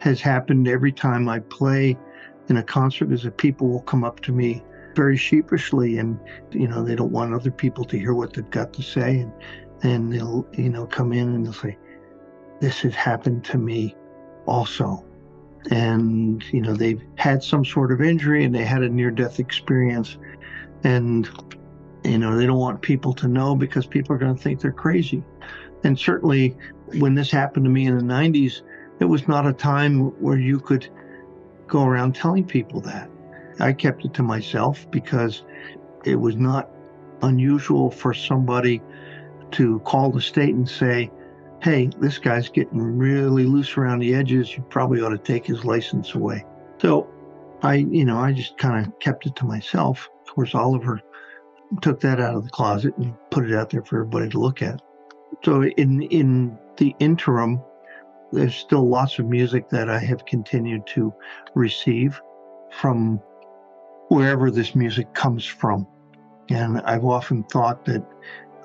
has 0.00 0.20
happened 0.20 0.68
every 0.68 0.92
time 0.92 1.28
I 1.28 1.38
play 1.40 1.96
in 2.48 2.56
a 2.56 2.62
concert 2.62 3.12
is 3.12 3.22
that 3.22 3.38
people 3.38 3.68
will 3.68 3.82
come 3.82 4.04
up 4.04 4.20
to 4.20 4.32
me 4.32 4.62
very 4.94 5.16
sheepishly, 5.16 5.98
and 5.98 6.18
you 6.50 6.68
know, 6.68 6.82
they 6.82 6.94
don't 6.94 7.12
want 7.12 7.34
other 7.34 7.50
people 7.50 7.84
to 7.84 7.98
hear 7.98 8.14
what 8.14 8.32
they've 8.32 8.50
got 8.50 8.72
to 8.74 8.82
say, 8.82 9.18
and 9.20 9.32
and 9.82 10.12
they'll, 10.12 10.46
you 10.52 10.70
know, 10.70 10.86
come 10.86 11.12
in 11.12 11.34
and 11.34 11.44
they'll 11.44 11.52
say, 11.52 11.76
"This 12.60 12.80
has 12.80 12.94
happened 12.94 13.44
to 13.46 13.58
me, 13.58 13.94
also." 14.46 15.04
And 15.70 16.44
you 16.52 16.60
know, 16.60 16.74
they've 16.74 17.02
had 17.16 17.42
some 17.42 17.64
sort 17.64 17.90
of 17.90 18.02
injury 18.02 18.44
and 18.44 18.54
they 18.54 18.64
had 18.64 18.82
a 18.82 18.88
near-death 18.88 19.40
experience, 19.40 20.18
and 20.84 21.28
you 22.04 22.18
know, 22.18 22.36
they 22.36 22.46
don't 22.46 22.58
want 22.58 22.82
people 22.82 23.14
to 23.14 23.28
know 23.28 23.56
because 23.56 23.86
people 23.86 24.14
are 24.14 24.18
going 24.18 24.36
to 24.36 24.42
think 24.42 24.60
they're 24.60 24.72
crazy. 24.72 25.22
And 25.84 25.98
certainly 25.98 26.56
when 26.98 27.14
this 27.14 27.30
happened 27.30 27.64
to 27.64 27.70
me 27.70 27.86
in 27.86 27.96
the 27.96 28.04
90s, 28.04 28.62
it 29.00 29.06
was 29.06 29.26
not 29.26 29.46
a 29.46 29.52
time 29.52 30.00
where 30.20 30.38
you 30.38 30.60
could 30.60 30.88
go 31.66 31.84
around 31.84 32.14
telling 32.14 32.44
people 32.44 32.80
that. 32.82 33.10
I 33.60 33.72
kept 33.72 34.04
it 34.04 34.14
to 34.14 34.22
myself 34.22 34.90
because 34.90 35.44
it 36.04 36.16
was 36.16 36.36
not 36.36 36.68
unusual 37.22 37.90
for 37.90 38.12
somebody 38.12 38.82
to 39.52 39.78
call 39.80 40.10
the 40.10 40.20
state 40.20 40.54
and 40.54 40.68
say, 40.68 41.10
hey, 41.62 41.90
this 41.98 42.18
guy's 42.18 42.48
getting 42.48 42.80
really 42.80 43.44
loose 43.44 43.76
around 43.76 44.00
the 44.00 44.14
edges. 44.14 44.56
You 44.56 44.62
probably 44.64 45.00
ought 45.00 45.10
to 45.10 45.18
take 45.18 45.46
his 45.46 45.64
license 45.64 46.14
away. 46.14 46.44
So 46.78 47.08
I, 47.62 47.74
you 47.74 48.04
know, 48.04 48.18
I 48.18 48.32
just 48.32 48.58
kind 48.58 48.84
of 48.84 48.98
kept 48.98 49.26
it 49.26 49.36
to 49.36 49.46
myself. 49.46 50.10
Of 50.26 50.34
course, 50.34 50.54
Oliver 50.54 51.00
took 51.80 52.00
that 52.00 52.20
out 52.20 52.34
of 52.34 52.44
the 52.44 52.50
closet 52.50 52.96
and 52.98 53.14
put 53.30 53.48
it 53.48 53.54
out 53.54 53.70
there 53.70 53.82
for 53.82 54.00
everybody 54.00 54.28
to 54.30 54.38
look 54.38 54.60
at. 54.60 54.82
So 55.44 55.64
in 55.64 56.02
in 56.02 56.58
the 56.76 56.94
interim, 56.98 57.60
there's 58.32 58.54
still 58.54 58.86
lots 58.88 59.18
of 59.18 59.26
music 59.26 59.68
that 59.70 59.88
I 59.88 59.98
have 59.98 60.26
continued 60.26 60.86
to 60.88 61.14
receive 61.54 62.20
from 62.70 63.20
wherever 64.08 64.50
this 64.50 64.74
music 64.74 65.12
comes 65.14 65.44
from. 65.44 65.86
And 66.50 66.80
I've 66.80 67.04
often 67.04 67.42
thought 67.44 67.84
that 67.86 68.04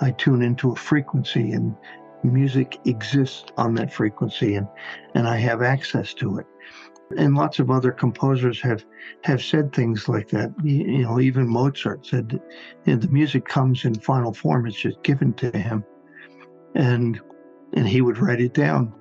I 0.02 0.12
tune 0.12 0.42
into 0.42 0.72
a 0.72 0.76
frequency 0.76 1.52
and 1.52 1.76
music 2.24 2.80
exists 2.86 3.46
on 3.58 3.74
that 3.76 3.94
frequency 3.94 4.56
and, 4.56 4.68
and 5.16 5.28
I 5.28 5.38
have 5.38 5.62
access 5.62 6.14
to 6.16 6.38
it 6.40 6.46
and 7.18 7.36
lots 7.36 7.60
of 7.60 7.72
other 7.72 7.92
composers 7.92 8.62
have 8.62 8.86
have 9.24 9.44
said 9.44 9.74
things 9.74 10.08
like 10.08 10.30
that. 10.30 10.54
You, 10.64 11.00
know, 11.00 11.20
even 11.20 11.48
Mozart 11.48 12.06
said 12.06 12.40
you 12.86 12.96
the 12.96 13.08
music 13.08 13.46
comes 13.46 13.86
in 13.86 13.96
final 13.96 14.34
form; 14.34 14.68
it's 14.68 14.80
just 14.80 15.02
given 15.04 15.34
to 15.34 15.56
him, 15.58 15.84
and 16.76 17.20
and 17.74 17.88
he 17.88 18.02
would 18.02 18.18
write 18.18 18.42
it 18.42 18.54
down. 18.54 18.94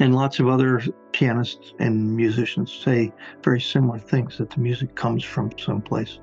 And 0.00 0.14
lots 0.14 0.40
of 0.40 0.48
other 0.48 0.82
pianists 1.12 1.74
and 1.78 2.16
musicians 2.16 2.72
say 2.72 3.12
very 3.44 3.60
similar 3.60 3.98
things 3.98 4.38
that 4.38 4.50
the 4.50 4.60
music 4.60 4.96
comes 4.96 5.22
from 5.22 5.50
someplace. 5.58 6.18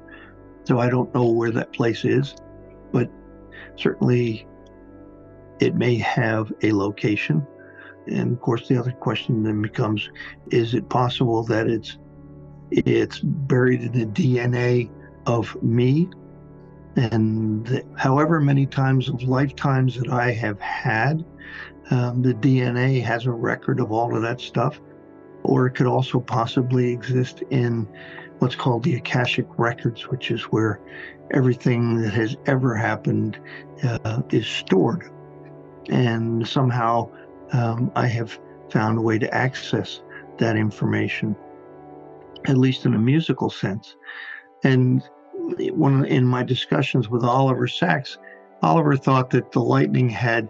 So 0.66 0.80
I 0.80 0.90
don't 0.90 1.14
know 1.14 1.32
where 1.32 1.52
that 1.52 1.72
place 1.74 2.04
is, 2.04 2.36
but 2.92 3.10
certainly 3.78 4.48
it 5.60 5.76
may 5.76 5.96
have 5.96 6.52
a 6.64 6.72
location 6.72 7.46
and 8.08 8.34
of 8.34 8.42
course, 8.42 8.68
the 8.68 8.78
other 8.78 8.92
question 8.92 9.44
then 9.44 9.62
becomes: 9.62 10.10
Is 10.52 10.74
it 10.74 10.90
possible 10.90 11.44
that 11.44 11.68
it's 11.68 11.98
it's 12.72 13.20
buried 13.20 13.82
in 13.82 13.92
the 13.92 14.06
DNA 14.06 14.90
of 15.26 15.62
me? 15.62 16.10
And 16.96 17.84
however 17.96 18.40
many 18.40 18.66
times 18.66 19.08
of 19.08 19.22
lifetimes 19.24 20.00
that 20.00 20.10
I 20.10 20.32
have 20.32 20.60
had, 20.60 21.24
um, 21.92 22.22
the 22.22 22.34
DNA 22.34 23.04
has 23.04 23.26
a 23.26 23.32
record 23.32 23.80
of 23.80 23.92
all 23.92 24.16
of 24.16 24.22
that 24.24 24.42
stuff. 24.42 24.80
Or 25.44 25.68
it 25.68 25.72
could 25.72 25.88
also 25.88 26.20
possibly 26.20 26.92
exist 26.92 27.44
in 27.52 27.88
what's 28.40 28.56
called 28.56 28.84
the 28.84 28.96
Akashic 28.96 29.48
Records, 29.58 30.10
which 30.10 30.32
is 30.32 30.44
where 30.44 30.82
everything 31.32 32.02
that 32.02 32.14
has 32.14 32.36
ever 32.46 32.76
happened 32.76 33.40
uh, 33.84 34.22
is 34.32 34.48
stored. 34.48 35.10
And 35.90 36.48
somehow 36.48 37.10
um, 37.54 37.92
I 37.96 38.08
have 38.08 38.40
found 38.72 38.98
a 38.98 39.02
way 39.02 39.20
to 39.20 39.34
access 39.34 40.02
that 40.40 40.58
information. 40.58 41.36
at 42.48 42.58
least 42.58 42.86
in 42.86 42.94
a 42.94 43.00
musical 43.00 43.50
sense. 43.50 43.96
And 44.64 45.04
one 45.72 46.06
in 46.06 46.26
my 46.26 46.44
discussions 46.44 47.10
with 47.10 47.24
Oliver 47.24 47.68
Sacks, 47.68 48.18
Oliver 48.62 48.98
thought 48.98 49.30
that 49.32 49.52
the 49.52 49.62
lightning 49.62 50.10
had 50.10 50.50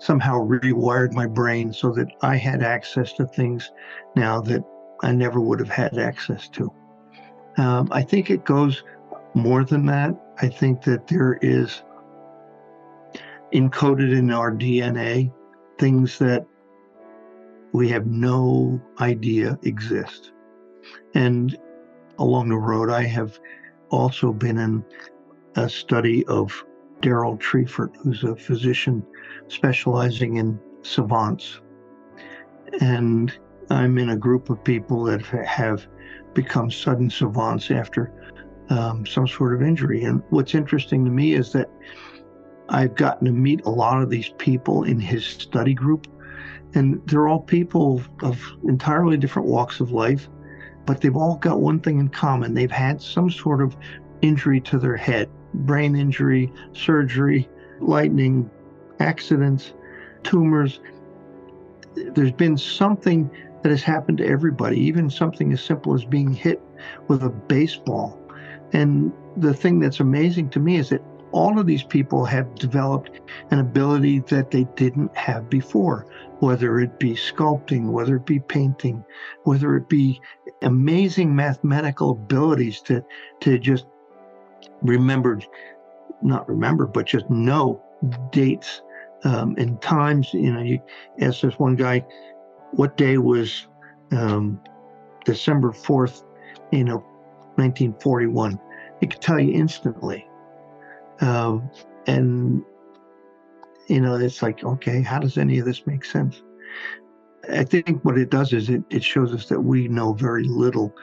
somehow 0.00 0.38
rewired 0.38 1.12
my 1.12 1.26
brain 1.26 1.72
so 1.72 1.92
that 1.92 2.08
I 2.22 2.36
had 2.36 2.62
access 2.62 3.12
to 3.14 3.26
things 3.26 3.70
now 4.16 4.40
that 4.40 4.64
I 5.02 5.12
never 5.12 5.40
would 5.40 5.60
have 5.60 5.68
had 5.68 5.98
access 5.98 6.48
to. 6.48 6.72
Um, 7.58 7.88
I 7.92 8.02
think 8.02 8.30
it 8.30 8.44
goes 8.44 8.82
more 9.34 9.64
than 9.64 9.86
that. 9.86 10.14
I 10.40 10.48
think 10.48 10.82
that 10.82 11.06
there 11.06 11.38
is 11.42 11.82
encoded 13.52 14.16
in 14.16 14.30
our 14.30 14.50
DNA 14.50 15.32
things 15.78 16.18
that 16.18 16.46
we 17.72 17.88
have 17.90 18.06
no 18.06 18.80
idea 19.00 19.58
exist. 19.62 20.32
And 21.14 21.56
along 22.18 22.48
the 22.48 22.56
road, 22.56 22.90
I 22.90 23.04
have 23.04 23.38
also 23.90 24.32
been 24.32 24.58
in 24.58 24.84
a 25.56 25.68
study 25.68 26.24
of 26.26 26.64
Darold 27.02 27.40
Treffert, 27.40 27.96
who's 27.96 28.24
a 28.24 28.36
physician 28.36 29.02
specializing 29.48 30.36
in 30.36 30.58
savants. 30.82 31.60
And 32.80 33.32
I'm 33.70 33.98
in 33.98 34.10
a 34.10 34.16
group 34.16 34.50
of 34.50 34.62
people 34.62 35.04
that 35.04 35.22
have 35.22 35.86
become 36.34 36.70
sudden 36.70 37.10
savants 37.10 37.70
after 37.70 38.12
um, 38.68 39.04
some 39.06 39.26
sort 39.26 39.54
of 39.54 39.62
injury. 39.62 40.04
And 40.04 40.22
what's 40.30 40.54
interesting 40.54 41.04
to 41.04 41.10
me 41.10 41.34
is 41.34 41.52
that 41.52 41.68
I've 42.68 42.94
gotten 42.94 43.26
to 43.26 43.32
meet 43.32 43.62
a 43.64 43.70
lot 43.70 44.00
of 44.02 44.10
these 44.10 44.30
people 44.38 44.84
in 44.84 45.00
his 45.00 45.26
study 45.26 45.74
group, 45.74 46.06
and 46.74 47.00
they're 47.06 47.26
all 47.26 47.40
people 47.40 48.00
of 48.22 48.40
entirely 48.64 49.16
different 49.16 49.48
walks 49.48 49.80
of 49.80 49.90
life, 49.90 50.28
but 50.86 51.00
they've 51.00 51.16
all 51.16 51.36
got 51.36 51.60
one 51.60 51.80
thing 51.80 51.98
in 51.98 52.08
common. 52.08 52.54
They've 52.54 52.70
had 52.70 53.02
some 53.02 53.30
sort 53.30 53.60
of 53.60 53.76
injury 54.22 54.60
to 54.60 54.78
their 54.78 54.96
head 54.96 55.28
brain 55.54 55.96
injury, 55.96 56.52
surgery, 56.72 57.48
lightning, 57.80 58.50
accidents, 58.98 59.72
tumors. 60.22 60.80
There's 61.94 62.32
been 62.32 62.56
something 62.56 63.30
that 63.62 63.70
has 63.70 63.82
happened 63.82 64.18
to 64.18 64.26
everybody, 64.26 64.78
even 64.80 65.10
something 65.10 65.52
as 65.52 65.62
simple 65.62 65.94
as 65.94 66.04
being 66.04 66.32
hit 66.32 66.60
with 67.08 67.22
a 67.22 67.30
baseball. 67.30 68.18
And 68.72 69.12
the 69.36 69.54
thing 69.54 69.80
that's 69.80 70.00
amazing 70.00 70.50
to 70.50 70.60
me 70.60 70.76
is 70.76 70.90
that 70.90 71.02
all 71.32 71.58
of 71.58 71.66
these 71.66 71.82
people 71.82 72.24
have 72.24 72.54
developed 72.56 73.20
an 73.50 73.60
ability 73.60 74.20
that 74.20 74.50
they 74.50 74.64
didn't 74.76 75.14
have 75.16 75.48
before, 75.48 76.06
whether 76.40 76.80
it 76.80 76.98
be 76.98 77.12
sculpting, 77.12 77.90
whether 77.90 78.16
it 78.16 78.26
be 78.26 78.40
painting, 78.40 79.04
whether 79.44 79.76
it 79.76 79.88
be 79.88 80.20
amazing 80.62 81.34
mathematical 81.34 82.10
abilities 82.10 82.80
to, 82.82 83.04
to 83.40 83.58
just 83.58 83.86
remember, 84.82 85.40
not 86.22 86.48
remember, 86.48 86.86
but 86.86 87.06
just 87.06 87.28
know 87.30 87.82
dates 88.32 88.82
um, 89.24 89.54
and 89.58 89.80
times. 89.80 90.32
You 90.32 90.52
know, 90.52 90.62
you 90.62 90.80
ask 91.20 91.40
this 91.40 91.58
one 91.58 91.76
guy, 91.76 92.04
what 92.72 92.96
day 92.96 93.18
was 93.18 93.66
um, 94.12 94.60
December 95.24 95.72
4th, 95.72 96.24
you 96.72 96.84
know, 96.84 96.98
1941? 97.56 98.58
He 99.00 99.06
could 99.06 99.20
tell 99.20 99.40
you 99.40 99.52
instantly. 99.52 100.26
Um, 101.20 101.70
and, 102.06 102.62
you 103.88 104.00
know, 104.00 104.16
it's 104.16 104.42
like, 104.42 104.64
okay, 104.64 105.02
how 105.02 105.18
does 105.18 105.36
any 105.36 105.58
of 105.58 105.66
this 105.66 105.86
make 105.86 106.04
sense? 106.04 106.42
I 107.52 107.64
think 107.64 108.04
what 108.04 108.18
it 108.18 108.30
does 108.30 108.52
is 108.52 108.68
it, 108.68 108.82
it 108.90 109.02
shows 109.02 109.32
us 109.32 109.46
that 109.46 109.60
we 109.60 109.88
know 109.88 110.12
very 110.12 110.44
little 110.44 110.94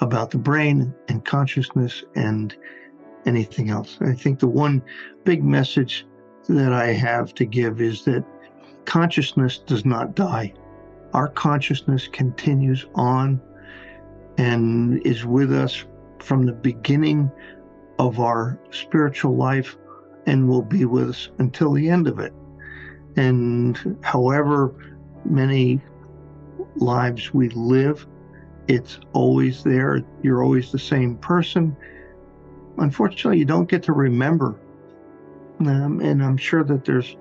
about 0.00 0.30
the 0.30 0.38
brain 0.38 0.94
and 1.08 1.24
consciousness 1.24 2.04
and 2.14 2.54
anything 3.26 3.70
else. 3.70 3.98
I 4.00 4.12
think 4.12 4.38
the 4.38 4.48
one 4.48 4.82
big 5.24 5.44
message 5.44 6.06
that 6.48 6.72
I 6.72 6.92
have 6.92 7.34
to 7.34 7.44
give 7.44 7.80
is 7.80 8.04
that 8.04 8.24
consciousness 8.84 9.58
does 9.58 9.84
not 9.84 10.14
die. 10.14 10.54
Our 11.12 11.28
consciousness 11.28 12.08
continues 12.08 12.86
on 12.94 13.40
and 14.38 15.04
is 15.06 15.24
with 15.24 15.52
us 15.52 15.84
from 16.20 16.46
the 16.46 16.52
beginning 16.52 17.30
of 17.98 18.20
our 18.20 18.58
spiritual 18.70 19.36
life 19.36 19.76
and 20.26 20.48
will 20.48 20.62
be 20.62 20.84
with 20.84 21.10
us 21.10 21.30
until 21.38 21.72
the 21.72 21.88
end 21.88 22.06
of 22.06 22.18
it. 22.18 22.32
And 23.16 23.96
however 24.02 24.74
many 25.24 25.80
lives 26.76 27.32
we 27.32 27.48
live, 27.50 28.06
it's 28.68 29.00
always 29.12 29.62
there. 29.62 30.02
You're 30.22 30.42
always 30.42 30.70
the 30.70 30.78
same 30.78 31.16
person. 31.16 31.76
Unfortunately, 32.78 33.38
you 33.38 33.44
don't 33.44 33.68
get 33.68 33.82
to 33.84 33.92
remember. 33.92 34.58
Um, 35.60 36.00
and 36.00 36.22
I'm 36.22 36.36
sure 36.36 36.64
that 36.64 36.84
there's 36.84 37.16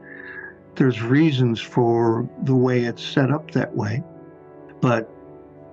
there's 0.76 1.02
reasons 1.02 1.62
for 1.62 2.30
the 2.44 2.56
way 2.56 2.84
it's 2.84 3.02
set 3.02 3.32
up 3.32 3.52
that 3.52 3.74
way, 3.74 4.04
but 4.82 5.10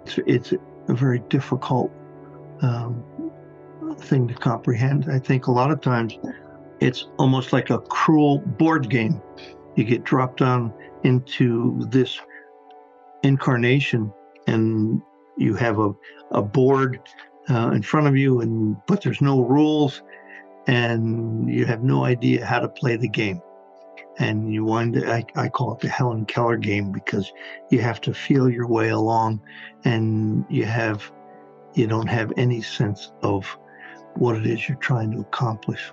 it's, 0.04 0.18
it's 0.26 0.52
a 0.88 0.94
very 0.94 1.18
difficult 1.28 1.90
um, 2.60 3.02
thing 3.98 4.28
to 4.28 4.34
comprehend. 4.34 5.10
I 5.10 5.18
think 5.18 5.48
a 5.48 5.50
lot 5.50 5.72
of 5.72 5.80
times 5.80 6.18
it's 6.80 7.08
almost 7.18 7.52
like 7.52 7.70
a 7.70 7.78
cruel 7.78 8.38
board 8.38 8.88
game. 8.88 9.20
You 9.74 9.84
get 9.84 10.04
dropped 10.04 10.40
on 10.40 10.72
into 11.02 11.84
this 11.90 12.18
incarnation 13.22 14.12
and 14.46 15.02
you 15.36 15.54
have 15.54 15.78
a, 15.78 15.92
a 16.30 16.42
board 16.42 17.00
uh, 17.50 17.70
in 17.70 17.82
front 17.82 18.06
of 18.06 18.16
you 18.16 18.40
and 18.40 18.76
but 18.86 19.02
there's 19.02 19.20
no 19.20 19.42
rules 19.42 20.02
and 20.66 21.52
you 21.52 21.64
have 21.66 21.82
no 21.82 22.04
idea 22.04 22.44
how 22.44 22.60
to 22.60 22.68
play 22.68 22.96
the 22.96 23.08
game 23.08 23.40
and 24.18 24.52
you 24.52 24.64
wind 24.64 24.96
I, 25.04 25.24
I 25.34 25.48
call 25.48 25.72
it 25.74 25.80
the 25.80 25.88
helen 25.88 26.24
keller 26.26 26.56
game 26.56 26.92
because 26.92 27.32
you 27.70 27.80
have 27.80 28.00
to 28.02 28.14
feel 28.14 28.48
your 28.48 28.68
way 28.68 28.90
along 28.90 29.40
and 29.84 30.44
you 30.48 30.64
have 30.66 31.10
you 31.74 31.86
don't 31.86 32.08
have 32.08 32.32
any 32.36 32.60
sense 32.60 33.12
of 33.22 33.46
what 34.14 34.36
it 34.36 34.46
is 34.46 34.68
you're 34.68 34.78
trying 34.78 35.10
to 35.12 35.20
accomplish. 35.20 35.92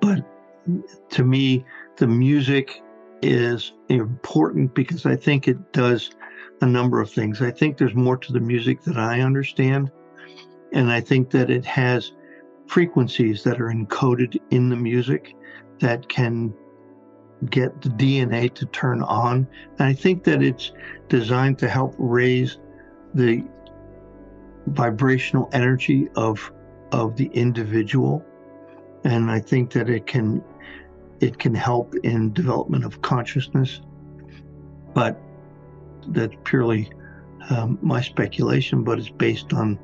But 0.00 0.24
to 1.10 1.24
me, 1.24 1.64
the 1.96 2.06
music 2.06 2.82
is 3.22 3.72
important 3.88 4.74
because 4.74 5.06
I 5.06 5.16
think 5.16 5.48
it 5.48 5.72
does 5.72 6.10
a 6.60 6.66
number 6.66 7.00
of 7.00 7.10
things. 7.10 7.40
I 7.40 7.50
think 7.50 7.78
there's 7.78 7.94
more 7.94 8.16
to 8.16 8.32
the 8.32 8.40
music 8.40 8.82
that 8.82 8.98
I 8.98 9.20
understand. 9.20 9.90
And 10.74 10.92
I 10.92 11.00
think 11.00 11.30
that 11.30 11.50
it 11.50 11.64
has 11.64 12.12
frequencies 12.66 13.42
that 13.44 13.60
are 13.60 13.68
encoded 13.68 14.38
in 14.50 14.68
the 14.68 14.76
music 14.76 15.34
that 15.80 16.08
can 16.08 16.52
get 17.50 17.80
the 17.80 17.90
DNA 17.90 18.52
to 18.54 18.66
turn 18.66 19.02
on. 19.02 19.46
And 19.78 19.88
I 19.88 19.92
think 19.94 20.24
that 20.24 20.42
it's 20.42 20.72
designed 21.08 21.58
to 21.60 21.68
help 21.68 21.94
raise 21.98 22.58
the 23.14 23.44
vibrational 24.66 25.48
energy 25.52 26.08
of 26.16 26.52
of 26.92 27.16
the 27.16 27.26
individual 27.34 28.24
and 29.04 29.30
i 29.30 29.38
think 29.38 29.70
that 29.70 29.90
it 29.90 30.06
can 30.06 30.42
it 31.20 31.38
can 31.38 31.54
help 31.54 31.94
in 31.96 32.32
development 32.32 32.84
of 32.84 33.02
consciousness 33.02 33.82
but 34.94 35.20
that's 36.08 36.34
purely 36.44 36.90
um, 37.50 37.78
my 37.82 38.00
speculation 38.00 38.82
but 38.84 38.98
it's 38.98 39.10
based 39.10 39.52
on 39.52 39.78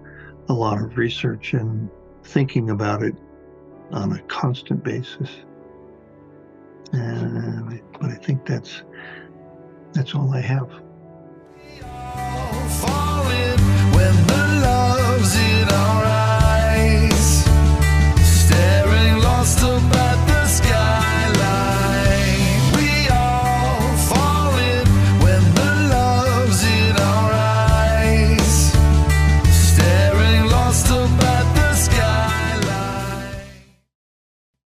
a 0.51 0.53
lot 0.53 0.81
of 0.83 0.97
research 0.99 1.55
and 1.55 1.89
thinking 2.25 2.71
about 2.71 3.03
it 3.03 3.15
on 3.93 4.13
a 4.13 4.23
constant 4.23 4.85
basis. 4.85 5.31
And, 6.93 7.81
but 8.01 8.11
i 8.11 8.15
think 8.15 8.47
that's 8.47 8.83
that's 9.93 10.15
all 10.15 10.33
i 10.35 10.41
have 10.41 10.71